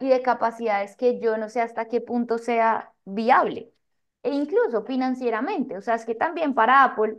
y 0.01 0.09
de 0.09 0.23
capacidades 0.23 0.97
que 0.97 1.21
yo 1.21 1.37
no 1.39 1.49
sé 1.49 1.61
hasta 1.63 1.89
qué 1.89 2.01
punto 2.01 2.39
sea 2.39 2.93
viable. 3.05 3.73
E 4.23 4.31
incluso 4.43 4.85
financieramente, 4.85 5.77
o 5.77 5.81
sea, 5.83 5.97
es 5.97 6.05
que 6.05 6.15
también 6.15 6.55
para 6.55 6.85
Apple 6.85 7.19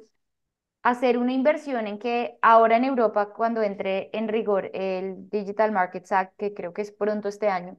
hacer 0.83 1.17
una 1.17 1.33
inversión 1.33 1.87
en 1.87 1.99
que 1.99 2.37
ahora 2.41 2.77
en 2.77 2.85
Europa, 2.85 3.33
cuando 3.33 3.61
entre 3.63 4.09
en 4.13 4.27
rigor 4.29 4.71
el 4.73 5.29
Digital 5.29 5.71
Markets 5.73 6.11
Act, 6.13 6.37
que 6.37 6.53
creo 6.55 6.73
que 6.73 6.83
es 6.83 6.91
pronto 6.91 7.29
este 7.29 7.49
año, 7.49 7.77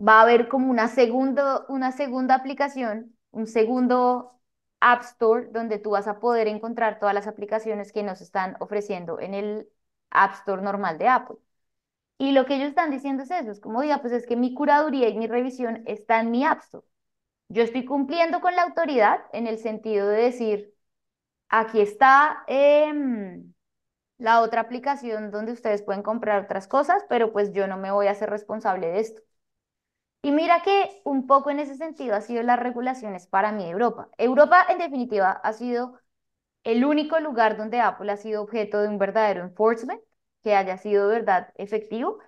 va 0.00 0.18
a 0.20 0.22
haber 0.22 0.48
como 0.48 0.70
una, 0.70 0.88
segundo, 0.88 1.64
una 1.68 1.92
segunda 1.92 2.34
aplicación, 2.34 3.16
un 3.30 3.46
segundo 3.46 4.38
App 4.80 5.02
Store 5.02 5.48
donde 5.52 5.78
tú 5.78 5.90
vas 5.90 6.08
a 6.08 6.18
poder 6.20 6.48
encontrar 6.48 6.98
todas 6.98 7.14
las 7.14 7.26
aplicaciones 7.26 7.92
que 7.92 8.02
nos 8.02 8.20
están 8.20 8.56
ofreciendo 8.60 9.20
en 9.20 9.34
el 9.34 9.68
App 10.10 10.34
Store 10.34 10.62
normal 10.62 10.98
de 10.98 11.08
Apple. 11.08 11.36
Y 12.18 12.32
lo 12.32 12.46
que 12.46 12.56
ellos 12.56 12.68
están 12.70 12.90
diciendo 12.92 13.24
es 13.24 13.30
eso, 13.32 13.50
es 13.52 13.60
como 13.60 13.82
diga, 13.82 14.00
pues 14.02 14.12
es 14.14 14.26
que 14.26 14.36
mi 14.36 14.54
curaduría 14.54 15.08
y 15.10 15.18
mi 15.18 15.28
revisión 15.28 15.82
está 15.86 16.20
en 16.20 16.30
mi 16.32 16.44
App 16.44 16.60
Store. 16.62 16.86
Yo 17.52 17.62
estoy 17.62 17.84
cumpliendo 17.84 18.40
con 18.40 18.56
la 18.56 18.62
autoridad 18.62 19.20
en 19.32 19.46
el 19.46 19.58
sentido 19.58 20.08
de 20.08 20.22
decir, 20.22 20.74
aquí 21.48 21.80
está 21.80 22.44
em, 22.48 23.54
la 24.18 24.42
otra 24.42 24.62
aplicación 24.62 25.30
donde 25.30 25.52
ustedes 25.52 25.82
pueden 25.82 26.02
comprar 26.02 26.44
otras 26.44 26.68
cosas, 26.68 27.04
pero 27.08 27.32
pues 27.32 27.52
yo 27.52 27.66
no 27.68 27.78
me 27.78 27.92
voy 27.92 28.08
a 28.08 28.12
hacer 28.12 28.30
responsable 28.30 28.88
de 28.88 29.00
esto. 29.00 29.22
Y 30.22 30.30
mira 30.32 30.62
que 30.62 31.02
un 31.04 31.26
poco 31.26 31.50
en 31.50 31.58
ese 31.60 31.74
sentido 31.76 32.14
ha 32.14 32.20
sido 32.20 32.42
las 32.42 32.58
regulaciones 32.58 33.26
para 33.26 33.52
mí 33.52 33.68
Europa. 33.68 34.08
Europa, 34.18 34.64
en 34.68 34.78
definitiva, 34.78 35.32
ha 35.32 35.52
sido 35.52 35.98
el 36.64 36.84
único 36.84 37.20
lugar 37.20 37.56
donde 37.58 37.80
Apple 37.80 38.12
ha 38.12 38.16
sido 38.18 38.42
objeto 38.42 38.80
de 38.82 38.88
un 38.88 38.98
verdadero 38.98 39.42
enforcement, 39.42 40.00
que 40.44 40.56
haya 40.56 40.78
sido 40.78 41.08
verdad 41.08 41.52
efectivo. 41.56 42.18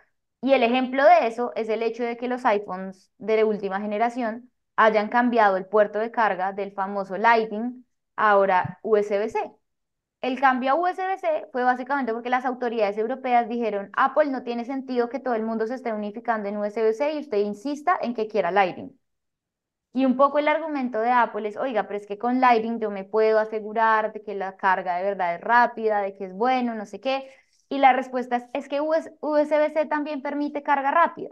Y 0.43 0.55
el 0.55 0.63
ejemplo 0.65 1.05
de 1.05 1.27
eso 1.29 1.53
es 1.57 1.69
el 1.69 1.83
hecho 1.83 2.05
de 2.05 2.17
que 2.17 2.29
los 2.29 2.45
iPhones 2.47 3.13
de 3.19 3.45
última 3.45 3.81
generación 3.81 4.51
hayan 4.77 5.09
cambiado 5.09 5.57
el 5.57 5.67
puerto 5.67 5.99
de 5.99 6.11
carga 6.11 6.53
del 6.53 6.73
famoso 6.73 7.17
Lightning 7.19 7.85
ahora 8.17 8.79
USB-C. 8.83 9.53
El 10.23 10.41
cambio 10.41 10.73
a 10.73 10.75
USB-C 10.77 11.49
fue 11.53 11.65
básicamente 11.65 12.13
porque 12.13 12.31
las 12.31 12.45
autoridades 12.47 12.97
europeas 12.99 13.49
dijeron, 13.49 13.91
Apple 13.95 14.27
no 14.31 14.43
tiene 14.43 14.65
sentido 14.65 15.09
que 15.11 15.21
todo 15.21 15.35
el 15.35 15.43
mundo 15.45 15.67
se 15.67 15.75
esté 15.75 15.93
unificando 15.93 16.49
en 16.49 16.57
USB-C 16.59 17.15
y 17.15 17.21
usted 17.21 17.39
insista 17.39 17.99
en 18.01 18.15
que 18.15 18.29
quiera 18.29 18.51
Lightning. 18.51 18.99
Y 19.95 20.05
un 20.07 20.17
poco 20.17 20.39
el 20.39 20.49
argumento 20.49 21.01
de 21.01 21.11
Apple 21.11 21.49
es, 21.49 21.57
oiga, 21.57 21.85
pero 21.87 21.99
es 21.99 22.07
que 22.07 22.19
con 22.19 22.41
Lightning 22.41 22.81
yo 22.81 22.91
me 22.91 23.05
puedo 23.05 23.39
asegurar 23.39 24.13
de 24.13 24.23
que 24.23 24.35
la 24.35 24.57
carga 24.57 24.97
de 24.97 25.05
verdad 25.05 25.35
es 25.37 25.41
rápida, 25.41 26.01
de 26.03 26.15
que 26.15 26.25
es 26.27 26.33
bueno, 26.35 26.75
no 26.75 26.85
sé 26.87 27.01
qué. 27.01 27.31
Y 27.69 27.79
la 27.79 27.93
respuesta 27.93 28.37
es, 28.37 28.45
es 28.53 28.69
que 28.69 28.81
USB-C 28.81 29.87
también 29.87 30.21
permite 30.23 30.63
carga 30.63 30.91
rápida. 30.91 31.31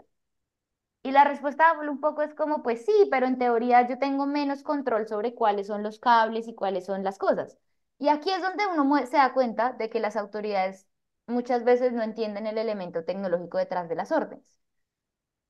Y 1.03 1.11
la 1.11 1.23
respuesta 1.25 1.73
un 1.79 1.99
poco 1.99 2.21
es 2.21 2.33
como, 2.33 2.63
pues 2.63 2.85
sí, 2.85 2.91
pero 3.11 3.25
en 3.27 3.37
teoría 3.37 3.87
yo 3.87 3.99
tengo 3.99 4.25
menos 4.25 4.63
control 4.63 5.07
sobre 5.07 5.33
cuáles 5.35 5.67
son 5.67 5.83
los 5.83 5.99
cables 5.99 6.47
y 6.47 6.55
cuáles 6.55 6.85
son 6.85 7.03
las 7.03 7.17
cosas. 7.17 7.57
Y 7.99 8.07
aquí 8.09 8.31
es 8.31 8.41
donde 8.41 8.63
uno 8.67 8.97
se 9.05 9.17
da 9.17 9.33
cuenta 9.33 9.73
de 9.73 9.89
que 9.89 9.99
las 9.99 10.15
autoridades 10.15 10.87
muchas 11.27 11.63
veces 11.63 11.93
no 11.93 12.03
entienden 12.03 12.47
el 12.47 12.57
elemento 12.57 13.03
tecnológico 13.05 13.57
detrás 13.57 13.89
de 13.89 13.95
las 13.95 14.11
órdenes. 14.11 14.57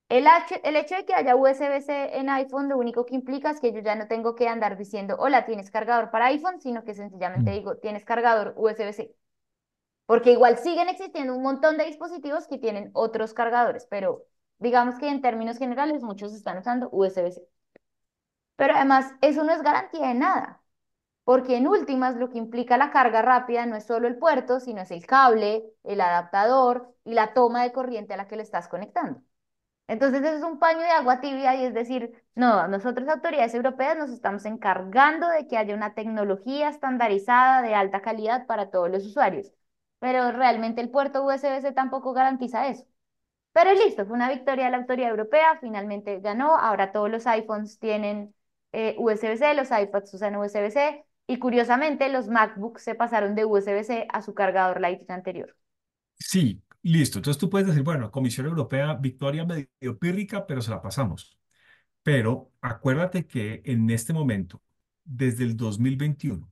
El, 0.09 0.27
el 0.63 0.75
hecho 0.75 0.95
de 0.95 1.05
que 1.05 1.13
haya 1.15 1.35
USB-C 1.35 2.17
en 2.17 2.29
iPhone 2.29 2.69
lo 2.69 2.77
único 2.77 3.05
que 3.05 3.15
implica 3.15 3.49
es 3.51 3.59
que 3.59 3.73
yo 3.73 3.79
ya 3.81 3.95
no 3.95 4.07
tengo 4.07 4.35
que 4.35 4.47
andar 4.47 4.77
diciendo, 4.77 5.15
hola, 5.19 5.45
¿tienes 5.45 5.71
cargador 5.71 6.11
para 6.11 6.27
iPhone? 6.27 6.61
Sino 6.61 6.83
que 6.83 6.93
sencillamente 6.93 7.51
digo, 7.51 7.77
¿tienes 7.77 8.05
cargador 8.05 8.53
USB-C? 8.57 9.15
Porque 10.07 10.31
igual 10.33 10.57
siguen 10.59 10.89
existiendo 10.89 11.35
un 11.35 11.43
montón 11.43 11.77
de 11.77 11.85
dispositivos 11.85 12.47
que 12.47 12.59
tienen 12.59 12.91
otros 12.93 13.33
cargadores, 13.33 13.87
pero 13.89 14.25
digamos 14.64 14.97
que 14.99 15.09
en 15.09 15.22
términos 15.22 15.59
generales 15.59 16.03
muchos 16.03 16.34
están 16.34 16.57
usando 16.59 16.89
USB-C. 16.91 17.47
Pero 18.55 18.76
además, 18.76 19.14
eso 19.22 19.43
no 19.43 19.53
es 19.53 19.61
garantía 19.64 20.07
de 20.09 20.14
nada, 20.16 20.61
porque 21.26 21.57
en 21.57 21.68
últimas 21.68 22.16
lo 22.18 22.30
que 22.32 22.38
implica 22.39 22.78
la 22.78 22.91
carga 22.91 23.22
rápida 23.24 23.66
no 23.68 23.76
es 23.78 23.86
solo 23.86 24.07
el 24.09 24.18
puerto, 24.20 24.59
sino 24.61 24.82
es 24.82 24.91
el 24.91 25.05
cable, 25.07 25.66
el 25.84 26.01
adaptador 26.01 26.95
y 27.05 27.14
la 27.16 27.34
toma 27.36 27.64
de 27.64 27.74
corriente 27.74 28.14
a 28.16 28.18
la 28.18 28.28
que 28.28 28.38
le 28.38 28.43
estás 28.43 28.68
conectando. 28.70 29.22
Entonces, 29.88 30.22
eso 30.24 30.38
es 30.38 30.43
un 30.43 30.59
paño 30.59 30.80
de 30.82 30.88
agua 30.89 31.20
tibia 31.22 31.55
y 31.55 31.66
es 31.66 31.74
decir, 31.74 32.24
no, 32.36 32.68
nosotros 32.68 33.07
autoridades 33.09 33.53
europeas 33.53 33.97
nos 33.97 34.09
estamos 34.11 34.45
encargando 34.45 35.28
de 35.30 35.47
que 35.47 35.57
haya 35.57 35.76
una 35.76 35.93
tecnología 35.93 36.70
estandarizada 36.70 37.61
de 37.61 37.76
alta 37.76 38.01
calidad 38.01 38.47
para 38.47 38.72
todos 38.72 38.89
los 38.89 39.05
usuarios, 39.05 39.51
pero 39.99 40.32
realmente 40.32 40.82
el 40.82 40.89
puerto 40.91 41.24
USB-C 41.26 41.72
tampoco 41.74 42.14
garantiza 42.14 42.68
eso. 42.68 42.86
Pero 43.53 43.71
listo, 43.73 44.05
fue 44.05 44.15
una 44.15 44.29
victoria 44.29 44.65
de 44.65 44.71
la 44.71 44.77
autoridad 44.77 45.11
europea, 45.11 45.57
finalmente 45.61 46.19
ganó, 46.19 46.57
ahora 46.57 46.91
todos 46.91 47.09
los 47.09 47.27
iPhones 47.27 47.77
tienen 47.79 48.33
eh, 48.71 48.95
USB-C, 48.97 49.53
los 49.53 49.69
iPads 49.69 50.15
usan 50.15 50.35
USB-C 50.35 51.05
y 51.27 51.37
curiosamente 51.37 52.09
los 52.09 52.27
MacBooks 52.27 52.81
se 52.81 52.95
pasaron 52.95 53.35
de 53.35 53.45
USB-C 53.45 54.07
a 54.11 54.21
su 54.23 54.33
cargador 54.33 54.81
Lightning 54.81 55.11
anterior. 55.11 55.55
Sí, 56.17 56.63
listo. 56.81 57.19
Entonces 57.19 57.39
tú 57.39 57.49
puedes 57.49 57.67
decir, 57.67 57.83
bueno, 57.83 58.09
Comisión 58.11 58.47
Europea, 58.47 58.95
victoria 58.95 59.45
medio 59.45 59.99
pírrica, 59.99 60.47
pero 60.47 60.61
se 60.61 60.71
la 60.71 60.81
pasamos. 60.81 61.37
Pero 62.01 62.51
acuérdate 62.61 63.27
que 63.27 63.61
en 63.65 63.89
este 63.91 64.13
momento, 64.13 64.61
desde 65.05 65.43
el 65.43 65.55
2021, 65.55 66.51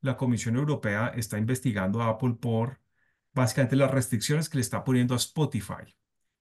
la 0.00 0.16
Comisión 0.16 0.56
Europea 0.56 1.12
está 1.14 1.38
investigando 1.38 2.02
a 2.02 2.08
Apple 2.10 2.34
por 2.40 2.80
básicamente 3.32 3.76
las 3.76 3.90
restricciones 3.90 4.48
que 4.48 4.58
le 4.58 4.62
está 4.62 4.84
poniendo 4.84 5.14
a 5.14 5.18
Spotify 5.18 5.94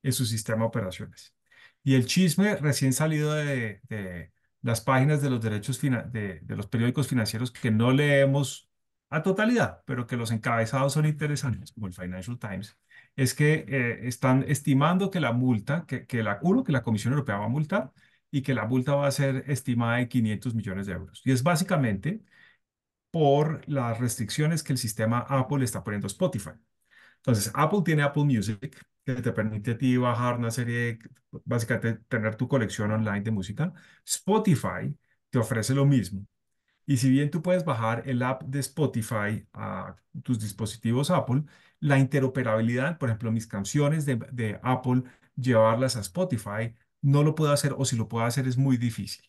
en 0.04 0.14
su 0.14 0.26
sistema 0.26 0.60
de 0.62 0.66
operaciones. 0.68 1.36
Y 1.84 1.96
el 1.96 2.06
chisme 2.06 2.56
recién 2.58 2.94
salido 2.94 3.34
de, 3.34 3.82
de 3.90 4.32
las 4.62 4.82
páginas 4.82 5.22
de 5.22 5.30
los 5.30 5.42
derechos 5.42 5.80
de, 5.82 6.40
de 6.42 6.56
los 6.56 6.68
periódicos 6.68 7.08
financieros 7.08 7.52
que 7.52 7.72
no 7.72 7.92
leemos 7.92 8.70
a 9.10 9.24
totalidad, 9.24 9.82
pero 9.86 10.06
que 10.06 10.18
los 10.18 10.32
encabezados 10.32 10.94
son 10.94 11.06
interesantes, 11.06 11.72
como 11.72 11.88
el 11.88 11.94
Financial 11.94 12.38
Times, 12.38 12.78
es 13.16 13.34
que 13.34 13.66
eh, 13.68 14.08
están 14.08 14.46
estimando 14.48 15.10
que 15.10 15.20
la 15.20 15.32
multa, 15.34 15.86
que, 15.88 16.06
que 16.06 16.22
la, 16.24 16.40
uno, 16.44 16.64
que 16.64 16.72
la 16.72 16.84
Comisión 16.84 17.14
Europea 17.14 17.38
va 17.38 17.46
a 17.46 17.48
multar 17.50 17.92
y 18.32 18.42
que 18.44 18.54
la 18.54 18.66
multa 18.66 18.94
va 18.96 19.08
a 19.08 19.12
ser 19.12 19.46
estimada 19.48 20.00
en 20.00 20.08
500 20.10 20.54
millones 20.54 20.86
de 20.88 20.94
euros. 20.94 21.22
Y 21.26 21.32
es 21.32 21.42
básicamente 21.44 22.22
por 23.12 23.68
las 23.70 24.00
restricciones 24.00 24.64
que 24.64 24.74
el 24.74 24.80
sistema 24.80 25.20
Apple 25.30 25.64
está 25.66 25.84
poniendo 25.84 26.06
a 26.08 26.10
Spotify. 26.10 26.52
Entonces, 27.18 27.52
Apple 27.56 27.82
tiene 27.86 28.04
Apple 28.04 28.26
Music, 28.26 28.78
que 29.16 29.22
te 29.22 29.32
permite 29.32 29.72
a 29.72 29.78
ti 29.78 29.98
bajar 29.98 30.38
una 30.38 30.52
serie, 30.52 31.00
básicamente 31.46 32.04
tener 32.08 32.36
tu 32.36 32.48
colección 32.48 32.92
online 32.92 33.22
de 33.22 33.32
música. 33.32 33.74
Spotify 34.06 34.96
te 35.30 35.40
ofrece 35.40 35.74
lo 35.76 35.86
mismo. 35.86 36.26
Y 36.86 36.98
si 36.98 37.10
bien 37.10 37.32
tú 37.32 37.42
puedes 37.42 37.66
bajar 37.66 38.04
el 38.08 38.24
app 38.24 38.44
de 38.44 38.60
Spotify 38.60 39.48
a 39.54 39.96
tus 40.24 40.40
dispositivos 40.40 41.12
Apple, 41.12 41.44
la 41.80 42.00
interoperabilidad, 42.00 42.98
por 42.98 43.10
ejemplo, 43.10 43.32
mis 43.32 43.48
canciones 43.48 44.06
de, 44.06 44.18
de 44.32 44.60
Apple, 44.64 45.04
llevarlas 45.36 45.96
a 45.98 46.02
Spotify, 46.02 46.76
no 47.02 47.24
lo 47.24 47.36
puedo 47.36 47.52
hacer 47.54 47.74
o 47.78 47.86
si 47.86 47.96
lo 47.96 48.08
puedo 48.10 48.26
hacer 48.26 48.48
es 48.48 48.58
muy 48.58 48.78
difícil. 48.78 49.24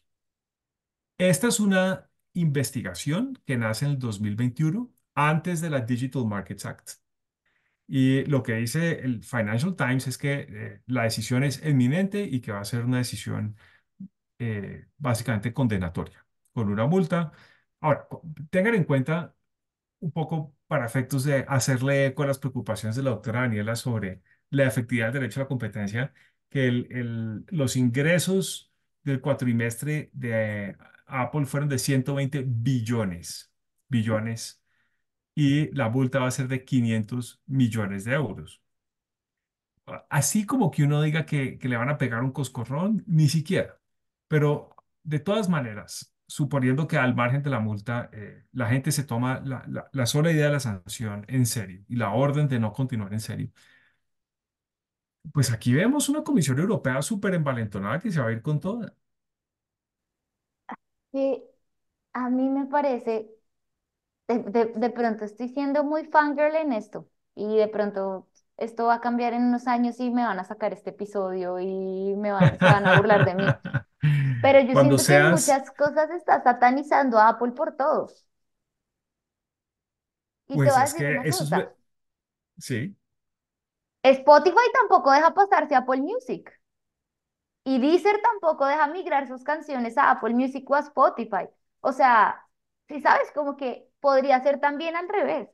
Esta 1.19 1.49
es 1.49 1.61
una 1.61 2.11
investigación 2.33 3.39
que 3.47 3.57
nace 3.57 3.85
en 3.85 3.93
el 3.93 3.99
2021, 3.99 4.91
antes 5.15 5.61
de 5.61 5.71
la 5.71 5.81
Digital 5.81 6.27
Markets 6.27 6.67
Act. 6.67 6.91
Y 7.93 8.25
lo 8.27 8.43
que 8.45 8.55
dice 8.55 9.01
el 9.01 9.25
Financial 9.25 9.75
Times 9.75 10.07
es 10.07 10.17
que 10.17 10.47
eh, 10.49 10.83
la 10.87 11.03
decisión 11.05 11.43
es 11.43 11.65
inminente 11.67 12.23
y 12.23 12.41
que 12.41 12.53
va 12.53 12.61
a 12.61 12.65
ser 12.65 12.85
una 12.85 12.99
decisión 12.99 13.57
eh, 14.39 14.87
básicamente 14.99 15.53
condenatoria, 15.53 16.25
con 16.53 16.69
una 16.71 16.87
multa. 16.87 17.33
Ahora, 17.81 18.07
tengan 18.51 18.77
en 18.77 18.85
cuenta 18.85 19.35
un 20.01 20.13
poco 20.13 20.57
para 20.69 20.87
efectos 20.87 21.25
de 21.25 21.45
hacerle 21.49 22.07
eco 22.07 22.23
a 22.25 22.27
las 22.29 22.39
preocupaciones 22.39 22.97
de 22.97 23.03
la 23.03 23.11
doctora 23.11 23.43
Daniela 23.43 23.77
sobre 23.77 24.23
la 24.51 24.67
efectividad 24.67 25.07
del 25.13 25.23
derecho 25.23 25.41
a 25.41 25.45
la 25.45 25.49
competencia, 25.49 26.15
que 26.49 26.69
el, 26.69 26.89
el, 26.93 27.45
los 27.49 27.77
ingresos 27.77 28.73
del 29.05 29.21
cuatrimestre 29.21 30.11
de 30.13 30.77
Apple 31.07 31.47
fueron 31.47 31.69
de 31.69 31.79
120 31.79 32.45
billones, 32.47 33.53
billones, 33.89 34.60
y 35.35 35.73
la 35.75 35.89
multa 35.91 36.21
va 36.21 36.29
a 36.29 36.31
ser 36.31 36.49
de 36.49 36.65
500 36.65 37.43
millones 37.47 38.05
de 38.05 38.15
euros. 38.15 38.63
Así 40.09 40.47
como 40.47 40.71
que 40.71 40.85
uno 40.85 41.03
diga 41.03 41.27
que, 41.27 41.59
que 41.59 41.69
le 41.69 41.77
van 41.77 41.89
a 41.89 41.99
pegar 41.99 42.23
un 42.23 42.31
coscorrón, 42.33 43.03
ni 43.07 43.29
siquiera. 43.29 43.81
Pero 44.29 44.77
de 45.03 45.19
todas 45.19 45.49
maneras, 45.49 46.15
suponiendo 46.27 46.87
que 46.87 46.97
al 46.97 47.15
margen 47.17 47.43
de 47.43 47.51
la 47.51 47.59
multa, 47.61 48.09
eh, 48.13 48.47
la 48.53 48.69
gente 48.69 48.93
se 48.93 49.03
toma 49.05 49.41
la, 49.45 49.65
la, 49.69 49.89
la, 49.93 50.07
sola 50.07 50.31
idea 50.31 50.47
de 50.47 50.53
la 50.53 50.61
sanción 50.61 51.25
en 51.29 51.45
serio 51.47 51.85
y 51.89 51.97
la 51.97 52.13
orden 52.13 52.47
de 52.49 52.61
no 52.61 52.73
continuar 52.73 53.13
en 53.13 53.21
serio, 53.21 53.51
pues 55.33 55.51
aquí 55.53 55.73
vemos 55.75 56.09
una 56.09 56.23
Comisión 56.25 56.59
Europea 56.59 57.03
súper 57.03 57.35
envalentonada 57.35 58.01
que 58.01 58.11
se 58.13 58.21
va 58.21 58.29
a 58.29 58.33
ir 58.33 58.43
con 58.43 58.61
toda. 58.61 58.95
Que 61.13 61.43
a 62.15 62.31
mí 62.31 62.49
me 62.51 62.67
parece, 62.67 63.31
de, 64.39 64.39
de, 64.51 64.67
de 64.75 64.91
pronto 64.91 65.25
estoy 65.25 65.49
siendo 65.49 65.85
muy 65.85 66.05
fangirl 66.07 66.55
en 66.57 66.73
esto 66.73 67.09
y 67.35 67.57
de 67.57 67.69
pronto 67.69 68.29
esto 68.57 68.87
va 68.87 68.95
a 68.95 69.01
cambiar 69.01 69.33
en 69.35 69.45
unos 69.45 69.67
años 69.67 69.99
y 70.01 70.11
me 70.11 70.25
van 70.25 70.39
a 70.39 70.45
sacar 70.45 70.73
este 70.73 70.91
episodio 70.91 71.59
y 71.61 72.15
me 72.17 72.31
van, 72.33 72.59
se 72.59 72.69
van 72.69 72.87
a 72.87 72.97
burlar 72.97 73.25
de 73.25 73.35
mí. 73.35 73.45
Pero 74.41 74.61
yo 74.61 74.73
Cuando 74.73 74.99
siento 74.99 75.09
que 75.09 75.21
muchas 75.21 75.71
cosas 75.73 76.11
está 76.11 76.43
satanizando 76.43 77.19
a 77.19 77.29
Apple 77.31 77.53
por 77.53 77.77
todos. 77.77 78.27
Y 80.49 80.55
te 80.55 80.59
pues 80.59 80.71
voy 80.71 80.79
a 80.81 80.85
decir 80.85 81.07
una 81.07 81.23
es, 81.25 81.37
cosa, 81.39 81.75
sí, 82.59 82.97
Spotify 84.05 84.71
tampoco 84.75 85.11
deja 85.11 85.33
pasarse 85.33 85.75
a 85.75 85.79
Apple 85.79 86.03
Music. 86.03 86.53
Y 87.65 87.79
Deezer 87.81 88.21
tampoco 88.23 88.67
deja 88.67 88.87
migrar 88.89 89.29
sus 89.29 89.45
canciones 89.45 89.97
a 89.99 90.11
Apple 90.13 90.35
Music 90.35 90.69
o 90.71 90.75
a 90.75 90.81
Spotify. 90.81 91.49
O 91.81 91.93
sea, 91.93 92.47
si 92.89 93.01
sabes, 93.01 93.31
como 93.33 93.57
que 93.57 93.90
podría 94.01 94.41
ser 94.43 94.61
también 94.61 94.97
al 94.97 95.09
revés. 95.09 95.49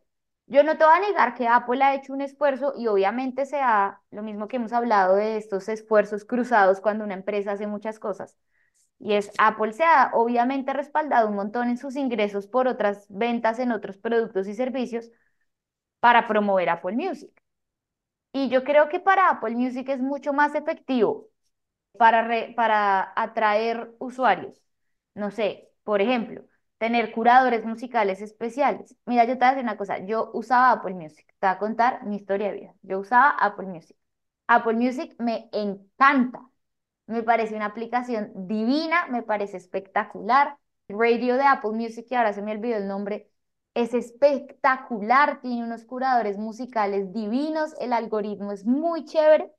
Yo 0.47 0.62
no 0.62 0.78
te 0.78 0.84
voy 0.84 0.94
a 0.97 1.01
negar 1.01 1.34
que 1.34 1.49
Apple 1.49 1.82
ha 1.82 1.94
hecho 1.94 2.12
un 2.12 2.20
esfuerzo 2.20 2.72
y 2.76 2.86
obviamente 2.86 3.47
sea 3.47 4.01
lo 4.11 4.22
mismo 4.22 4.47
que 4.49 4.57
hemos 4.57 4.72
hablado 4.72 5.16
de 5.16 5.36
estos 5.38 5.68
esfuerzos 5.68 6.24
cruzados 6.24 6.80
cuando 6.80 7.05
una 7.05 7.14
empresa 7.14 7.53
hace 7.53 7.66
muchas 7.66 7.99
cosas. 7.99 8.36
Y 8.99 9.14
es 9.14 9.32
Apple 9.38 9.72
se 9.72 9.84
ha 9.84 10.11
obviamente 10.14 10.72
respaldado 10.72 11.28
un 11.28 11.36
montón 11.36 11.68
en 11.70 11.78
sus 11.78 11.97
ingresos 11.97 12.47
por 12.47 12.68
otras 12.68 13.07
ventas 13.11 13.59
en 13.59 13.72
otros 13.72 13.99
productos 13.99 14.49
y 14.49 14.55
servicios 14.55 15.11
para 16.01 16.28
promover 16.28 16.68
Apple 16.70 16.97
Music. 16.97 17.30
Y 18.32 18.49
yo 18.51 18.64
creo 18.64 18.88
que 18.88 19.01
para 19.01 19.30
Apple 19.30 19.55
Music 19.57 19.88
es 19.88 20.01
mucho 20.01 20.32
más 20.32 20.55
efectivo 20.55 21.28
para, 21.99 22.28
para 22.57 23.12
atraer 23.16 23.94
usuarios. 23.99 24.62
No 25.14 25.30
sé, 25.32 25.70
por 25.84 26.01
ejemplo, 26.03 26.44
tener 26.78 27.12
curadores 27.12 27.64
musicales 27.64 28.20
especiales. 28.22 28.96
Mira, 29.06 29.24
yo 29.24 29.32
te 29.34 29.38
voy 29.38 29.46
a 29.46 29.50
decir 29.50 29.64
una 29.64 29.76
cosa, 29.76 29.98
yo 30.04 30.30
usaba 30.34 30.72
Apple 30.72 30.94
Music, 30.94 31.26
te 31.38 31.46
voy 31.46 31.54
a 31.56 31.58
contar 31.58 32.04
mi 32.06 32.16
historia 32.16 32.48
de 32.48 32.54
vida. 32.60 32.74
Yo 32.82 33.00
usaba 33.00 33.30
Apple 33.30 33.66
Music. 33.66 33.96
Apple 34.46 34.74
Music 34.74 35.14
me 35.18 35.48
encanta, 35.52 36.40
me 37.06 37.22
parece 37.22 37.54
una 37.56 37.66
aplicación 37.66 38.32
divina, 38.48 39.06
me 39.08 39.22
parece 39.22 39.56
espectacular. 39.56 40.58
Radio 40.88 41.36
de 41.36 41.44
Apple 41.44 41.72
Music, 41.72 42.06
que 42.08 42.16
ahora 42.16 42.32
se 42.32 42.42
me 42.42 42.52
olvidó 42.52 42.76
el 42.76 42.86
nombre, 42.88 43.28
es 43.74 43.92
espectacular, 43.94 45.40
tiene 45.40 45.64
unos 45.64 45.84
curadores 45.84 46.38
musicales 46.38 47.12
divinos, 47.12 47.74
el 47.80 47.92
algoritmo 47.92 48.52
es 48.52 48.64
muy 48.66 49.04
chévere. 49.04 49.52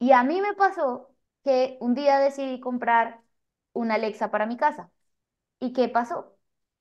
Y 0.00 0.12
a 0.12 0.24
mí 0.24 0.40
me 0.40 0.54
pasó 0.54 1.10
que 1.44 1.78
un 1.80 1.94
día 1.94 2.18
decidí 2.20 2.60
comprar 2.60 3.20
una 3.72 3.94
Alexa 3.96 4.30
para 4.30 4.46
mi 4.46 4.56
casa. 4.56 4.90
¿Y 5.60 5.72
qué 5.74 5.88
pasó? 5.88 6.37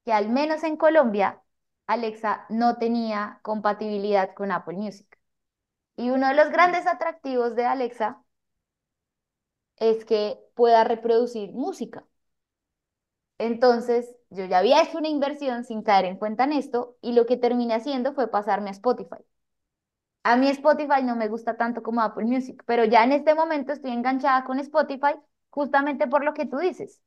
Que 0.08 0.14
al 0.14 0.30
menos 0.30 0.64
en 0.64 0.76
Colombia, 0.78 1.44
Alexa 1.88 2.48
no 2.50 2.78
tenía 2.80 3.40
compatibilidad 3.44 4.34
con 4.34 4.52
Apple 4.52 4.76
Music. 4.78 5.20
Y 5.98 6.12
uno 6.12 6.28
de 6.30 6.36
los 6.36 6.52
grandes 6.52 6.88
atractivos 6.88 7.56
de 7.56 7.66
Alexa 7.68 8.24
es 9.78 10.06
que 10.06 10.38
pueda 10.56 10.84
reproducir 10.84 11.52
música. 11.54 12.06
Entonces, 13.40 14.16
yo 14.30 14.46
ya 14.46 14.60
había 14.60 14.84
hecho 14.84 14.98
una 15.00 15.08
inversión 15.10 15.64
sin 15.64 15.82
caer 15.84 16.06
en 16.06 16.18
cuenta 16.18 16.44
en 16.44 16.54
esto 16.54 16.98
y 17.02 17.14
lo 17.14 17.26
que 17.26 17.38
terminé 17.38 17.74
haciendo 17.76 18.14
fue 18.14 18.30
pasarme 18.30 18.70
a 18.70 18.74
Spotify. 18.74 19.24
A 20.24 20.36
mí 20.38 20.48
Spotify 20.50 21.02
no 21.04 21.16
me 21.16 21.28
gusta 21.28 21.58
tanto 21.58 21.82
como 21.82 22.02
Apple 22.02 22.26
Music, 22.26 22.62
pero 22.68 22.86
ya 22.86 23.04
en 23.04 23.14
este 23.14 23.34
momento 23.34 23.74
estoy 23.74 23.92
enganchada 23.94 24.44
con 24.44 24.60
Spotify 24.60 25.16
justamente 25.50 26.06
por 26.08 26.24
lo 26.24 26.34
que 26.36 26.46
tú 26.46 26.58
dices. 26.60 27.02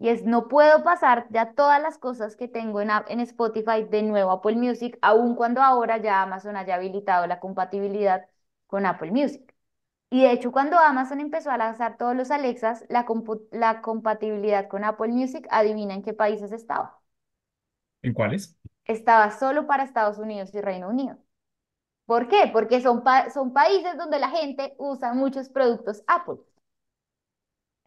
Y 0.00 0.10
es, 0.10 0.24
no 0.24 0.48
puedo 0.48 0.84
pasar 0.84 1.28
ya 1.30 1.54
todas 1.54 1.82
las 1.82 1.98
cosas 1.98 2.36
que 2.36 2.48
tengo 2.48 2.82
en, 2.82 2.90
en 3.08 3.20
Spotify 3.20 3.84
de 3.90 4.02
nuevo 4.04 4.32
a 4.32 4.34
Apple 4.36 4.56
Music, 4.56 4.98
aun 5.02 5.36
cuando 5.36 5.62
ahora 5.62 5.98
ya 5.98 6.22
Amazon 6.22 6.56
haya 6.58 6.76
habilitado 6.76 7.28
la 7.28 7.40
compatibilidad 7.40 8.26
con 8.68 8.86
Apple 8.86 9.12
Music. 9.12 9.54
Y 10.10 10.22
de 10.24 10.32
hecho, 10.32 10.52
cuando 10.52 10.78
Amazon 10.78 11.20
empezó 11.20 11.50
a 11.50 11.58
lanzar 11.58 11.96
todos 11.98 12.16
los 12.16 12.30
Alexas, 12.30 12.84
la, 12.90 13.06
la 13.52 13.82
compatibilidad 13.82 14.68
con 14.68 14.84
Apple 14.84 15.08
Music, 15.08 15.46
adivina 15.50 15.94
en 15.94 16.02
qué 16.02 16.14
países 16.14 16.52
estaba. 16.52 17.00
¿en 18.02 18.12
cuáles? 18.14 18.56
Estaba 18.84 19.30
solo 19.30 19.66
para 19.66 19.84
Estados 19.84 20.18
Unidos 20.18 20.54
y 20.54 20.60
Reino 20.60 20.88
Unido. 20.90 21.16
¿Por 22.06 22.28
qué? 22.28 22.50
Porque 22.52 22.80
son, 22.82 23.04
pa- 23.04 23.30
son 23.30 23.52
países 23.54 23.96
donde 23.98 24.18
la 24.20 24.30
gente 24.30 24.74
usa 24.78 25.14
muchos 25.14 25.48
productos 25.50 26.02
Apple. 26.08 26.36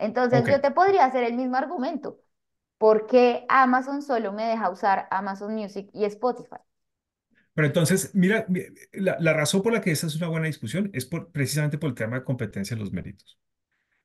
Entonces 0.03 0.45
yo 0.47 0.61
te 0.61 0.71
podría 0.71 1.05
hacer 1.05 1.23
el 1.23 1.33
mismo 1.35 1.57
argumento. 1.57 2.19
¿Por 2.79 3.07
qué 3.07 3.45
Amazon 3.49 4.01
solo 4.03 4.33
me 4.33 4.45
deja 4.45 4.69
usar 4.71 5.07
Amazon 5.11 5.55
Music 5.55 5.89
y 5.93 6.05
Spotify? 6.05 6.57
pero 7.53 7.67
entonces, 7.67 8.11
mira, 8.15 8.45
mi- 8.49 8.61
la, 8.93 9.17
la 9.19 9.33
razón 9.33 9.61
por 9.61 9.73
la 9.73 9.81
que 9.81 9.91
esa 9.91 10.07
es 10.07 10.15
una 10.15 10.27
buena 10.27 10.47
discusión 10.47 10.89
es 10.93 11.05
por, 11.05 11.31
precisamente 11.31 11.77
por 11.77 11.89
el 11.89 11.95
tema 11.95 12.17
de 12.19 12.23
competencia 12.23 12.73
en 12.73 12.79
los 12.79 12.91
méritos. 12.91 13.39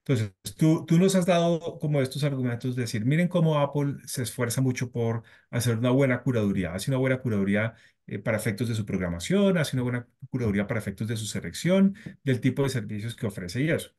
Entonces, 0.07 0.34
tú, 0.57 0.86
tú 0.86 0.99
nos 0.99 1.14
has 1.16 1.26
dado 1.26 1.78
como 1.80 2.03
estos 2.03 2.24
argumentos 2.24 2.76
de 2.76 2.82
decir, 2.84 3.05
miren 3.07 3.28
cómo 3.28 3.59
Apple 3.61 3.96
se 4.07 4.22
esfuerza 4.24 4.62
mucho 4.62 4.90
por 4.92 5.24
hacer 5.51 5.78
una 5.78 5.90
buena 5.92 6.22
curaduría, 6.22 6.74
hace 6.74 6.90
una 6.92 6.99
buena 6.99 7.20
curaduría 7.20 7.74
eh, 8.09 8.18
para 8.20 8.38
efectos 8.38 8.68
de 8.68 8.74
su 8.76 8.86
programación, 8.86 9.59
hace 9.59 9.76
una 9.76 9.84
buena 9.84 10.09
curaduría 10.30 10.66
para 10.68 10.80
efectos 10.80 11.09
de 11.09 11.16
su 11.18 11.26
selección, 11.26 11.96
del 12.24 12.40
tipo 12.40 12.64
de 12.64 12.70
servicios 12.70 13.16
que 13.16 13.26
ofrece 13.28 13.62
y 13.62 13.70
eso. 13.70 13.92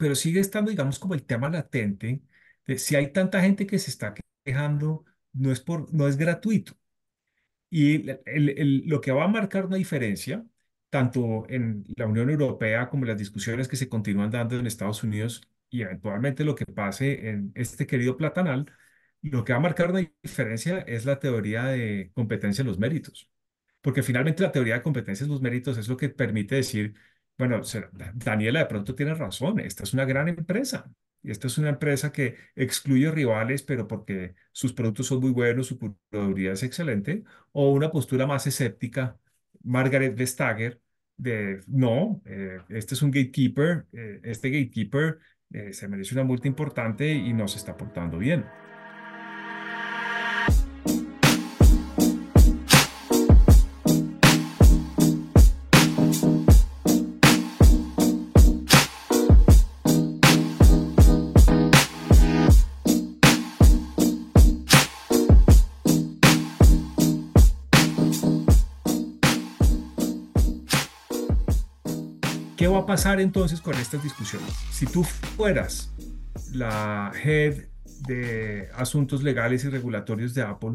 Pero 0.00 0.16
sigue 0.16 0.40
estando, 0.40 0.70
digamos, 0.72 0.98
como 1.00 1.14
el 1.14 1.24
tema 1.26 1.50
latente 1.50 2.22
de 2.66 2.78
si 2.78 2.96
hay 2.96 3.12
tanta 3.12 3.42
gente 3.42 3.66
que 3.68 3.78
se 3.80 3.90
está 3.92 4.14
quejando, 4.44 5.04
no 5.34 5.52
es 5.52 5.60
por, 5.60 5.92
no 5.94 6.08
es 6.08 6.16
gratuito. 6.16 6.74
Y 7.70 8.04
lo 8.88 9.00
que 9.00 9.12
va 9.12 9.24
a 9.24 9.28
marcar 9.28 9.66
una 9.66 9.76
diferencia, 9.76 10.44
tanto 10.90 11.46
en 11.48 11.84
la 11.96 12.06
Unión 12.06 12.30
Europea 12.30 12.88
como 12.90 13.04
en 13.04 13.08
las 13.10 13.18
discusiones 13.18 13.68
que 13.68 13.76
se 13.76 13.88
continúan 13.88 14.30
dando 14.30 14.58
en 14.58 14.66
Estados 14.66 15.02
Unidos 15.04 15.42
y 15.70 15.82
eventualmente 15.82 16.44
lo 16.44 16.54
que 16.56 16.66
pase 16.66 17.28
en 17.30 17.52
este 17.54 17.86
querido 17.86 18.16
platanal, 18.16 18.66
lo 19.22 19.44
que 19.44 19.52
va 19.52 19.58
a 19.58 19.62
marcar 19.62 19.90
una 19.90 20.00
diferencia 20.22 20.80
es 20.80 21.04
la 21.04 21.20
teoría 21.20 21.64
de 21.66 22.10
competencia 22.14 22.62
en 22.62 22.68
los 22.68 22.78
méritos. 22.78 23.30
Porque 23.80 24.02
finalmente 24.02 24.42
la 24.42 24.52
teoría 24.52 24.74
de 24.74 24.82
competencia 24.82 25.24
en 25.24 25.30
los 25.30 25.40
méritos 25.42 25.78
es 25.78 25.88
lo 25.88 25.96
que 25.96 26.08
permite 26.10 26.56
decir, 26.56 26.94
bueno, 27.40 27.62
Daniela 28.14 28.60
de 28.60 28.66
pronto 28.66 28.94
tiene 28.94 29.14
razón, 29.14 29.60
esta 29.60 29.84
es 29.84 29.94
una 29.94 30.04
gran 30.04 30.28
empresa. 30.28 30.90
Y 31.22 31.30
esta 31.30 31.48
es 31.48 31.58
una 31.58 31.70
empresa 31.70 32.12
que 32.12 32.36
excluye 32.54 33.10
rivales, 33.10 33.62
pero 33.62 33.86
porque 33.86 34.34
sus 34.52 34.72
productos 34.72 35.06
son 35.06 35.20
muy 35.20 35.30
buenos, 35.32 35.66
su 35.66 35.78
curaduría 35.78 36.52
es 36.52 36.62
excelente 36.62 37.24
o 37.52 37.72
una 37.72 37.90
postura 37.90 38.26
más 38.26 38.46
escéptica, 38.46 39.18
Margaret 39.62 40.16
Vestager, 40.16 40.80
de 41.16 41.60
no, 41.66 42.22
eh, 42.24 42.60
este 42.70 42.94
es 42.94 43.02
un 43.02 43.10
gatekeeper, 43.10 43.86
eh, 43.92 44.20
este 44.24 44.50
gatekeeper 44.50 45.18
eh, 45.52 45.72
se 45.72 45.88
merece 45.88 46.14
una 46.14 46.24
multa 46.24 46.48
importante 46.48 47.12
y 47.12 47.32
no 47.34 47.48
se 47.48 47.58
está 47.58 47.76
portando 47.76 48.18
bien. 48.18 48.46
Pasar 72.90 73.20
entonces 73.20 73.60
con 73.60 73.74
estas 73.76 74.02
discusiones? 74.02 74.52
Si 74.72 74.84
tú 74.84 75.04
fueras 75.04 75.94
la 76.52 77.12
head 77.22 77.54
de 77.84 78.68
asuntos 78.74 79.22
legales 79.22 79.64
y 79.64 79.68
regulatorios 79.68 80.34
de 80.34 80.42
Apple, 80.42 80.72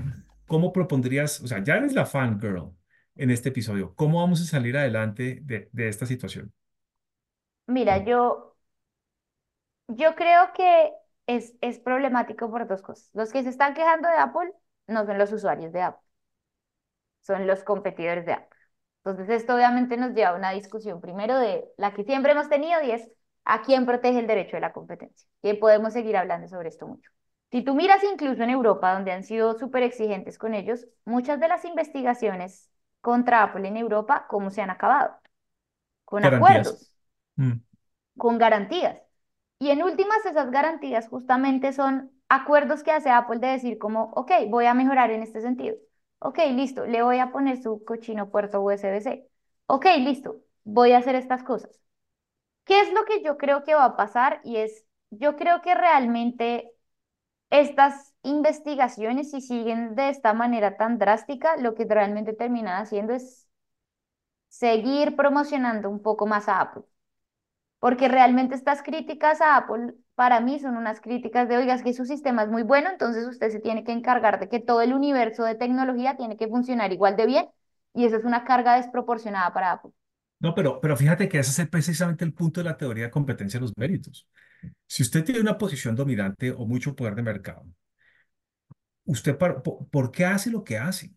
¿cómo 0.47 0.71
propondrías, 0.71 1.41
o 1.41 1.47
sea, 1.47 1.61
ya 1.61 1.75
eres 1.75 1.91
la 1.91 2.05
fangirl 2.05 2.71
en 3.17 3.31
este 3.31 3.49
episodio, 3.49 3.93
¿cómo 3.95 4.21
vamos 4.21 4.39
a 4.41 4.45
salir 4.45 4.77
adelante 4.77 5.41
de, 5.43 5.67
de 5.73 5.89
esta 5.89 6.05
situación? 6.05 6.53
Mira, 7.67 7.97
yo, 8.05 8.55
yo 9.87 10.15
creo 10.15 10.53
que 10.53 10.93
es, 11.27 11.55
es 11.61 11.79
problemático 11.79 12.49
por 12.51 12.67
dos 12.67 12.81
cosas. 12.81 13.09
Los 13.13 13.31
que 13.31 13.43
se 13.43 13.49
están 13.49 13.73
quejando 13.73 14.07
de 14.09 14.15
Apple 14.17 14.53
no 14.87 15.05
son 15.05 15.17
los 15.17 15.31
usuarios 15.31 15.71
de 15.73 15.81
Apple, 15.81 16.01
son 17.21 17.45
los 17.47 17.63
competidores 17.63 18.25
de 18.25 18.33
Apple. 18.33 18.54
Entonces, 19.05 19.29
esto 19.41 19.55
obviamente 19.55 19.97
nos 19.97 20.13
lleva 20.13 20.29
a 20.31 20.35
una 20.35 20.51
discusión 20.51 20.99
primero 21.01 21.37
de 21.39 21.65
la 21.77 21.93
que 21.93 22.03
siempre 22.03 22.31
hemos 22.31 22.49
tenido 22.49 22.81
y 22.83 22.91
es 22.91 23.09
a 23.45 23.61
quién 23.61 23.85
protege 23.85 24.19
el 24.19 24.27
derecho 24.27 24.57
de 24.57 24.61
la 24.61 24.73
competencia. 24.73 25.27
Que 25.43 25.55
podemos 25.55 25.93
seguir 25.93 26.17
hablando 26.17 26.47
sobre 26.47 26.69
esto 26.69 26.87
mucho. 26.87 27.11
Si 27.51 27.61
tú 27.63 27.75
miras 27.75 28.03
incluso 28.03 28.43
en 28.43 28.49
Europa, 28.49 28.93
donde 28.93 29.11
han 29.11 29.23
sido 29.23 29.57
súper 29.59 29.83
exigentes 29.83 30.37
con 30.39 30.53
ellos, 30.55 30.87
muchas 31.05 31.39
de 31.39 31.47
las 31.47 31.63
investigaciones 31.65 32.69
contra 33.01 33.43
Apple 33.43 33.67
en 33.67 33.77
Europa, 33.77 34.25
¿cómo 34.29 34.49
se 34.49 34.61
han 34.61 34.71
acabado? 34.71 35.15
Con 36.05 36.23
Garantías. 36.23 36.67
acuerdos, 36.67 36.93
Mm. 37.37 37.61
con 38.17 38.37
garantías. 38.37 38.97
Y 39.59 39.69
en 39.69 39.83
últimas, 39.83 40.25
esas 40.25 40.51
garantías 40.51 41.07
justamente 41.09 41.73
son 41.73 42.11
acuerdos 42.29 42.83
que 42.83 42.91
hace 42.91 43.09
Apple 43.09 43.39
de 43.39 43.47
decir 43.47 43.77
como, 43.77 44.11
ok, 44.15 44.31
voy 44.49 44.65
a 44.65 44.73
mejorar 44.73 45.11
en 45.11 45.23
este 45.23 45.41
sentido. 45.41 45.77
Ok, 46.19 46.39
listo, 46.53 46.85
le 46.85 47.03
voy 47.03 47.19
a 47.19 47.31
poner 47.31 47.61
su 47.61 47.83
cochino 47.85 48.29
puerto 48.31 48.61
USB-C. 48.61 49.29
Ok, 49.67 49.85
listo, 49.99 50.41
voy 50.63 50.91
a 50.91 50.97
hacer 50.97 51.15
estas 51.15 51.43
cosas. 51.43 51.79
¿Qué 52.65 52.81
es 52.81 52.93
lo 52.93 53.05
que 53.05 53.23
yo 53.23 53.37
creo 53.37 53.63
que 53.63 53.75
va 53.75 53.85
a 53.85 53.97
pasar? 53.97 54.41
Y 54.43 54.57
es, 54.57 54.85
yo 55.11 55.35
creo 55.37 55.61
que 55.61 55.75
realmente 55.75 56.71
estas 57.51 58.15
investigaciones, 58.23 59.31
si 59.31 59.41
siguen 59.41 59.95
de 59.95 60.09
esta 60.09 60.33
manera 60.33 60.77
tan 60.77 60.99
drástica, 60.99 61.57
lo 61.57 61.75
que 61.75 61.85
realmente 61.85 62.33
terminan 62.33 62.81
haciendo 62.81 63.13
es 63.13 63.49
seguir 64.49 65.15
promocionando 65.15 65.89
un 65.89 66.01
poco 66.01 66.25
más 66.27 66.47
a 66.49 66.61
Apple. 66.61 66.83
Porque 67.79 68.07
realmente 68.09 68.55
estas 68.55 68.83
críticas 68.83 69.41
a 69.41 69.57
Apple 69.57 69.95
para 70.15 70.39
mí 70.41 70.59
son 70.59 70.77
unas 70.77 71.01
críticas 71.01 71.47
de, 71.49 71.57
oiga, 71.57 71.73
es 71.75 71.83
que 71.83 71.93
su 71.93 72.05
sistema 72.05 72.43
es 72.43 72.49
muy 72.49 72.63
bueno, 72.63 72.89
entonces 72.91 73.27
usted 73.27 73.49
se 73.51 73.59
tiene 73.59 73.83
que 73.83 73.91
encargar 73.91 74.39
de 74.39 74.49
que 74.49 74.59
todo 74.59 74.81
el 74.81 74.93
universo 74.93 75.43
de 75.43 75.55
tecnología 75.55 76.17
tiene 76.17 76.37
que 76.37 76.47
funcionar 76.47 76.91
igual 76.93 77.15
de 77.17 77.25
bien 77.27 77.47
y 77.93 78.05
eso 78.05 78.17
es 78.17 78.25
una 78.25 78.43
carga 78.45 78.75
desproporcionada 78.77 79.53
para 79.53 79.71
Apple. 79.73 79.91
No, 80.39 80.53
pero, 80.55 80.79
pero 80.81 80.97
fíjate 80.97 81.27
que 81.29 81.39
ese 81.39 81.61
es 81.63 81.69
precisamente 81.69 82.23
el 82.25 82.33
punto 82.33 82.59
de 82.59 82.65
la 82.65 82.77
teoría 82.77 83.05
de 83.05 83.11
competencia 83.11 83.59
de 83.59 83.61
los 83.65 83.77
méritos. 83.77 84.27
Si 84.87 85.03
usted 85.03 85.23
tiene 85.25 85.41
una 85.41 85.57
posición 85.57 85.95
dominante 85.95 86.51
o 86.51 86.65
mucho 86.67 86.95
poder 86.95 87.15
de 87.15 87.23
mercado, 87.23 87.65
¿usted 89.05 89.37
par- 89.37 89.61
po- 89.63 89.87
por, 89.89 90.11
qué 90.11 90.25
hace 90.25 90.49
lo 90.51 90.63
que 90.63 90.77
hace? 90.77 91.11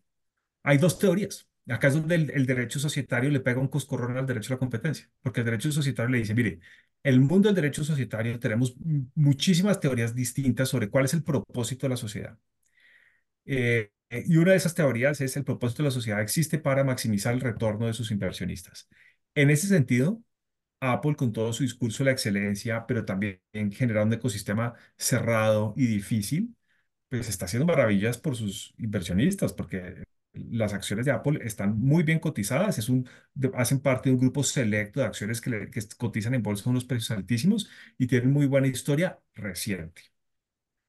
Hay 0.63 0.77
dos 0.79 0.99
teorías. 0.99 1.47
Acá 1.69 1.89
es 1.89 1.95
donde 1.95 2.15
el, 2.15 2.31
el 2.31 2.45
derecho 2.47 2.79
societario 2.79 3.29
le 3.31 3.41
pega 3.41 3.61
un 3.61 3.69
coscorrón 3.69 4.17
al 4.17 4.27
derecho 4.27 4.53
a 4.53 4.55
la 4.55 4.59
competencia, 4.59 5.09
porque 5.21 5.41
el 5.41 5.45
derecho 5.45 5.71
societario 5.71 6.11
le 6.11 6.19
dice, 6.19 6.35
mire, 6.35 6.59
el 7.03 7.19
mundo 7.21 7.49
del 7.49 7.55
derecho 7.55 7.83
societario 7.83 8.39
tenemos 8.39 8.75
muchísimas 9.15 9.79
teorías 9.79 10.15
distintas 10.15 10.69
sobre 10.69 10.89
cuál 10.89 11.05
es 11.05 11.13
el 11.13 11.23
propósito 11.23 11.85
de 11.87 11.89
la 11.91 11.97
sociedad. 11.97 12.37
Eh, 13.45 13.91
y 14.11 14.37
una 14.37 14.51
de 14.51 14.57
esas 14.57 14.75
teorías 14.75 15.21
es 15.21 15.37
el 15.37 15.43
propósito 15.43 15.83
de 15.83 15.89
la 15.89 15.91
sociedad 15.91 16.21
existe 16.21 16.59
para 16.59 16.83
maximizar 16.83 17.33
el 17.33 17.41
retorno 17.41 17.87
de 17.87 17.93
sus 17.93 18.11
inversionistas. 18.11 18.89
En 19.35 19.49
ese 19.49 19.67
sentido, 19.67 20.21
Apple 20.79 21.15
con 21.15 21.33
todo 21.33 21.53
su 21.53 21.63
discurso 21.63 21.99
de 22.03 22.05
la 22.05 22.11
excelencia, 22.13 22.85
pero 22.87 23.05
también 23.05 23.41
generar 23.73 24.05
un 24.05 24.13
ecosistema 24.13 24.73
cerrado 24.97 25.73
y 25.77 25.87
difícil, 25.87 26.55
pues 27.09 27.29
está 27.29 27.45
haciendo 27.45 27.65
maravillas 27.67 28.17
por 28.17 28.35
sus 28.35 28.73
inversionistas, 28.77 29.53
porque 29.53 30.03
las 30.33 30.73
acciones 30.73 31.05
de 31.05 31.11
Apple 31.11 31.39
están 31.43 31.79
muy 31.79 32.03
bien 32.03 32.19
cotizadas, 32.19 32.77
es 32.77 32.89
un, 32.89 33.07
hacen 33.55 33.79
parte 33.81 34.09
de 34.09 34.15
un 34.15 34.21
grupo 34.21 34.43
selecto 34.43 34.99
de 34.99 35.05
acciones 35.07 35.41
que, 35.41 35.69
cotizan 35.97 36.33
en 36.35 36.43
bolsa 36.43 36.63
con 36.63 36.71
unos 36.71 36.85
precios 36.85 37.11
altísimos 37.11 37.69
y 37.97 38.07
tienen 38.07 38.31
muy 38.31 38.45
buena 38.47 38.67
historia 38.67 39.19
reciente. 39.35 40.03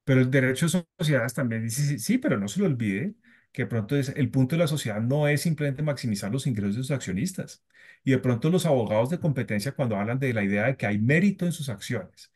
Pero 0.05 0.21
el 0.21 0.31
derecho 0.31 0.67
de 0.67 0.85
sociedades 0.99 1.35
también 1.35 1.63
dice, 1.65 1.99
sí, 1.99 2.19
pero 2.19 2.39
no 2.39 2.49
se 2.49 2.61
lo 2.61 2.67
olvide 2.67 3.15
que 3.53 3.67
pronto 3.67 3.97
es, 3.97 4.11
el 4.11 4.31
punto 4.31 4.55
de 4.57 4.61
la 4.61 4.67
sociedad 4.69 5.01
no 5.01 5.29
es 5.29 5.43
simplemente 5.43 5.83
maximizar 5.83 6.31
los 6.33 6.47
ingresos 6.47 6.77
de 6.77 6.83
sus 6.83 6.91
accionistas. 6.93 7.65
Y 8.05 8.13
de 8.13 8.19
pronto 8.19 8.49
los 8.51 8.67
abogados 8.67 9.11
de 9.11 9.19
competencia 9.21 9.73
cuando 9.73 9.97
hablan 9.97 10.19
de 10.19 10.33
la 10.35 10.45
idea 10.45 10.67
de 10.67 10.77
que 10.77 10.87
hay 10.87 10.99
mérito 10.99 11.47
en 11.47 11.53
sus 11.53 11.69
acciones, 11.69 12.33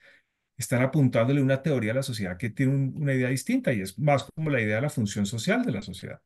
están 0.58 0.82
apuntándole 0.82 1.42
una 1.42 1.62
teoría 1.62 1.92
a 1.92 1.96
la 1.96 2.02
sociedad 2.04 2.36
que 2.38 2.50
tiene 2.50 2.74
un- 2.74 2.94
una 2.96 3.14
idea 3.14 3.28
distinta 3.30 3.72
y 3.72 3.80
es 3.82 3.98
más 3.98 4.24
como 4.34 4.50
la 4.50 4.60
idea 4.62 4.76
de 4.76 4.82
la 4.82 4.90
función 4.90 5.26
social 5.26 5.64
de 5.64 5.72
la 5.72 5.82
sociedad. 5.82 6.20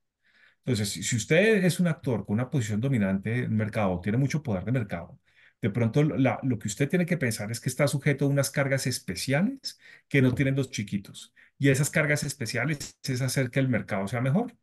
Entonces, 0.68 0.90
si 1.06 1.16
usted 1.16 1.64
es 1.64 1.80
un 1.80 1.86
actor 1.88 2.26
con 2.26 2.34
una 2.34 2.50
posición 2.50 2.80
dominante 2.80 3.38
en 3.38 3.44
el 3.44 3.50
mercado, 3.50 4.00
tiene 4.00 4.18
mucho 4.18 4.42
poder 4.42 4.64
de 4.64 4.72
mercado, 4.72 5.18
de 5.62 5.70
pronto 5.70 6.02
lo 6.02 6.58
que 6.58 6.68
usted 6.68 6.88
tiene 6.88 7.06
que 7.06 7.16
pensar 7.16 7.50
es 7.50 7.60
que 7.60 7.68
está 7.70 7.88
sujeto 7.88 8.26
a 8.26 8.28
unas 8.28 8.50
cargas 8.50 8.86
especiales 8.86 9.78
que 10.08 10.22
no 10.22 10.34
tienen 10.34 10.56
los 10.56 10.70
chiquitos. 10.70 11.34
Y 11.58 11.70
esas 11.70 11.90
cargas 11.90 12.22
especiales 12.22 12.98
es 13.02 13.20
hacer 13.22 13.50
que 13.50 13.60
el 13.60 13.68
mercado 13.68 14.06
sea 14.08 14.20
mejor. 14.20 14.56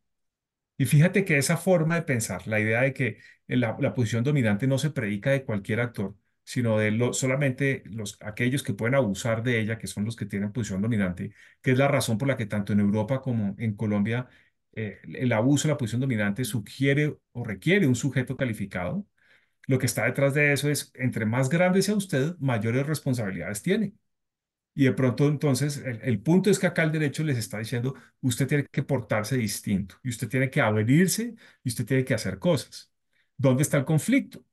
Y 0.77 0.85
fíjate 0.85 1.25
que 1.25 1.37
esa 1.37 1.57
forma 1.57 1.95
de 1.95 2.01
pensar, 2.03 2.47
la 2.47 2.59
idea 2.59 2.81
de 2.81 2.93
que 2.93 3.19
la, 3.47 3.77
posición 3.95 4.23
dominante 4.23 4.67
no 4.67 4.77
se 4.77 4.91
predica 4.91 5.31
de 5.31 5.45
cualquier 5.45 5.79
actor, 5.79 6.15
sino 6.43 6.77
de 6.77 7.09
solamente 7.13 7.83
los, 7.85 8.17
aquellos 8.21 8.61
que 8.63 8.73
pueden 8.73 8.95
abusar 8.95 9.41
de 9.43 9.59
ella, 9.59 9.77
que 9.77 9.87
son 9.87 10.05
los 10.05 10.15
que 10.15 10.25
tienen 10.25 10.51
posición 10.51 10.81
dominante, 10.81 11.31
que 11.61 11.71
es 11.71 11.77
la 11.77 11.87
razón 11.87 12.17
por 12.17 12.27
la 12.27 12.37
que 12.37 12.45
tanto 12.45 12.73
en 12.73 12.81
Europa 12.81 13.21
como 13.21 13.55
en 13.57 13.75
Colombia 13.75 14.27
eh, 14.75 14.99
el 15.15 15.31
abuso 15.33 15.67
de 15.67 15.73
la 15.73 15.77
posición 15.77 16.01
dominante 16.01 16.45
sugiere 16.45 17.17
o 17.33 17.43
requiere 17.43 17.87
un 17.87 17.95
sujeto 17.95 18.37
calificado. 18.37 19.05
Lo 19.67 19.79
que 19.79 19.87
está 19.87 20.05
detrás 20.05 20.33
de 20.35 20.53
eso 20.53 20.69
es, 20.69 20.91
entre 20.95 21.25
más 21.27 21.49
grande 21.49 21.81
sea 21.83 21.95
usted, 21.95 22.35
mayores 22.39 22.87
responsabilidades 22.87 23.61
tiene. 23.63 23.93
Y 24.75 24.85
de 24.85 24.93
pronto 24.93 25.27
entonces 25.29 25.77
el, 25.77 26.01
el 26.03 26.21
punto 26.21 26.49
es 26.49 26.59
que 26.59 26.67
acá 26.67 26.83
el 26.83 26.91
derecho 26.91 27.23
les 27.23 27.37
está 27.37 27.59
diciendo, 27.59 27.95
usted 28.21 28.47
tiene 28.47 28.65
que 28.71 28.83
portarse 28.83 29.37
distinto 29.37 29.95
y 30.03 30.09
usted 30.09 30.27
tiene 30.29 30.49
que 30.49 30.61
abrirse 30.61 31.35
y 31.63 31.69
usted 31.69 31.85
tiene 31.85 32.03
que 32.05 32.13
hacer 32.13 32.39
cosas. 32.39 32.91
¿Dónde 33.37 33.63
está 33.63 33.77
el 33.77 33.85
conflicto? 33.85 34.43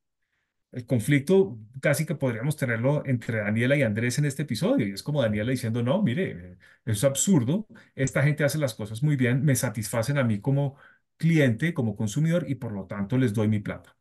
El 0.72 0.86
conflicto 0.86 1.58
casi 1.82 2.06
que 2.06 2.14
podríamos 2.14 2.56
tenerlo 2.56 3.02
entre 3.06 3.38
Daniela 3.40 3.76
y 3.76 3.82
Andrés 3.82 4.18
en 4.18 4.24
este 4.24 4.42
episodio. 4.42 4.86
Y 4.88 4.92
es 4.92 5.02
como 5.02 5.22
Daniela 5.22 5.50
diciendo, 5.50 5.82
no, 5.82 6.02
mire, 6.02 6.52
eso 6.86 6.92
es 6.92 7.04
absurdo, 7.04 7.66
esta 7.94 8.22
gente 8.22 8.44
hace 8.44 8.58
las 8.58 8.74
cosas 8.74 9.02
muy 9.02 9.16
bien, 9.16 9.44
me 9.44 9.54
satisfacen 9.56 10.16
a 10.18 10.24
mí 10.24 10.40
como 10.40 10.76
cliente, 11.18 11.74
como 11.74 11.94
consumidor 11.96 12.46
y 12.48 12.54
por 12.56 12.72
lo 12.72 12.86
tanto 12.86 13.18
les 13.18 13.34
doy 13.34 13.48
mi 13.48 13.60
plata. 13.60 13.96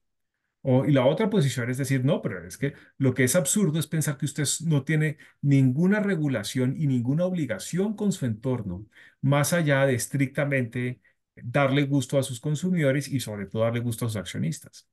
O, 0.64 0.86
y 0.86 0.92
la 0.92 1.06
otra 1.08 1.30
posición 1.30 1.70
es 1.72 1.78
decir, 1.80 2.06
no, 2.06 2.22
pero 2.22 2.46
es 2.48 2.58
que 2.58 2.74
lo 3.00 3.14
que 3.16 3.24
es 3.24 3.36
absurdo 3.36 3.80
es 3.80 3.88
pensar 3.88 4.18
que 4.18 4.26
usted 4.26 4.46
no 4.66 4.84
tiene 4.84 5.18
ninguna 5.42 6.02
regulación 6.02 6.76
y 6.78 6.88
ninguna 6.88 7.26
obligación 7.26 7.96
con 7.96 8.12
su 8.12 8.26
entorno, 8.28 8.86
más 9.22 9.54
allá 9.54 9.86
de 9.88 9.96
estrictamente 9.96 11.02
darle 11.36 11.84
gusto 11.86 12.20
a 12.20 12.24
sus 12.24 12.40
consumidores 12.40 13.08
y 13.08 13.20
sobre 13.22 13.48
todo 13.48 13.64
darle 13.64 13.80
gusto 13.82 14.06
a 14.06 14.10
sus 14.10 14.18
accionistas. 14.18 14.91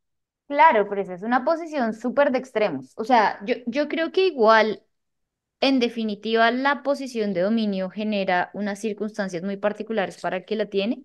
Claro, 0.48 0.88
pero 0.88 1.02
esa 1.02 1.14
es 1.14 1.22
una 1.22 1.44
posición 1.44 1.92
súper 1.92 2.30
de 2.32 2.38
extremos. 2.38 2.92
O 2.96 3.04
sea, 3.04 3.38
yo, 3.44 3.56
yo 3.66 3.86
creo 3.88 4.12
que 4.12 4.26
igual, 4.26 4.82
en 5.60 5.80
definitiva, 5.80 6.50
la 6.52 6.82
posición 6.82 7.34
de 7.34 7.42
dominio 7.42 7.90
genera 7.90 8.50
unas 8.54 8.80
circunstancias 8.80 9.42
muy 9.44 9.56
particulares 9.58 10.20
para 10.20 10.38
el 10.38 10.46
que 10.46 10.56
la 10.56 10.66
tiene, 10.66 11.04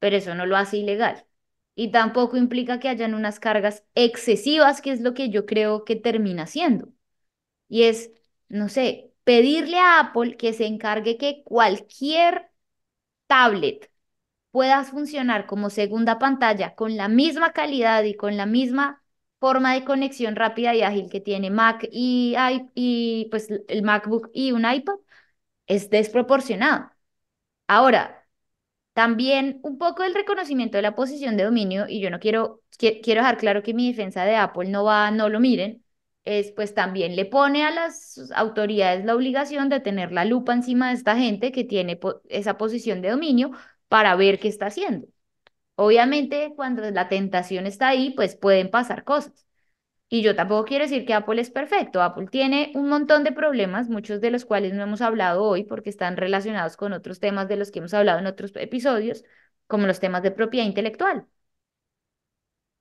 pero 0.00 0.16
eso 0.16 0.34
no 0.34 0.46
lo 0.46 0.56
hace 0.56 0.78
ilegal. 0.78 1.26
Y 1.76 1.92
tampoco 1.92 2.36
implica 2.38 2.80
que 2.80 2.88
hayan 2.88 3.14
unas 3.14 3.40
cargas 3.40 3.84
excesivas, 3.94 4.82
que 4.82 4.92
es 4.92 5.00
lo 5.02 5.14
que 5.14 5.30
yo 5.30 5.46
creo 5.46 5.84
que 5.84 5.96
termina 5.96 6.46
siendo. 6.46 6.88
Y 7.68 7.84
es, 7.84 8.12
no 8.48 8.68
sé, 8.68 9.12
pedirle 9.24 9.78
a 9.78 10.00
Apple 10.00 10.36
que 10.36 10.52
se 10.54 10.66
encargue 10.66 11.18
que 11.18 11.42
cualquier 11.44 12.50
tablet 13.28 13.90
pueda 14.50 14.84
funcionar 14.84 15.46
como 15.46 15.70
segunda 15.70 16.18
pantalla 16.18 16.74
con 16.74 16.96
la 16.96 17.08
misma 17.08 17.52
calidad 17.52 18.02
y 18.04 18.14
con 18.16 18.36
la 18.36 18.46
misma 18.46 19.02
forma 19.40 19.74
de 19.74 19.84
conexión 19.84 20.36
rápida 20.36 20.74
y 20.74 20.82
ágil 20.82 21.08
que 21.10 21.20
tiene 21.20 21.50
Mac 21.50 21.86
y, 21.90 22.36
y 22.74 23.28
pues 23.30 23.48
el 23.68 23.82
MacBook 23.82 24.30
y 24.34 24.52
un 24.52 24.70
iPad, 24.70 24.94
es 25.66 25.90
desproporcionado. 25.90 26.90
Ahora, 27.68 28.26
también 28.94 29.60
un 29.62 29.78
poco 29.78 30.02
el 30.04 30.14
reconocimiento 30.14 30.78
de 30.78 30.82
la 30.82 30.94
posición 30.96 31.36
de 31.36 31.44
dominio, 31.44 31.86
y 31.88 32.00
yo 32.00 32.10
no 32.10 32.20
quiero, 32.20 32.62
qui- 32.78 33.00
quiero 33.02 33.20
dejar 33.22 33.38
claro 33.38 33.62
que 33.62 33.74
mi 33.74 33.88
defensa 33.90 34.24
de 34.24 34.36
Apple 34.36 34.68
no 34.70 34.84
va, 34.84 35.10
no 35.10 35.28
lo 35.28 35.40
miren, 35.40 35.84
es 36.24 36.52
pues 36.52 36.74
también 36.74 37.16
le 37.16 37.24
pone 37.26 37.64
a 37.66 37.70
las 37.70 38.30
autoridades 38.34 39.04
la 39.04 39.14
obligación 39.16 39.68
de 39.70 39.80
tener 39.80 40.12
la 40.12 40.24
lupa 40.26 40.52
encima 40.54 40.88
de 40.90 40.94
esta 40.96 41.16
gente 41.16 41.52
que 41.52 41.64
tiene 41.64 41.98
esa 42.28 42.58
posición 42.58 43.02
de 43.02 43.10
dominio 43.10 43.52
para 43.90 44.16
ver 44.16 44.40
qué 44.40 44.48
está 44.48 44.68
haciendo. 44.68 45.08
Obviamente, 45.76 46.52
cuando 46.56 46.90
la 46.90 47.08
tentación 47.08 47.66
está 47.66 47.88
ahí, 47.88 48.12
pues 48.12 48.36
pueden 48.36 48.70
pasar 48.70 49.04
cosas. 49.04 49.46
Y 50.08 50.22
yo 50.22 50.36
tampoco 50.36 50.64
quiero 50.66 50.84
decir 50.84 51.06
que 51.06 51.14
Apple 51.14 51.40
es 51.40 51.50
perfecto. 51.50 52.02
Apple 52.02 52.28
tiene 52.30 52.72
un 52.74 52.88
montón 52.88 53.24
de 53.24 53.32
problemas, 53.32 53.88
muchos 53.88 54.20
de 54.20 54.30
los 54.30 54.44
cuales 54.44 54.74
no 54.74 54.82
hemos 54.82 55.02
hablado 55.02 55.44
hoy 55.44 55.64
porque 55.64 55.90
están 55.90 56.16
relacionados 56.16 56.76
con 56.76 56.92
otros 56.92 57.20
temas 57.20 57.48
de 57.48 57.56
los 57.56 57.70
que 57.70 57.80
hemos 57.80 57.94
hablado 57.94 58.18
en 58.20 58.26
otros 58.26 58.52
episodios, 58.56 59.24
como 59.68 59.86
los 59.86 60.00
temas 60.00 60.22
de 60.22 60.32
propiedad 60.32 60.66
intelectual. 60.66 61.26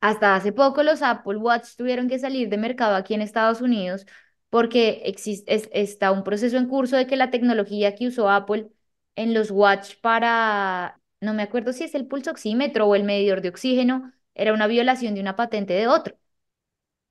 Hasta 0.01 0.35
hace 0.35 0.53
poco 0.53 0.83
los 0.83 1.01
Apple 1.01 1.37
Watch 1.37 1.75
tuvieron 1.75 2.07
que 2.07 2.19
salir 2.19 2.49
de 2.49 2.57
mercado 2.57 2.95
aquí 2.95 3.13
en 3.13 3.21
Estados 3.21 3.61
Unidos 3.61 4.05
porque 4.49 5.01
existe, 5.05 5.53
es, 5.53 5.69
está 5.73 6.11
un 6.11 6.23
proceso 6.23 6.57
en 6.57 6.67
curso 6.67 6.95
de 6.95 7.05
que 7.07 7.17
la 7.17 7.31
tecnología 7.31 7.95
que 7.95 8.07
usó 8.07 8.29
Apple 8.29 8.69
en 9.15 9.33
los 9.33 9.51
Watch 9.51 9.95
para, 10.01 10.98
no 11.21 11.33
me 11.33 11.43
acuerdo 11.43 11.73
si 11.73 11.83
es 11.85 11.95
el 11.95 12.07
pulso 12.07 12.31
oxímetro 12.31 12.85
o 12.87 12.95
el 12.95 13.03
medidor 13.03 13.41
de 13.41 13.49
oxígeno, 13.49 14.11
era 14.35 14.53
una 14.53 14.67
violación 14.67 15.15
de 15.15 15.21
una 15.21 15.35
patente 15.35 15.73
de 15.73 15.87
otro. 15.87 16.15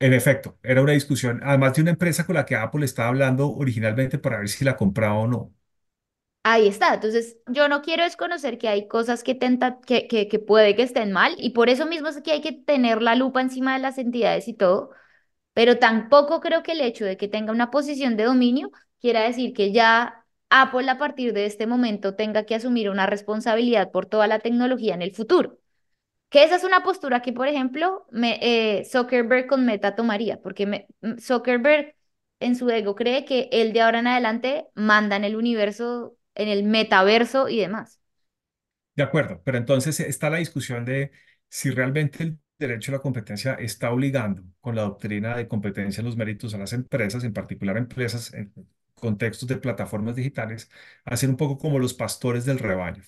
En 0.01 0.13
efecto, 0.13 0.59
era 0.65 0.83
una 0.83 0.91
discusión, 0.93 1.41
además 1.45 1.75
de 1.75 1.83
una 1.83 1.91
empresa 1.93 2.27
con 2.27 2.35
la 2.37 2.45
que 2.47 2.57
Apple 2.57 2.85
estaba 2.85 3.09
hablando 3.11 3.49
originalmente 3.55 4.19
para 4.19 4.39
ver 4.39 4.49
si 4.49 4.65
la 4.65 4.77
compraba 4.77 5.15
o 5.19 5.27
no. 5.29 5.55
Ahí 6.45 6.67
está. 6.69 6.95
Entonces, 6.95 7.37
yo 7.47 7.69
no 7.69 7.83
quiero 7.83 8.05
desconocer 8.05 8.59
que 8.59 8.69
hay 8.69 8.89
cosas 8.89 9.23
que, 9.23 9.35
tenta, 9.35 9.81
que, 9.81 10.07
que, 10.09 10.29
que 10.29 10.39
puede 10.39 10.75
que 10.77 10.83
estén 10.83 11.13
mal 11.13 11.35
y 11.39 11.51
por 11.51 11.69
eso 11.69 11.85
mismo 11.87 12.09
es 12.09 12.21
que 12.23 12.33
hay 12.33 12.41
que 12.41 12.53
tener 12.53 13.03
la 13.03 13.15
lupa 13.17 13.41
encima 13.43 13.75
de 13.75 13.81
las 13.81 13.99
entidades 13.99 14.49
y 14.49 14.55
todo, 14.55 14.91
pero 15.55 15.79
tampoco 15.79 16.41
creo 16.41 16.63
que 16.63 16.73
el 16.73 16.81
hecho 16.83 17.05
de 17.07 17.17
que 17.19 17.29
tenga 17.29 17.53
una 17.53 17.71
posición 17.71 18.17
de 18.17 18.25
dominio 18.25 18.71
quiera 19.01 19.23
decir 19.23 19.55
que 19.55 19.73
ya 19.73 20.27
Apple 20.51 20.89
a 20.91 20.99
partir 20.99 21.33
de 21.33 21.47
este 21.47 21.67
momento 21.67 22.15
tenga 22.15 22.45
que 22.45 22.55
asumir 22.55 22.91
una 22.91 23.07
responsabilidad 23.07 23.91
por 23.91 24.07
toda 24.07 24.27
la 24.27 24.39
tecnología 24.41 24.95
en 24.95 25.03
el 25.03 25.15
futuro. 25.15 25.59
Que 26.31 26.45
esa 26.45 26.57
es 26.57 26.65
una 26.65 26.83
postura 26.83 27.23
que, 27.23 27.33
por 27.33 27.49
ejemplo, 27.49 28.07
me, 28.11 28.39
eh, 28.43 28.85
Zuckerberg 28.85 29.47
con 29.47 29.65
Meta 29.65 29.95
tomaría, 29.95 30.41
porque 30.43 30.67
me, 30.67 30.89
Zuckerberg 31.21 31.95
en 32.41 32.57
su 32.57 32.69
ego 32.71 32.95
cree 32.95 33.25
que 33.25 33.49
él 33.53 33.73
de 33.73 33.81
ahora 33.81 34.01
en 34.01 34.07
adelante 34.07 34.67
manda 34.75 35.17
en 35.17 35.25
el 35.25 35.37
universo, 35.37 36.17
en 36.35 36.49
el 36.49 36.65
metaverso 36.65 37.49
y 37.49 37.61
demás. 37.61 38.01
De 38.95 39.03
acuerdo, 39.03 39.41
pero 39.45 39.59
entonces 39.59 40.01
está 40.01 40.29
la 40.29 40.39
discusión 40.39 40.85
de 40.85 41.13
si 41.49 41.71
realmente 41.71 42.23
el 42.25 42.39
derecho 42.59 42.91
a 42.91 42.97
la 42.97 43.01
competencia 43.03 43.55
está 43.55 43.93
obligando 43.93 44.43
con 44.61 44.75
la 44.75 44.83
doctrina 44.83 45.37
de 45.37 45.47
competencia 45.47 46.01
en 46.01 46.07
los 46.07 46.17
méritos 46.17 46.53
a 46.55 46.59
las 46.59 46.73
empresas, 46.73 47.23
en 47.23 47.33
particular 47.33 47.77
empresas 47.77 48.35
contextos 48.99 49.49
de 49.49 49.57
plataformas 49.57 50.17
digitales, 50.17 50.71
a 51.05 51.15
un 51.27 51.37
poco 51.37 51.59
como 51.59 51.79
los 51.79 51.95
pastores 51.95 52.45
del 52.45 52.59
rebaño 52.59 53.03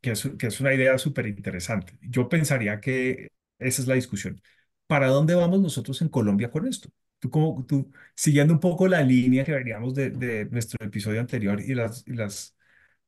que 0.00 0.12
es, 0.12 0.28
que 0.38 0.46
es 0.46 0.60
una 0.60 0.74
idea 0.74 0.98
súper 0.98 1.26
interesante. 1.26 1.98
Yo 2.02 2.28
pensaría 2.28 2.80
que 2.80 3.28
esa 3.58 3.82
es 3.82 3.88
la 3.88 3.94
discusión. 3.94 4.40
¿Para 4.86 5.08
dónde 5.08 5.34
vamos 5.34 5.60
nosotros 5.60 6.00
en 6.02 6.08
Colombia 6.08 6.50
con 6.50 6.66
esto? 6.66 6.88
Tú, 7.18 7.30
como, 7.30 7.64
tú 7.66 7.90
siguiendo 8.14 8.54
un 8.54 8.60
poco 8.60 8.86
la 8.88 9.02
línea 9.02 9.44
que 9.44 9.52
veríamos 9.52 9.94
de, 9.94 10.10
de 10.10 10.44
nuestro 10.46 10.84
episodio 10.86 11.20
anterior 11.20 11.60
y 11.60 11.74
las, 11.74 12.06
y 12.06 12.12
las, 12.14 12.56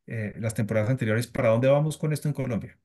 eh, 0.07 0.35
las 0.39 0.55
temporadas 0.55 0.91
anteriores, 0.91 1.27
¿para 1.29 1.51
dónde 1.51 1.69
vamos 1.69 1.99
con 1.99 2.13
esto 2.13 2.29
en 2.29 2.35
Colombia? 2.35 2.79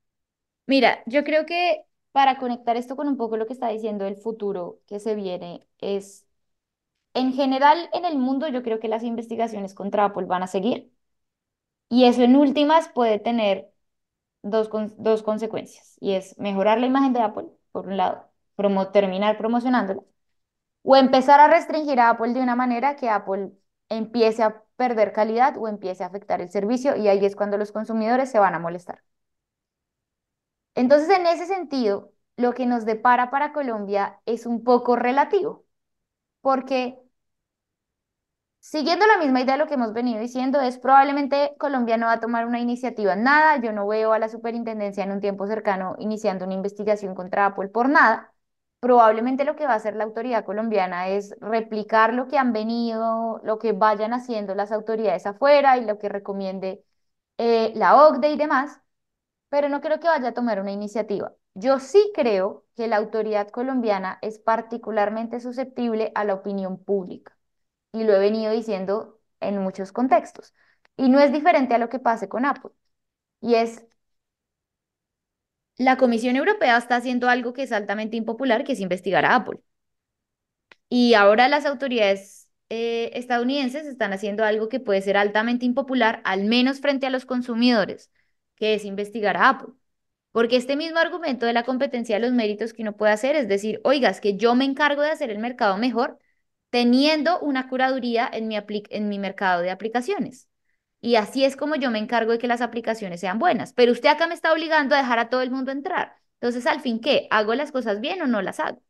Mira, 0.68 1.04
yo 1.06 1.24
creo 1.24 1.46
que 1.46 1.86
para 2.12 2.38
conectar 2.38 2.78
esto 2.78 2.96
con 2.96 3.08
un 3.08 3.18
poco 3.18 3.38
lo 3.38 3.46
que 3.46 3.54
está 3.54 3.70
diciendo 3.70 4.06
el 4.06 4.16
futuro 4.18 4.82
que 4.88 5.00
se 5.00 5.16
viene, 5.16 5.68
es, 5.80 6.25
en 7.16 7.34
general 7.34 7.90
en 7.94 8.06
el 8.06 8.18
mundo 8.20 8.48
yo 8.50 8.64
creo 8.64 8.80
que 8.80 8.88
las 8.90 9.04
investigaciones 9.04 9.74
contra 9.74 10.06
Apple 10.06 10.26
van 10.28 10.44
a 10.44 10.48
seguir 10.48 10.92
y 11.90 12.06
eso 12.06 12.22
en 12.24 12.36
últimas 12.36 12.90
puede 12.90 13.20
tener 13.20 13.72
dos, 14.44 14.70
dos 14.98 15.24
consecuencias 15.24 15.98
y 16.02 16.14
es 16.14 16.38
mejorar 16.40 16.80
la 16.80 16.88
imagen 16.88 17.14
de 17.14 17.22
Apple, 17.22 17.48
por 17.72 17.88
un 17.88 17.98
lado, 17.98 18.30
promo 18.56 18.90
terminar 18.92 19.38
promocionándola, 19.38 20.02
o 20.84 20.96
empezar 20.98 21.40
a 21.42 21.48
restringir 21.50 22.00
a 22.00 22.12
Apple 22.12 22.34
de 22.34 22.42
una 22.42 22.56
manera 22.56 22.96
que 22.96 23.10
Apple 23.10 23.52
empiece 23.90 24.44
a 24.44 24.64
perder 24.78 25.14
calidad 25.14 25.58
o 25.58 25.68
empiece 25.68 26.04
a 26.04 26.08
afectar 26.08 26.42
el 26.42 26.50
servicio 26.50 26.96
y 26.98 27.08
ahí 27.08 27.26
es 27.26 27.36
cuando 27.36 27.58
los 27.58 27.72
consumidores 27.72 28.32
se 28.32 28.40
van 28.40 28.56
a 28.56 28.60
molestar. 28.60 29.04
Entonces, 30.76 31.10
en 31.10 31.26
ese 31.28 31.46
sentido, 31.46 32.12
lo 32.38 32.54
que 32.54 32.66
nos 32.66 32.86
depara 32.86 33.32
para 33.32 33.54
Colombia 33.54 34.20
es 34.26 34.46
un 34.46 34.64
poco 34.64 34.96
relativo, 34.96 35.66
porque 36.42 37.00
Siguiendo 38.68 39.06
la 39.06 39.18
misma 39.20 39.42
idea 39.42 39.54
de 39.54 39.60
lo 39.60 39.68
que 39.68 39.76
hemos 39.76 39.94
venido 39.94 40.20
diciendo, 40.20 40.60
es 40.60 40.80
probablemente 40.80 41.56
Colombia 41.60 41.98
no 41.98 42.08
va 42.08 42.14
a 42.14 42.20
tomar 42.20 42.48
una 42.48 42.60
iniciativa 42.60 43.14
en 43.14 43.24
nada. 43.24 43.58
Yo 43.62 43.72
no 43.72 43.88
veo 43.88 44.12
a 44.12 44.18
la 44.20 44.28
superintendencia 44.28 45.04
en 45.04 45.12
un 45.12 45.22
tiempo 45.22 45.46
cercano 45.48 45.96
iniciando 46.00 46.46
una 46.46 46.56
investigación 46.56 47.14
contra 47.16 47.46
Apple 47.46 47.68
por 47.70 47.90
nada. 47.90 48.34
Probablemente 48.80 49.44
lo 49.46 49.56
que 49.56 49.68
va 49.68 49.74
a 49.74 49.76
hacer 49.76 49.96
la 49.96 50.04
autoridad 50.04 50.46
colombiana 50.46 51.10
es 51.10 51.36
replicar 51.42 52.14
lo 52.14 52.28
que 52.28 52.38
han 52.40 52.54
venido, 52.54 53.40
lo 53.44 53.60
que 53.60 53.72
vayan 53.74 54.14
haciendo 54.14 54.56
las 54.56 54.72
autoridades 54.72 55.26
afuera 55.28 55.78
y 55.78 55.86
lo 55.86 56.00
que 56.00 56.10
recomiende 56.10 56.84
eh, 57.38 57.72
la 57.76 57.96
OCDE 58.08 58.32
y 58.34 58.38
demás, 58.38 58.82
pero 59.50 59.70
no 59.70 59.82
creo 59.82 60.00
que 60.00 60.08
vaya 60.08 60.30
a 60.30 60.34
tomar 60.34 60.62
una 60.62 60.72
iniciativa. 60.72 61.34
Yo 61.56 61.80
sí 61.80 62.12
creo 62.16 62.66
que 62.76 62.88
la 62.88 62.98
autoridad 62.98 63.50
colombiana 63.50 64.20
es 64.22 64.40
particularmente 64.40 65.40
susceptible 65.42 66.12
a 66.16 66.26
la 66.26 66.36
opinión 66.36 66.78
pública 66.84 67.35
y 67.96 68.04
lo 68.04 68.14
he 68.14 68.20
venido 68.20 68.52
diciendo 68.54 69.20
en 69.40 69.58
muchos 69.60 69.92
contextos. 69.92 70.54
Y 70.98 71.10
no 71.10 71.20
es 71.20 71.32
diferente 71.32 71.76
a 71.76 71.78
lo 71.80 71.90
que 71.90 72.00
pase 72.00 72.30
con 72.30 72.46
Apple. 72.46 72.72
Y 73.42 73.56
es, 73.56 73.86
la 75.78 75.96
Comisión 75.98 76.36
Europea 76.36 76.76
está 76.78 76.98
haciendo 76.98 77.30
algo 77.30 77.54
que 77.54 77.64
es 77.64 77.72
altamente 77.72 78.18
impopular, 78.18 78.64
que 78.66 78.74
es 78.74 78.82
investigar 78.82 79.24
a 79.26 79.36
Apple. 79.36 79.60
Y 80.90 81.14
ahora 81.16 81.48
las 81.50 81.66
autoridades 81.66 82.50
eh, 82.70 83.12
estadounidenses 83.14 83.86
están 83.86 84.14
haciendo 84.14 84.44
algo 84.44 84.70
que 84.70 84.80
puede 84.80 85.02
ser 85.02 85.18
altamente 85.18 85.66
impopular, 85.66 86.22
al 86.26 86.46
menos 86.46 86.80
frente 86.80 87.06
a 87.08 87.10
los 87.10 87.26
consumidores, 87.26 88.12
que 88.56 88.76
es 88.76 88.86
investigar 88.86 89.38
a 89.38 89.50
Apple. 89.50 89.74
Porque 90.32 90.58
este 90.58 90.76
mismo 90.78 91.00
argumento 91.00 91.46
de 91.46 91.54
la 91.54 91.64
competencia 91.64 92.18
de 92.18 92.22
los 92.22 92.34
méritos 92.34 92.74
que 92.74 92.84
uno 92.84 92.98
puede 92.98 93.14
hacer 93.14 93.36
es 93.36 93.48
decir, 93.48 93.82
oigas, 93.84 94.22
que 94.22 94.38
yo 94.38 94.56
me 94.56 94.66
encargo 94.66 95.02
de 95.02 95.12
hacer 95.12 95.30
el 95.32 95.40
mercado 95.40 95.78
mejor, 95.78 96.20
teniendo 96.76 97.40
una 97.40 97.70
curaduría 97.70 98.30
en 98.34 98.50
mi, 98.50 98.58
en 98.90 99.08
mi 99.08 99.18
mercado 99.18 99.62
de 99.62 99.72
aplicaciones. 99.72 100.50
Y 101.00 101.16
así 101.16 101.46
es 101.46 101.56
como 101.56 101.78
yo 101.78 101.90
me 101.90 102.00
encargo 102.00 102.34
de 102.34 102.38
que 102.38 102.48
las 102.50 102.60
aplicaciones 102.60 103.22
sean 103.22 103.40
buenas. 103.40 103.72
Pero 103.72 103.94
usted 103.94 104.10
acá 104.10 104.28
me 104.28 104.34
está 104.34 104.52
obligando 104.52 104.94
a 104.94 104.98
dejar 104.98 105.20
a 105.20 105.30
todo 105.30 105.42
el 105.42 105.52
mundo 105.52 105.72
entrar. 105.72 106.18
Entonces, 106.42 106.66
al 106.68 106.82
fin, 106.82 107.00
¿qué? 107.00 107.28
¿Hago 107.32 107.56
las 107.56 107.72
cosas 107.72 108.02
bien 108.02 108.22
o 108.22 108.28
no 108.28 108.42
las 108.42 108.60
hago? 108.60 108.82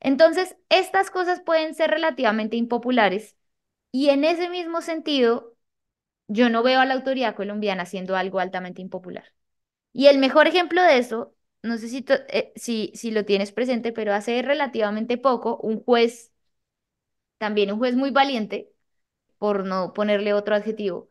Entonces, 0.00 0.56
estas 0.70 1.10
cosas 1.10 1.40
pueden 1.42 1.74
ser 1.74 1.90
relativamente 1.90 2.56
impopulares 2.56 3.36
y 3.92 4.10
en 4.10 4.24
ese 4.24 4.50
mismo 4.50 4.82
sentido, 4.82 5.56
yo 6.28 6.50
no 6.50 6.62
veo 6.62 6.80
a 6.80 6.86
la 6.86 6.94
autoridad 6.94 7.36
colombiana 7.36 7.84
haciendo 7.84 8.16
algo 8.16 8.40
altamente 8.40 8.82
impopular. 8.82 9.32
Y 9.92 10.08
el 10.08 10.18
mejor 10.18 10.48
ejemplo 10.48 10.82
de 10.82 10.98
eso, 10.98 11.34
no 11.62 11.78
sé 11.78 11.88
si, 11.88 12.04
eh, 12.30 12.52
si, 12.56 12.92
si 12.94 13.10
lo 13.12 13.24
tienes 13.26 13.52
presente, 13.52 13.92
pero 13.92 14.14
hace 14.14 14.42
relativamente 14.42 15.18
poco, 15.18 15.58
un 15.58 15.82
juez 15.84 16.32
también 17.38 17.72
un 17.72 17.78
juez 17.78 17.94
muy 17.96 18.10
valiente, 18.10 18.70
por 19.38 19.64
no 19.64 19.92
ponerle 19.92 20.34
otro 20.34 20.54
adjetivo, 20.54 21.08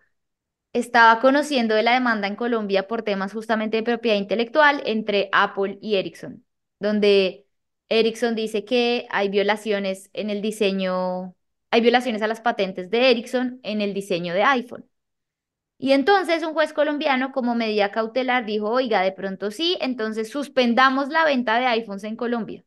estaba 0.74 1.22
conociendo 1.22 1.76
de 1.76 1.84
la 1.84 1.94
demanda 1.94 2.28
en 2.28 2.36
Colombia 2.36 2.88
por 2.88 3.04
temas 3.04 3.34
justamente 3.34 3.78
de 3.78 3.84
propiedad 3.84 4.18
intelectual 4.18 4.84
entre 4.86 5.30
Apple 5.32 5.80
y 5.82 5.96
Ericsson, 5.96 6.46
donde 6.80 7.48
Ericsson 7.90 8.36
dice 8.36 8.66
que 8.66 9.08
hay 9.10 9.30
violaciones 9.30 10.10
en 10.14 10.30
el 10.30 10.42
diseño, 10.42 11.36
hay 11.72 11.82
violaciones 11.82 12.22
a 12.22 12.28
las 12.28 12.42
patentes 12.42 12.90
de 12.90 13.12
Ericsson 13.12 13.60
en 13.64 13.82
el 13.82 13.94
diseño 13.94 14.34
de 14.34 14.44
iPhone. 14.44 14.90
Y 15.78 15.92
entonces 15.94 16.44
un 16.44 16.54
juez 16.54 16.74
colombiano 16.74 17.32
como 17.32 17.56
medida 17.56 17.92
cautelar 17.92 18.46
dijo, 18.46 18.70
oiga, 18.70 19.02
de 19.02 19.12
pronto 19.12 19.52
sí, 19.52 19.78
entonces 19.82 20.30
suspendamos 20.30 21.10
la 21.10 21.26
venta 21.26 21.60
de 21.60 21.68
iPhones 21.68 22.04
en 22.06 22.16
Colombia. 22.16 22.66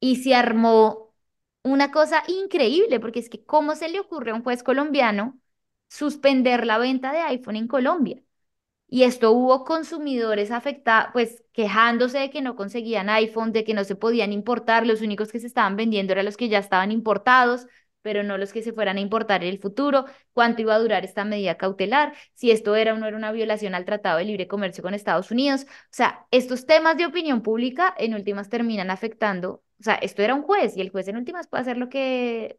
Y 0.00 0.16
se 0.16 0.34
armó 0.34 1.05
una 1.72 1.90
cosa 1.90 2.22
increíble, 2.28 3.00
porque 3.00 3.20
es 3.20 3.28
que 3.30 3.44
¿cómo 3.44 3.74
se 3.74 3.88
le 3.88 4.00
ocurre 4.00 4.30
a 4.32 4.34
un 4.34 4.42
juez 4.42 4.62
colombiano 4.62 5.38
suspender 5.88 6.66
la 6.66 6.78
venta 6.78 7.12
de 7.12 7.20
iPhone 7.20 7.56
en 7.56 7.68
Colombia? 7.68 8.22
Y 8.88 9.02
esto 9.04 9.32
hubo 9.32 9.64
consumidores 9.64 10.50
afectados, 10.52 11.10
pues 11.12 11.44
quejándose 11.52 12.18
de 12.18 12.30
que 12.30 12.42
no 12.42 12.56
conseguían 12.56 13.10
iPhone, 13.10 13.52
de 13.52 13.64
que 13.64 13.74
no 13.74 13.84
se 13.84 13.96
podían 13.96 14.32
importar, 14.32 14.86
los 14.86 15.02
únicos 15.02 15.32
que 15.32 15.40
se 15.40 15.48
estaban 15.48 15.76
vendiendo 15.76 16.12
eran 16.12 16.24
los 16.26 16.36
que 16.36 16.48
ya 16.48 16.58
estaban 16.58 16.92
importados, 16.92 17.66
pero 18.02 18.22
no 18.22 18.38
los 18.38 18.52
que 18.52 18.62
se 18.62 18.72
fueran 18.72 18.98
a 18.98 19.00
importar 19.00 19.42
en 19.42 19.50
el 19.50 19.58
futuro, 19.58 20.04
cuánto 20.32 20.62
iba 20.62 20.74
a 20.74 20.78
durar 20.78 21.04
esta 21.04 21.24
medida 21.24 21.56
cautelar, 21.56 22.14
si 22.34 22.52
esto 22.52 22.76
era 22.76 22.94
o 22.94 22.98
no 22.98 23.06
era 23.08 23.16
una 23.16 23.32
violación 23.32 23.74
al 23.74 23.84
Tratado 23.84 24.18
de 24.18 24.24
Libre 24.24 24.46
Comercio 24.46 24.82
con 24.84 24.94
Estados 24.94 25.32
Unidos. 25.32 25.64
O 25.64 25.88
sea, 25.90 26.26
estos 26.30 26.66
temas 26.66 26.96
de 26.96 27.06
opinión 27.06 27.42
pública 27.42 27.92
en 27.98 28.14
últimas 28.14 28.48
terminan 28.48 28.90
afectando 28.90 29.64
o 29.80 29.82
sea, 29.82 29.94
esto 29.96 30.22
era 30.22 30.34
un 30.34 30.42
juez 30.42 30.76
y 30.76 30.80
el 30.80 30.90
juez 30.90 31.08
en 31.08 31.16
últimas 31.16 31.48
puede 31.48 31.62
hacer 31.62 31.76
lo 31.78 31.88
que 31.88 32.58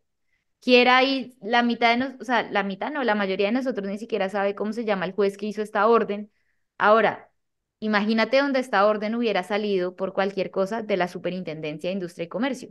quiera 0.62 1.04
y 1.04 1.38
la 1.42 1.64
mitad 1.64 1.92
de 1.92 1.98
nosotros, 1.98 2.22
o 2.24 2.26
sea, 2.26 2.44
la 2.52 2.64
mitad 2.64 2.92
no, 2.92 3.04
la 3.04 3.16
mayoría 3.16 3.48
de 3.48 3.54
nosotros 3.54 3.88
ni 3.90 3.98
siquiera 4.00 4.30
sabe 4.30 4.56
cómo 4.56 4.74
se 4.74 4.86
llama 4.86 5.06
el 5.06 5.14
juez 5.14 5.38
que 5.38 5.48
hizo 5.48 5.62
esta 5.62 5.88
orden. 5.88 6.32
Ahora, 6.78 7.32
imagínate 7.80 8.40
donde 8.40 8.60
esta 8.60 8.86
orden 8.88 9.16
hubiera 9.16 9.44
salido 9.44 9.96
por 9.96 10.14
cualquier 10.14 10.52
cosa 10.52 10.84
de 10.84 10.98
la 10.98 11.08
Superintendencia 11.08 11.90
de 11.90 11.94
Industria 11.96 12.26
y 12.26 12.30
Comercio. 12.30 12.70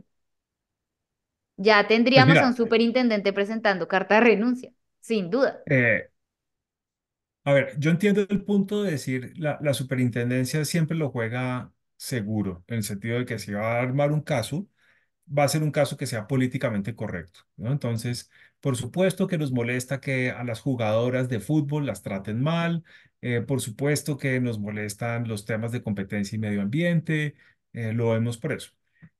Ya 1.57 1.87
Pues 2.13 2.25
tendríamos 2.27 2.41
a 2.41 2.47
un 2.47 2.55
mira, 2.55 2.55
superintendente 2.55 3.33
presentando 3.33 3.87
carta 3.87 4.15
de 4.15 4.21
renuncia, 4.21 4.71
sin 5.01 5.29
duda. 5.29 5.63
eh, 5.65 6.09
a 7.43 7.53
ver, 7.53 7.79
yo 7.79 7.91
entiendo 7.91 8.25
el 8.29 8.43
punto 8.43 8.83
de 8.83 8.91
decir 8.91 9.33
la, 9.37 9.57
la 9.61 9.73
superintendencia 9.73 10.65
siempre 10.65 10.97
lo 10.97 11.09
juega 11.11 11.71
seguro, 11.97 12.63
en 12.67 12.77
el 12.77 12.83
sentido 12.83 13.19
de 13.19 13.25
que 13.25 13.39
si 13.39 13.53
va 13.53 13.77
a 13.79 13.81
armar 13.81 14.11
un 14.11 14.21
caso, 14.21 14.67
va 15.27 15.43
a 15.43 15.47
ser 15.49 15.63
un 15.63 15.71
caso 15.71 15.97
que 15.97 16.07
sea 16.07 16.27
políticamente 16.27 16.95
correcto, 16.95 17.41
¿no? 17.57 17.71
Entonces, 17.71 18.31
por 18.61 18.77
supuesto 18.77 19.27
que 19.27 19.37
nos 19.37 19.51
molesta 19.51 19.99
que 20.01 20.31
a 20.31 20.43
las 20.43 20.61
jugadoras 20.61 21.29
de 21.29 21.39
fútbol 21.39 21.85
las 21.85 22.01
traten 22.03 22.41
mal, 22.41 22.83
eh, 23.21 23.41
por 23.41 23.61
supuesto 23.61 24.17
que 24.17 24.39
nos 24.39 24.59
molestan 24.59 25.27
los 25.27 25.45
temas 25.45 25.71
de 25.71 25.83
competencia 25.83 26.35
y 26.35 26.39
medio 26.39 26.61
ambiente, 26.61 27.35
eh, 27.73 27.93
lo 27.93 28.11
vemos 28.11 28.37
por 28.37 28.53
eso. 28.53 28.71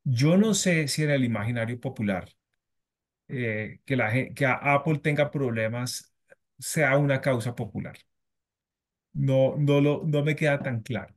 Yo 0.03 0.37
no 0.37 0.53
sé 0.53 0.87
si 0.87 1.03
en 1.03 1.11
el 1.11 1.25
imaginario 1.25 1.79
popular 1.79 2.29
eh, 3.27 3.81
que, 3.85 3.95
la, 3.95 4.11
que 4.33 4.45
Apple 4.45 4.99
tenga 4.99 5.31
problemas 5.31 6.13
sea 6.59 6.97
una 6.97 7.21
causa 7.21 7.55
popular. 7.55 7.97
No, 9.29 9.55
no, 9.57 9.81
lo, 9.81 10.03
no 10.05 10.23
me 10.23 10.35
queda 10.37 10.61
tan 10.63 10.81
claro. 10.81 11.13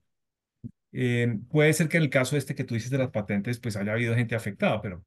Eh, 0.92 1.38
puede 1.50 1.72
ser 1.72 1.88
que 1.88 1.96
en 1.98 2.04
el 2.04 2.10
caso 2.10 2.36
este 2.36 2.54
que 2.54 2.64
tú 2.64 2.74
dices 2.74 2.90
de 2.90 2.98
las 2.98 3.10
patentes, 3.10 3.58
pues 3.60 3.76
haya 3.76 3.92
habido 3.92 4.14
gente 4.14 4.34
afectada, 4.34 4.80
pero 4.82 5.04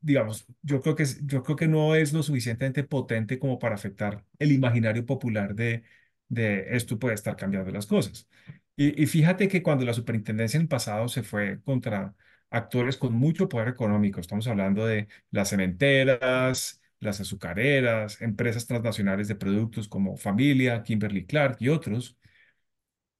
digamos, 0.00 0.46
yo 0.62 0.80
creo 0.80 0.94
que, 0.96 1.04
yo 1.24 1.42
creo 1.42 1.56
que 1.56 1.68
no 1.68 1.94
es 1.94 2.12
lo 2.12 2.22
suficientemente 2.22 2.84
potente 2.84 3.38
como 3.38 3.58
para 3.58 3.74
afectar 3.74 4.24
el 4.38 4.52
imaginario 4.52 5.06
popular 5.06 5.54
de, 5.54 5.84
de 6.28 6.76
esto 6.76 6.98
puede 6.98 7.14
estar 7.14 7.36
cambiando 7.36 7.70
las 7.70 7.86
cosas. 7.86 8.28
Y, 8.76 9.00
y 9.02 9.06
fíjate 9.06 9.48
que 9.48 9.62
cuando 9.62 9.84
la 9.84 9.92
superintendencia 9.94 10.56
en 10.56 10.62
el 10.62 10.68
pasado 10.68 11.08
se 11.08 11.22
fue 11.22 11.60
contra 11.62 12.14
actores 12.50 12.96
con 12.96 13.14
mucho 13.14 13.48
poder 13.48 13.68
económico, 13.68 14.20
estamos 14.20 14.46
hablando 14.48 14.86
de 14.86 15.08
las 15.30 15.50
cementeras, 15.50 16.80
las 17.00 17.20
azucareras, 17.20 18.20
empresas 18.22 18.66
transnacionales 18.66 19.28
de 19.28 19.34
productos 19.36 19.88
como 19.88 20.16
Familia, 20.16 20.82
Kimberly-Clark 20.82 21.56
y 21.60 21.68
otros 21.68 22.16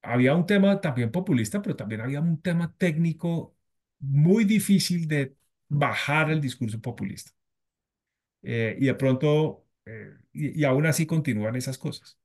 había 0.03 0.35
un 0.35 0.47
tema 0.47 0.81
también 0.81 1.11
populista, 1.13 1.63
pero 1.63 1.77
también 1.77 2.01
había 2.03 2.21
un 2.21 2.41
tema 2.43 2.75
técnico 2.77 3.57
muy 4.01 4.45
difícil 4.45 5.09
de 5.09 5.37
bajar 5.69 6.31
el 6.31 6.41
discurso 6.41 6.81
populista. 6.81 7.33
Eh, 8.43 8.77
y 8.81 8.87
de 8.87 8.95
pronto, 8.95 9.67
eh, 9.87 10.11
y, 10.33 10.61
y 10.61 10.65
aún 10.65 10.87
así 10.87 11.07
continúan 11.07 11.57
esas 11.57 11.79
cosas. 11.79 12.19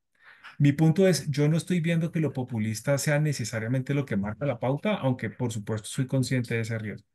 Mi 0.60 0.74
punto 0.74 1.08
es, 1.08 1.30
yo 1.32 1.50
no 1.50 1.58
estoy 1.58 1.82
viendo 1.82 2.12
que 2.12 2.20
lo 2.22 2.34
populista 2.34 2.98
sea 3.00 3.20
necesariamente 3.20 3.94
lo 3.96 4.06
que 4.06 4.18
marca 4.18 4.46
la 4.46 4.60
pauta, 4.60 4.96
aunque 4.96 5.30
por 5.32 5.52
supuesto 5.54 5.88
soy 5.90 6.08
consciente 6.08 6.56
de 6.56 6.62
ese 6.62 6.80
riesgo. 6.80 7.08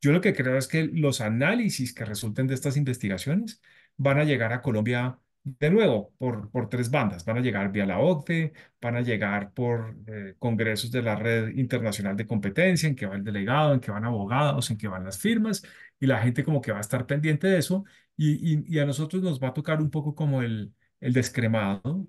Yo 0.00 0.12
lo 0.12 0.20
que 0.22 0.34
creo 0.34 0.58
es 0.58 0.68
que 0.68 0.84
los 0.84 1.20
análisis 1.22 1.94
que 1.94 2.04
resulten 2.06 2.46
de 2.48 2.54
estas 2.54 2.76
investigaciones 2.76 3.62
van 3.96 4.18
a 4.18 4.24
llegar 4.24 4.52
a 4.52 4.62
Colombia 4.62 5.18
de 5.44 5.70
nuevo 5.70 6.12
por, 6.18 6.50
por 6.50 6.68
tres 6.68 6.90
bandas. 6.90 7.24
Van 7.24 7.38
a 7.38 7.40
llegar 7.40 7.72
vía 7.72 7.86
la 7.86 7.98
OCDE, 7.98 8.52
van 8.80 8.96
a 8.96 9.00
llegar 9.02 9.52
por 9.52 9.96
eh, 10.06 10.34
congresos 10.38 10.90
de 10.90 11.02
la 11.02 11.16
Red 11.16 11.48
Internacional 11.56 12.16
de 12.16 12.26
Competencia, 12.26 12.88
en 12.88 12.96
que 12.96 13.06
va 13.06 13.16
el 13.16 13.24
delegado, 13.24 13.74
en 13.74 13.80
que 13.80 13.90
van 13.90 14.04
abogados, 14.04 14.70
en 14.70 14.78
que 14.78 14.88
van 14.88 15.04
las 15.04 15.18
firmas, 15.18 15.62
y 15.98 16.06
la 16.06 16.20
gente 16.22 16.44
como 16.44 16.60
que 16.60 16.72
va 16.72 16.78
a 16.78 16.80
estar 16.82 17.06
pendiente 17.06 17.46
de 17.48 17.58
eso, 17.58 17.84
y, 18.16 18.64
y, 18.74 18.78
a 18.78 18.84
nosotros 18.86 19.22
nos 19.22 19.42
va 19.42 19.48
a 19.48 19.54
tocar 19.54 19.80
un 19.80 19.90
poco 19.90 20.14
como 20.14 20.42
el, 20.42 20.74
el 21.00 21.12
descremado, 21.12 22.06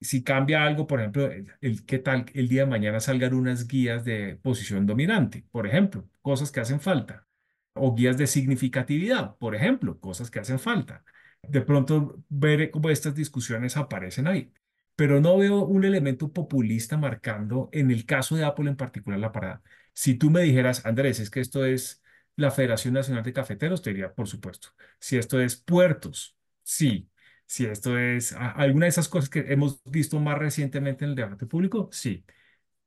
si 0.00 0.22
cambia 0.22 0.64
algo, 0.64 0.86
por 0.86 1.00
ejemplo, 1.00 1.26
el, 1.30 1.52
el- 1.60 1.84
qué 1.86 1.98
tal 1.98 2.26
el 2.34 2.48
día 2.48 2.62
de 2.62 2.66
mañana 2.70 3.00
salgan 3.00 3.34
unas 3.34 3.66
guías 3.66 4.04
de 4.04 4.36
posición 4.42 4.86
dominante, 4.86 5.44
por 5.50 5.66
ejemplo, 5.66 6.08
cosas 6.22 6.50
que 6.52 6.60
hacen 6.60 6.80
falta, 6.80 7.26
o 7.74 7.94
guías 7.94 8.18
de 8.18 8.26
significatividad, 8.26 9.36
por 9.38 9.54
ejemplo, 9.54 9.98
cosas 10.00 10.30
que 10.30 10.38
hacen 10.40 10.58
falta. 10.58 11.04
De 11.48 11.60
pronto 11.62 12.22
ver 12.28 12.70
cómo 12.70 12.90
estas 12.90 13.14
discusiones 13.14 13.76
aparecen 13.76 14.26
ahí, 14.26 14.52
pero 14.96 15.20
no 15.20 15.38
veo 15.38 15.64
un 15.64 15.84
elemento 15.84 16.32
populista 16.32 16.96
marcando, 16.96 17.68
en 17.72 17.90
el 17.90 18.06
caso 18.06 18.36
de 18.36 18.44
Apple 18.44 18.68
en 18.70 18.76
particular, 18.76 19.18
la 19.20 19.32
parada. 19.32 19.62
Si 19.92 20.14
tú 20.14 20.30
me 20.30 20.42
dijeras, 20.42 20.84
Andrés, 20.86 21.20
es 21.20 21.30
que 21.30 21.40
esto 21.40 21.64
es 21.64 22.02
la 22.36 22.50
Federación 22.50 22.94
Nacional 22.94 23.22
de 23.24 23.32
Cafeteros, 23.32 23.82
te 23.82 23.90
diría, 23.90 24.14
por 24.14 24.28
supuesto. 24.28 24.68
Si 24.98 25.16
esto 25.16 25.40
es 25.40 25.56
puertos, 25.56 26.36
sí. 26.62 27.10
Si 27.46 27.64
esto 27.66 27.96
es 27.98 28.32
alguna 28.32 28.86
de 28.86 28.90
esas 28.90 29.08
cosas 29.08 29.30
que 29.30 29.40
hemos 29.52 29.82
visto 29.84 30.18
más 30.18 30.38
recientemente 30.38 31.04
en 31.04 31.10
el 31.10 31.16
debate 31.16 31.46
público, 31.46 31.88
sí. 31.92 32.24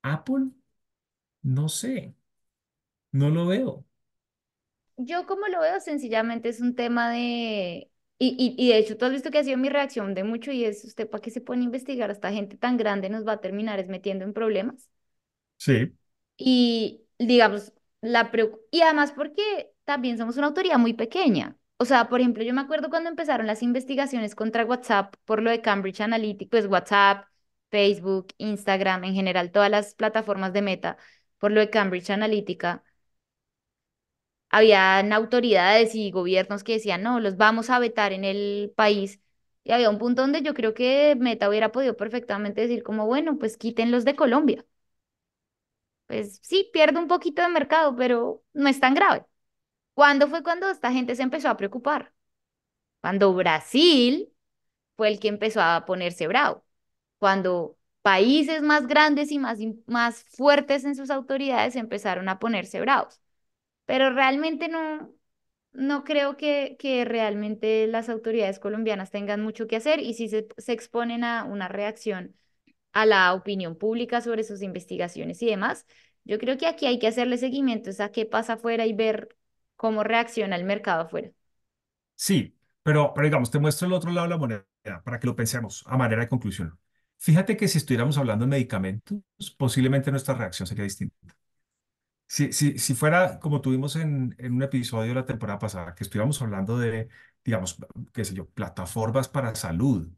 Apple, 0.04 0.50
no 1.44 1.70
sé, 1.70 2.16
no 3.12 3.30
lo 3.30 3.48
veo. 3.48 3.86
Yo 4.98 5.26
como 5.26 5.48
lo 5.48 5.62
veo, 5.62 5.80
sencillamente 5.80 6.50
es 6.50 6.60
un 6.62 6.76
tema 6.76 7.10
de... 7.10 7.90
Y, 8.22 8.36
y, 8.38 8.56
y 8.66 8.70
de 8.70 8.78
hecho, 8.78 8.98
tú 8.98 9.06
has 9.06 9.12
visto 9.14 9.32
que 9.32 9.40
ha 9.40 9.44
sido 9.44 9.58
mi 9.58 9.70
reacción 9.70 10.14
de 10.14 10.24
mucho 10.26 10.52
y 10.52 10.66
es, 10.66 10.84
¿usted 10.84 11.10
para 11.10 11.22
qué 11.22 11.32
se 11.32 11.42
pone 11.42 11.62
a 11.62 11.66
investigar 11.66 12.10
a 12.10 12.14
esta 12.14 12.32
gente 12.32 12.58
tan 12.58 12.78
grande? 12.78 13.10
Nos 13.10 13.26
va 13.28 13.34
a 13.34 13.42
terminar 13.42 13.80
es 13.80 13.88
metiendo 13.88 14.26
en 14.26 14.34
problemas. 14.34 14.90
Sí, 15.58 15.94
Y 16.38 17.04
digamos, 17.18 17.74
la 18.02 18.32
y 18.72 18.82
además 18.82 19.12
porque 19.12 19.72
también 19.86 20.18
somos 20.18 20.38
una 20.38 20.48
autoridad 20.48 20.78
muy 20.78 20.94
pequeña. 20.94 21.58
O 21.78 21.86
sea, 21.86 22.10
por 22.10 22.20
ejemplo, 22.20 22.44
yo 22.44 22.54
me 22.54 22.62
acuerdo 22.62 22.90
cuando 22.90 23.10
empezaron 23.10 23.48
las 23.48 23.64
investigaciones 23.64 24.36
contra 24.36 24.66
WhatsApp 24.66 25.16
por 25.26 25.42
lo 25.42 25.50
de 25.50 25.62
Cambridge 25.62 26.02
Analytica, 26.02 26.50
pues 26.52 26.66
WhatsApp, 26.68 27.26
Facebook, 27.72 28.28
Instagram, 28.38 29.04
en 29.06 29.14
general, 29.14 29.52
todas 29.52 29.70
las 29.72 29.96
plataformas 29.96 30.54
de 30.54 30.62
Meta, 30.62 30.98
por 31.38 31.52
lo 31.52 31.60
de 31.62 31.70
Cambridge 31.70 32.10
Analytica, 32.10 32.84
habían 34.50 35.14
autoridades 35.14 35.96
y 35.96 36.12
gobiernos 36.12 36.64
que 36.64 36.74
decían, 36.74 37.04
no, 37.04 37.20
los 37.20 37.38
vamos 37.38 37.70
a 37.70 37.80
vetar 37.80 38.14
en 38.14 38.24
el 38.26 38.74
país. 38.76 39.22
Y 39.64 39.72
había 39.72 39.90
un 39.90 39.98
punto 40.00 40.22
donde 40.24 40.42
yo 40.42 40.54
creo 40.54 40.74
que 40.74 41.16
Meta 41.20 41.50
hubiera 41.50 41.72
podido 41.72 41.96
perfectamente 41.98 42.62
decir 42.62 42.84
como, 42.84 43.06
bueno, 43.06 43.38
pues 43.38 43.58
quítenlos 43.58 44.06
de 44.06 44.16
Colombia. 44.16 44.66
Pues 46.08 46.40
sí, 46.42 46.70
pierde 46.74 47.00
un 47.00 47.08
poquito 47.08 47.42
de 47.42 47.50
mercado, 47.50 47.96
pero 47.96 48.44
no 48.54 48.68
es 48.70 48.80
tan 48.80 48.96
grave. 48.96 49.26
¿Cuándo 49.96 50.28
fue 50.30 50.44
cuando 50.44 50.70
esta 50.70 50.92
gente 50.94 51.16
se 51.16 51.24
empezó 51.24 51.50
a 51.50 51.58
preocupar? 51.58 52.14
Cuando 53.02 53.34
Brasil 53.34 54.34
fue 54.98 55.10
el 55.10 55.20
que 55.20 55.30
empezó 55.30 55.62
a 55.62 55.86
ponerse 55.86 56.28
bravo. 56.28 56.66
Cuando 57.20 57.78
países 58.04 58.62
más 58.64 58.88
grandes 58.88 59.32
y 59.32 59.40
más, 59.40 59.60
más 59.88 60.24
fuertes 60.26 60.86
en 60.86 60.96
sus 60.96 61.12
autoridades 61.12 61.76
empezaron 61.78 62.30
a 62.30 62.40
ponerse 62.40 62.82
bravos. 62.82 63.22
Pero 63.90 64.12
realmente 64.12 64.68
no, 64.70 65.14
no 65.74 66.04
creo 66.04 66.38
que, 66.38 66.78
que 66.80 67.06
realmente 67.06 67.88
las 67.88 68.10
autoridades 68.10 68.60
colombianas 68.60 69.12
tengan 69.12 69.42
mucho 69.44 69.68
que 69.68 69.78
hacer 69.78 70.00
y 70.02 70.14
si 70.16 70.30
se, 70.30 70.48
se 70.58 70.74
exponen 70.74 71.24
a 71.24 71.44
una 71.46 71.68
reacción 71.70 72.36
a 72.94 73.06
la 73.06 73.34
opinión 73.34 73.78
pública 73.78 74.22
sobre 74.22 74.44
sus 74.44 74.62
investigaciones 74.64 75.42
y 75.42 75.48
demás. 75.48 75.86
Yo 76.26 76.40
creo 76.40 76.58
que 76.58 76.68
aquí 76.68 76.86
hay 76.88 77.00
que 77.00 77.08
hacerle 77.08 77.38
seguimiento 77.38 77.92
a 78.04 78.12
qué 78.12 78.26
pasa 78.26 78.54
afuera 78.54 78.86
y 78.88 78.94
ver 78.94 79.36
cómo 79.78 80.04
reacciona 80.04 80.56
el 80.58 80.66
mercado 80.66 81.04
afuera. 81.04 81.32
sí, 82.16 82.56
pero, 82.84 83.14
pero 83.14 83.26
digamos, 83.26 83.52
te 83.52 83.60
muestro 83.60 83.88
el 83.88 83.94
otro 83.94 84.12
lado 84.12 84.28
de 84.28 84.30
la 84.32 84.38
moneda 84.38 84.66
para 85.04 85.20
que 85.20 85.28
lo 85.28 85.36
pensemos 85.36 85.84
a 85.88 85.98
manera 85.98 86.22
de 86.24 86.30
conclusión. 86.30 86.78
Fíjate 87.18 87.58
que 87.58 87.68
si 87.68 87.78
estuviéramos 87.78 88.18
hablando 88.18 88.46
de 88.46 88.50
medicamentos, 88.52 89.20
posiblemente 89.58 90.12
nuestra 90.12 90.36
reacción 90.36 90.68
sería 90.68 90.84
distinta. 90.86 91.18
Si, 92.30 92.54
si, 92.54 92.80
si 92.80 92.96
fuera 92.96 93.40
como 93.42 93.62
tuvimos 93.62 93.98
en, 93.98 94.36
en 94.40 94.54
un 94.54 94.64
episodio 94.64 95.10
de 95.10 95.16
la 95.16 95.26
temporada 95.28 95.60
pasada, 95.60 95.96
que 95.96 96.04
estuviéramos 96.06 96.42
hablando 96.44 96.78
de, 96.80 97.10
digamos, 97.44 97.78
qué 98.14 98.24
sé 98.26 98.36
yo, 98.36 98.48
plataformas 98.50 99.30
para 99.30 99.56
salud, 99.56 100.10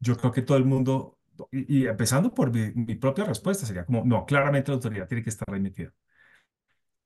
yo 0.00 0.16
creo 0.16 0.32
que 0.32 0.42
todo 0.42 0.58
el 0.58 0.64
mundo, 0.66 1.18
y, 1.52 1.82
y 1.84 1.86
empezando 1.88 2.34
por 2.34 2.52
mi, 2.52 2.72
mi 2.74 2.96
propia 2.96 3.24
respuesta, 3.24 3.66
sería 3.66 3.86
como, 3.86 4.04
no, 4.04 4.26
claramente 4.26 4.70
la 4.70 4.76
autoridad 4.76 5.08
tiene 5.08 5.24
que 5.24 5.30
estar 5.30 5.46
ahí 5.52 5.60
metida. 5.60 5.92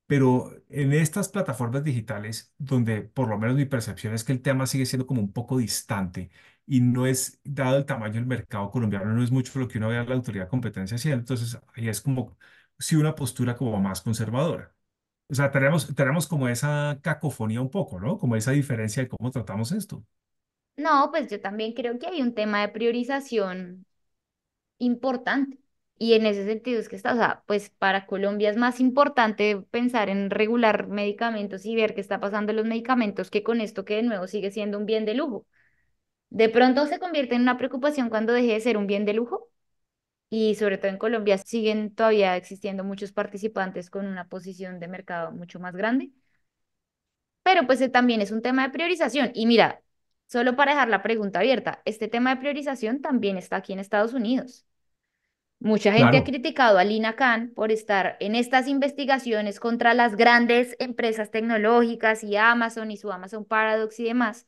Pero 0.06 0.52
en 0.68 0.92
estas 0.92 1.28
plataformas 1.28 1.82
digitales, 1.82 2.54
donde 2.58 3.02
por 3.02 3.28
lo 3.28 3.38
menos 3.38 3.56
mi 3.56 3.64
percepción 3.64 4.14
es 4.14 4.22
que 4.22 4.32
el 4.32 4.40
tema 4.42 4.66
sigue 4.66 4.86
siendo 4.86 5.06
como 5.06 5.20
un 5.20 5.32
poco 5.32 5.58
distante 5.58 6.30
y 6.64 6.80
no 6.80 7.06
es, 7.06 7.40
dado 7.44 7.76
el 7.78 7.86
tamaño 7.86 8.14
del 8.14 8.26
mercado 8.26 8.70
colombiano, 8.70 9.06
no 9.06 9.22
es 9.24 9.32
mucho 9.32 9.58
lo 9.58 9.66
que 9.68 9.78
uno 9.78 9.88
ve 9.88 9.96
a 9.98 10.04
la 10.04 10.14
autoridad 10.14 10.44
de 10.44 10.48
competencia 10.50 10.94
haciendo, 10.96 11.20
entonces 11.20 11.58
ahí 11.74 11.88
es 11.88 12.00
como, 12.00 12.36
sí, 12.78 12.96
una 12.96 13.14
postura 13.14 13.56
como 13.56 13.78
más 13.80 14.00
conservadora. 14.02 14.74
O 15.28 15.34
sea, 15.34 15.50
tenemos, 15.52 15.94
tenemos 15.94 16.26
como 16.28 16.48
esa 16.48 16.98
cacofonía 17.02 17.60
un 17.60 17.70
poco, 17.70 18.00
¿no? 18.00 18.18
Como 18.18 18.36
esa 18.36 18.52
diferencia 18.52 19.02
de 19.02 19.08
cómo 19.08 19.30
tratamos 19.30 19.72
esto. 19.72 20.04
No, 20.76 21.10
pues 21.10 21.28
yo 21.30 21.40
también 21.40 21.72
creo 21.72 21.98
que 21.98 22.06
hay 22.06 22.20
un 22.20 22.34
tema 22.34 22.60
de 22.60 22.68
priorización 22.68 23.86
importante. 24.78 25.58
Y 25.98 26.14
en 26.14 26.26
ese 26.26 26.46
sentido 26.46 26.80
es 26.80 26.88
que 26.88 26.96
está, 26.96 27.14
o 27.14 27.16
sea, 27.16 27.44
pues 27.46 27.70
para 27.70 28.06
Colombia 28.06 28.50
es 28.50 28.56
más 28.58 28.80
importante 28.80 29.58
pensar 29.70 30.10
en 30.10 30.30
regular 30.30 30.88
medicamentos 30.88 31.66
y 31.66 31.76
ver 31.76 31.94
qué 31.94 32.02
está 32.02 32.20
pasando 32.20 32.52
en 32.52 32.56
los 32.58 32.66
medicamentos 32.66 33.30
que 33.30 33.42
con 33.42 33.60
esto 33.62 33.84
que 33.84 33.96
de 33.96 34.02
nuevo 34.04 34.26
sigue 34.28 34.50
siendo 34.50 34.78
un 34.78 34.86
bien 34.86 35.04
de 35.06 35.14
lujo. 35.14 35.46
De 36.30 36.48
pronto 36.50 36.86
se 36.86 36.98
convierte 37.00 37.34
en 37.36 37.42
una 37.42 37.58
preocupación 37.58 38.10
cuando 38.10 38.32
deje 38.34 38.52
de 38.54 38.60
ser 38.60 38.76
un 38.78 38.86
bien 38.86 39.04
de 39.06 39.14
lujo 39.14 39.48
y 40.30 40.54
sobre 40.56 40.78
todo 40.78 40.90
en 40.90 40.98
Colombia 40.98 41.38
siguen 41.38 41.94
todavía 41.94 42.36
existiendo 42.36 42.84
muchos 42.84 43.12
participantes 43.12 43.90
con 43.90 44.06
una 44.06 44.28
posición 44.28 44.80
de 44.80 44.88
mercado 44.88 45.32
mucho 45.32 45.60
más 45.60 45.74
grande. 45.76 46.12
pero 47.42 47.66
pues 47.66 47.80
eh, 47.80 47.88
también 47.88 48.20
es 48.20 48.30
un 48.32 48.42
tema 48.42 48.64
de 48.64 48.70
priorización. 48.72 49.30
Y 49.34 49.46
mira, 49.46 49.82
solo 50.26 50.56
para 50.56 50.72
dejar 50.72 50.88
la 50.88 51.02
pregunta 51.02 51.38
abierta, 51.40 51.82
este 51.84 52.08
tema 52.08 52.30
de 52.34 52.40
priorización 52.40 53.00
también 53.02 53.36
está 53.38 53.56
aquí 53.56 53.72
en 53.72 53.78
Estados 53.80 54.14
Unidos. 54.14 54.66
Mucha 55.58 55.92
gente 55.92 56.18
ha 56.18 56.24
criticado 56.24 56.78
a 56.78 56.84
Lina 56.84 57.16
Khan 57.16 57.52
por 57.54 57.72
estar 57.72 58.16
en 58.20 58.34
estas 58.34 58.68
investigaciones 58.68 59.58
contra 59.58 59.94
las 59.94 60.14
grandes 60.16 60.76
empresas 60.78 61.30
tecnológicas 61.30 62.22
y 62.24 62.36
Amazon 62.36 62.90
y 62.90 62.96
su 62.98 63.10
Amazon 63.10 63.44
Paradox 63.44 63.98
y 64.00 64.04
demás, 64.04 64.46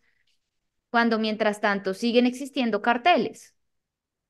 cuando 0.90 1.18
mientras 1.18 1.60
tanto 1.60 1.94
siguen 1.94 2.26
existiendo 2.26 2.82
carteles. 2.82 3.54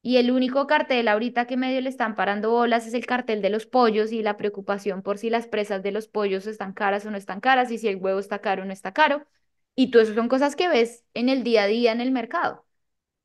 Y 0.09 0.17
el 0.17 0.31
único 0.31 0.67
cartel 0.67 1.07
ahorita 1.07 1.47
que 1.47 1.59
medio 1.59 1.83
le 1.83 1.91
están 1.91 2.17
parando 2.17 2.51
bolas 2.51 2.87
es 2.87 2.95
el 2.95 3.05
cartel 3.05 3.43
de 3.43 3.51
los 3.51 3.67
pollos 3.67 4.11
y 4.11 4.23
la 4.23 4.39
preocupación 4.39 5.03
por 5.03 5.19
si 5.19 5.29
las 5.29 5.47
presas 5.47 5.83
de 5.83 5.93
los 5.93 6.09
pollos 6.09 6.47
están 6.47 6.73
caras 6.73 7.05
o 7.05 7.11
no 7.11 7.19
están 7.19 7.41
caras 7.41 7.71
y 7.71 7.77
si 7.77 7.89
el 7.89 7.97
huevo 7.97 8.19
está 8.19 8.39
caro 8.39 8.63
o 8.63 8.65
no 8.65 8.73
está 8.73 8.95
caro. 8.95 9.27
Y 9.75 9.91
todo 9.91 10.01
eso 10.03 10.15
son 10.15 10.29
cosas 10.29 10.57
que 10.57 10.67
ves 10.67 11.05
en 11.13 11.29
el 11.29 11.45
día 11.45 11.65
a 11.65 11.67
día 11.67 11.93
en 11.93 12.01
el 12.01 12.11
mercado. 12.11 12.65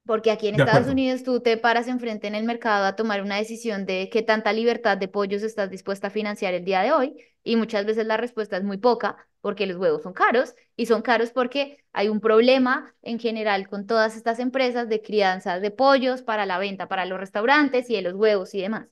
Porque 0.06 0.30
aquí 0.30 0.50
en 0.50 0.58
de 0.58 0.64
Estados 0.64 0.82
acuerdo. 0.82 0.92
Unidos 0.92 1.24
tú 1.24 1.40
te 1.42 1.56
paras 1.56 1.88
enfrente 1.88 2.28
en 2.28 2.36
el 2.36 2.44
mercado 2.44 2.86
a 2.86 2.98
tomar 2.98 3.22
una 3.22 3.38
decisión 3.38 3.86
de 3.86 4.10
qué 4.12 4.22
tanta 4.22 4.52
libertad 4.52 4.98
de 4.98 5.08
pollos 5.08 5.42
estás 5.42 5.70
dispuesta 5.70 6.08
a 6.08 6.10
financiar 6.10 6.54
el 6.54 6.66
día 6.66 6.82
de 6.82 6.92
hoy 6.92 7.16
y 7.46 7.56
muchas 7.56 7.86
veces 7.86 8.08
la 8.08 8.18
respuesta 8.18 8.58
es 8.58 8.64
muy 8.66 8.78
poca 8.78 9.26
porque 9.44 9.68
los 9.68 9.78
huevos 9.78 10.04
son 10.04 10.14
caros 10.14 10.56
y 10.78 10.88
son 10.88 11.04
caros 11.04 11.32
porque 11.32 11.86
hay 11.94 12.10
un 12.10 12.22
problema 12.22 12.96
en 13.04 13.20
general 13.20 13.70
con 13.70 13.88
todas 13.88 14.18
estas 14.18 14.40
empresas 14.40 14.90
de 14.90 15.04
crianza 15.04 15.60
de 15.62 15.72
pollos 15.72 16.24
para 16.24 16.48
la 16.48 16.60
venta 16.60 16.90
para 16.90 17.06
los 17.06 17.20
restaurantes 17.22 17.92
y 17.92 17.96
de 17.98 18.04
los 18.04 18.16
huevos 18.16 18.56
y 18.56 18.62
demás. 18.64 18.90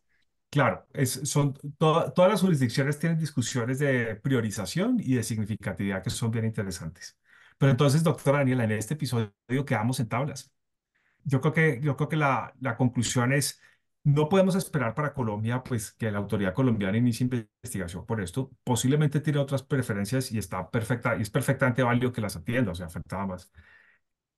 Claro, 0.49 0.86
es, 0.93 1.12
son, 1.30 1.54
toda- 1.78 2.14
todas 2.14 2.30
las 2.32 2.41
jurisdicciones 2.41 2.99
tienen 2.99 3.18
discusiones 3.18 3.80
de 3.80 4.16
priorización 4.18 4.97
y 4.99 5.16
de 5.16 5.24
significatividad 5.24 6.04
que 6.04 6.10
son 6.10 6.30
bien 6.32 6.43
interesantes. 6.45 7.18
Pero 7.58 7.72
entonces, 7.72 8.04
doctora 8.04 8.39
Daniela, 8.39 8.66
en 8.66 8.72
este 8.72 8.95
episodio 8.95 9.32
quedamos 9.66 9.99
en 10.02 10.10
tablas. 10.10 10.52
Yo 11.26 11.41
creo 11.41 11.54
que, 11.54 11.80
yo 11.84 11.97
creo 11.97 12.10
que 12.10 12.18
la, 12.18 12.54
la 12.62 12.78
conclusión 12.78 13.34
es, 13.34 13.62
no 14.04 14.30
podemos 14.30 14.56
esperar 14.56 14.95
para 14.95 15.14
Colombia, 15.14 15.64
pues 15.64 15.93
que 15.93 16.12
la 16.12 16.20
autoridad 16.20 16.54
colombiana 16.54 16.97
inicie 16.97 17.26
investigación 17.26 18.06
por 18.06 18.22
esto. 18.22 18.52
Posiblemente 18.64 19.20
tiene 19.20 19.39
otras 19.39 19.64
preferencias 19.64 20.32
y 20.32 20.38
está 20.39 20.70
perfecta, 20.72 21.16
y 21.18 21.22
es 21.22 21.30
perfectamente 21.30 21.84
válido 21.84 22.12
que 22.12 22.22
las 22.22 22.36
atienda, 22.36 22.72
o 22.72 22.76
sea, 22.76 22.89
faltaba 22.89 23.28
más 23.28 23.52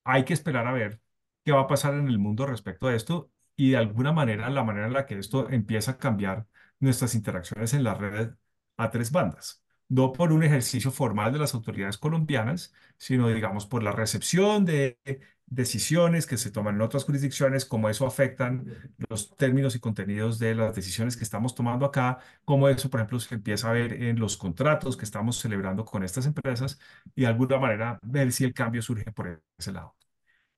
hay 0.04 0.26
que 0.26 0.34
esperar 0.34 0.68
a 0.68 0.74
ver 0.74 1.02
qué 1.44 1.52
va 1.52 1.62
a 1.62 1.68
pasar 1.68 1.94
en 1.96 2.08
el 2.08 2.20
mundo 2.20 2.46
respecto 2.46 2.88
a 2.88 2.96
esto 2.96 3.32
y 3.56 3.72
de 3.72 3.78
alguna 3.78 4.12
manera 4.12 4.50
la 4.50 4.64
manera 4.64 4.88
en 4.88 4.94
la 4.94 5.06
que 5.06 5.18
esto 5.20 5.50
empieza 5.50 5.92
a 5.94 5.98
cambiar 5.98 6.48
nuestras 6.80 7.16
interacciones 7.16 7.74
en 7.74 7.84
la 7.84 7.94
red 7.96 8.32
a 8.78 8.92
tres 8.92 9.12
bandas. 9.12 9.63
No 9.94 10.12
por 10.14 10.32
un 10.32 10.44
ejercicio 10.44 10.92
formal 10.92 11.34
de 11.34 11.40
las 11.40 11.54
autoridades 11.54 11.98
colombianas, 11.98 12.74
sino 12.98 13.28
digamos 13.30 13.66
por 13.68 13.84
la 13.84 13.92
recepción 13.92 14.66
de 14.66 14.98
decisiones 15.46 16.26
que 16.26 16.38
se 16.38 16.50
toman 16.52 16.76
en 16.76 16.82
otras 16.82 17.04
jurisdicciones, 17.04 17.66
cómo 17.66 17.90
eso 17.90 18.08
afectan 18.08 18.66
los 19.10 19.36
términos 19.36 19.76
y 19.76 19.80
contenidos 19.80 20.40
de 20.40 20.56
las 20.56 20.76
decisiones 20.76 21.16
que 21.18 21.24
estamos 21.24 21.54
tomando 21.54 21.86
acá, 21.86 22.20
cómo 22.46 22.70
eso, 22.70 22.90
por 22.90 23.00
ejemplo, 23.02 23.20
se 23.20 23.36
empieza 23.36 23.70
a 23.70 23.74
ver 23.74 23.94
en 24.04 24.20
los 24.20 24.38
contratos 24.38 24.98
que 24.98 25.06
estamos 25.06 25.38
celebrando 25.40 25.86
con 25.86 26.04
estas 26.04 26.26
empresas 26.26 26.80
y 27.16 27.22
de 27.22 27.28
alguna 27.28 27.60
manera 27.60 28.00
ver 28.04 28.32
si 28.32 28.46
el 28.46 28.54
cambio 28.54 28.82
surge 28.82 29.12
por 29.12 29.42
ese 29.58 29.72
lado. 29.72 29.96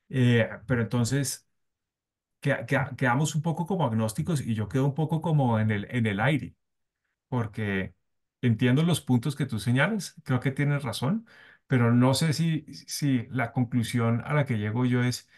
Eh, 0.10 0.50
pero 0.68 0.82
entonces 0.84 1.48
que- 2.42 2.66
que- 2.68 2.80
quedamos 2.98 3.36
un 3.36 3.42
poco 3.42 3.66
como 3.66 3.86
agnósticos 3.86 4.42
y 4.42 4.54
yo 4.56 4.68
quedo 4.70 4.86
un 4.86 4.94
poco 4.96 5.22
como 5.22 5.60
en 5.60 5.72
el, 5.72 5.86
en 5.92 6.06
el 6.08 6.20
aire, 6.20 6.56
porque 7.30 7.96
entiendo 8.42 8.84
los 8.84 9.02
puntos 9.02 9.36
que 9.36 9.46
tú 9.46 9.60
señalas, 9.60 10.16
creo 10.24 10.40
que 10.40 10.52
tienes 10.52 10.84
razón, 10.84 11.28
pero 11.68 11.92
no 11.94 12.14
sé 12.14 12.34
si, 12.34 12.66
si 12.88 13.28
la 13.30 13.52
conclusión 13.54 14.22
a 14.26 14.34
la 14.34 14.46
que 14.46 14.58
llego 14.58 14.86
yo 14.86 15.04
es, 15.04 15.30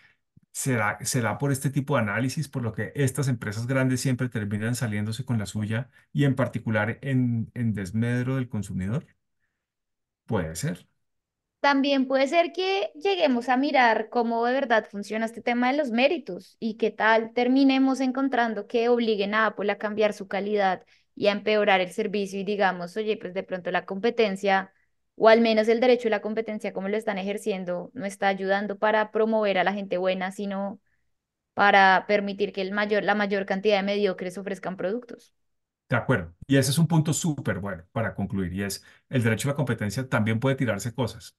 ¿será, 0.54 0.98
será 1.06 1.38
por 1.40 1.52
este 1.52 1.70
tipo 1.72 1.96
de 1.96 2.04
análisis, 2.04 2.50
por 2.50 2.64
lo 2.64 2.74
que 2.74 2.92
estas 2.96 3.28
empresas 3.30 3.68
grandes 3.68 4.02
siempre 4.02 4.30
terminan 4.30 4.76
saliéndose 4.76 5.26
con 5.26 5.40
la 5.40 5.46
suya 5.48 5.90
y 6.14 6.26
en 6.26 6.36
particular 6.36 7.00
en, 7.02 7.52
en 7.56 7.74
desmedro 7.74 8.36
del 8.38 8.50
consumidor? 8.50 9.08
Puede 10.26 10.56
ser. 10.56 10.88
También 11.60 12.08
puede 12.08 12.28
ser 12.28 12.54
que 12.54 12.92
lleguemos 12.96 13.50
a 13.50 13.58
mirar 13.58 14.10
cómo 14.10 14.46
de 14.46 14.54
verdad 14.54 14.88
funciona 14.90 15.26
este 15.26 15.42
tema 15.42 15.72
de 15.72 15.78
los 15.78 15.90
méritos 15.92 16.56
y 16.60 16.78
qué 16.78 16.92
tal 16.92 17.34
terminemos 17.34 18.00
encontrando 18.00 18.68
que 18.68 18.90
obliguen 18.90 19.34
a 19.34 19.48
Apple 19.48 19.72
a 19.72 19.78
cambiar 19.78 20.14
su 20.14 20.28
calidad 20.28 20.84
y 21.18 21.28
a 21.28 21.32
empeorar 21.34 21.82
el 21.82 21.92
servicio 21.92 22.40
y 22.40 22.44
digamos, 22.46 22.96
oye, 22.98 23.18
pues 23.18 23.34
de 23.34 23.44
pronto 23.44 23.72
la 23.72 23.86
competencia 23.86 24.72
o 25.16 25.30
al 25.30 25.42
menos 25.42 25.68
el 25.68 25.80
derecho 25.80 26.10
a 26.10 26.12
la 26.12 26.22
competencia 26.22 26.74
como 26.74 26.90
lo 26.90 26.98
están 26.98 27.18
ejerciendo 27.18 27.92
no 27.96 28.06
está 28.06 28.28
ayudando 28.30 28.78
para 28.78 29.12
promover 29.12 29.58
a 29.58 29.64
la 29.64 29.74
gente 29.74 29.98
buena, 29.98 30.32
sino 30.32 30.80
para 31.56 32.06
permitir 32.08 32.54
que 32.54 32.62
el 32.62 32.72
mayor, 32.72 33.04
la 33.04 33.16
mayor 33.16 33.46
cantidad 33.48 33.78
de 33.78 33.84
mediocres 33.84 34.38
ofrezcan 34.38 34.78
productos. 34.78 35.34
De 35.90 35.96
acuerdo. 35.96 36.36
Y 36.48 36.58
ese 36.58 36.72
es 36.72 36.78
un 36.78 36.88
punto 36.88 37.14
súper 37.14 37.60
bueno 37.60 37.86
para 37.92 38.14
concluir, 38.14 38.54
y 38.54 38.64
es 38.64 38.84
el 39.10 39.24
derecho 39.24 39.50
a 39.50 39.52
la 39.54 39.56
competencia 39.56 40.08
también 40.10 40.40
puede 40.40 40.56
tirarse 40.56 40.94
cosas. 40.94 41.38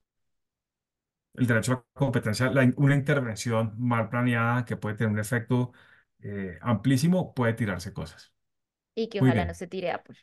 El 1.34 1.46
derecho 1.46 1.72
a 1.72 1.74
la 1.76 1.84
competencia, 1.94 2.50
una 2.76 2.94
intervención 2.96 3.74
mal 3.78 4.08
planeada 4.08 4.64
que 4.64 4.76
puede 4.76 4.96
tener 4.96 5.12
un 5.12 5.18
efecto 5.20 5.72
eh, 6.20 6.58
amplísimo, 6.62 7.32
puede 7.34 7.54
tirarse 7.54 7.92
cosas. 7.92 8.32
Y 8.98 9.08
que 9.08 9.20
Muy 9.20 9.30
ojalá 9.30 9.44
no 9.44 9.54
se 9.54 9.68
tire 9.68 9.92
Apple. 9.92 10.16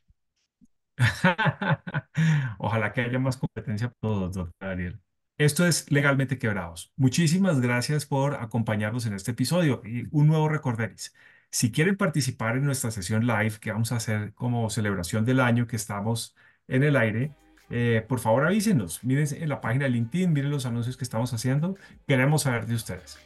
Ojalá 2.59 2.91
que 2.91 3.01
haya 3.01 3.19
más 3.19 3.38
competencia 3.38 3.88
para 3.88 3.99
todos, 4.01 4.36
doctor 4.36 4.51
Daniel. 4.59 4.99
Esto 5.38 5.65
es 5.65 5.89
Legalmente 5.89 6.38
Quebrados. 6.38 6.91
Muchísimas 6.97 7.61
gracias 7.61 8.05
por 8.05 8.36
acompañarnos 8.36 9.05
en 9.05 9.13
este 9.13 9.32
episodio 9.32 9.82
y 9.86 10.07
un 10.11 10.28
nuevo 10.28 10.49
recorderis. 10.49 11.13
Si 11.51 11.71
quieren 11.71 11.95
participar 11.95 12.57
en 12.57 12.65
nuestra 12.65 12.91
sesión 12.91 13.26
live 13.26 13.59
que 13.61 13.71
vamos 13.71 13.93
a 13.93 13.95
hacer 13.95 14.34
como 14.34 14.69
celebración 14.69 15.23
del 15.23 15.39
año 15.39 15.67
que 15.67 15.78
estamos 15.78 16.36
en 16.67 16.84
el 16.84 16.97
aire, 16.97 17.34
eh, 17.69 18.05
por 18.09 18.19
favor 18.19 18.45
avísenos. 18.45 19.03
Miren 19.05 19.28
en 19.41 19.47
la 19.47 19.61
página 19.61 19.86
de 19.86 19.91
LinkedIn, 19.91 20.34
miren 20.34 20.51
los 20.51 20.65
anuncios 20.65 20.97
que 20.97 21.05
estamos 21.05 21.34
haciendo. 21.34 21.78
Queremos 22.07 22.41
saber 22.41 22.65
de 22.65 22.76
ustedes. 22.76 23.19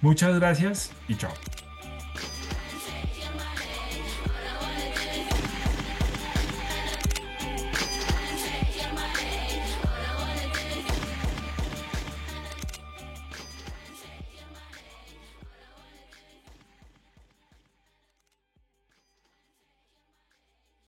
Muchas 0.00 0.36
gracias 0.40 0.92
y 1.06 1.14
chao. 1.14 1.32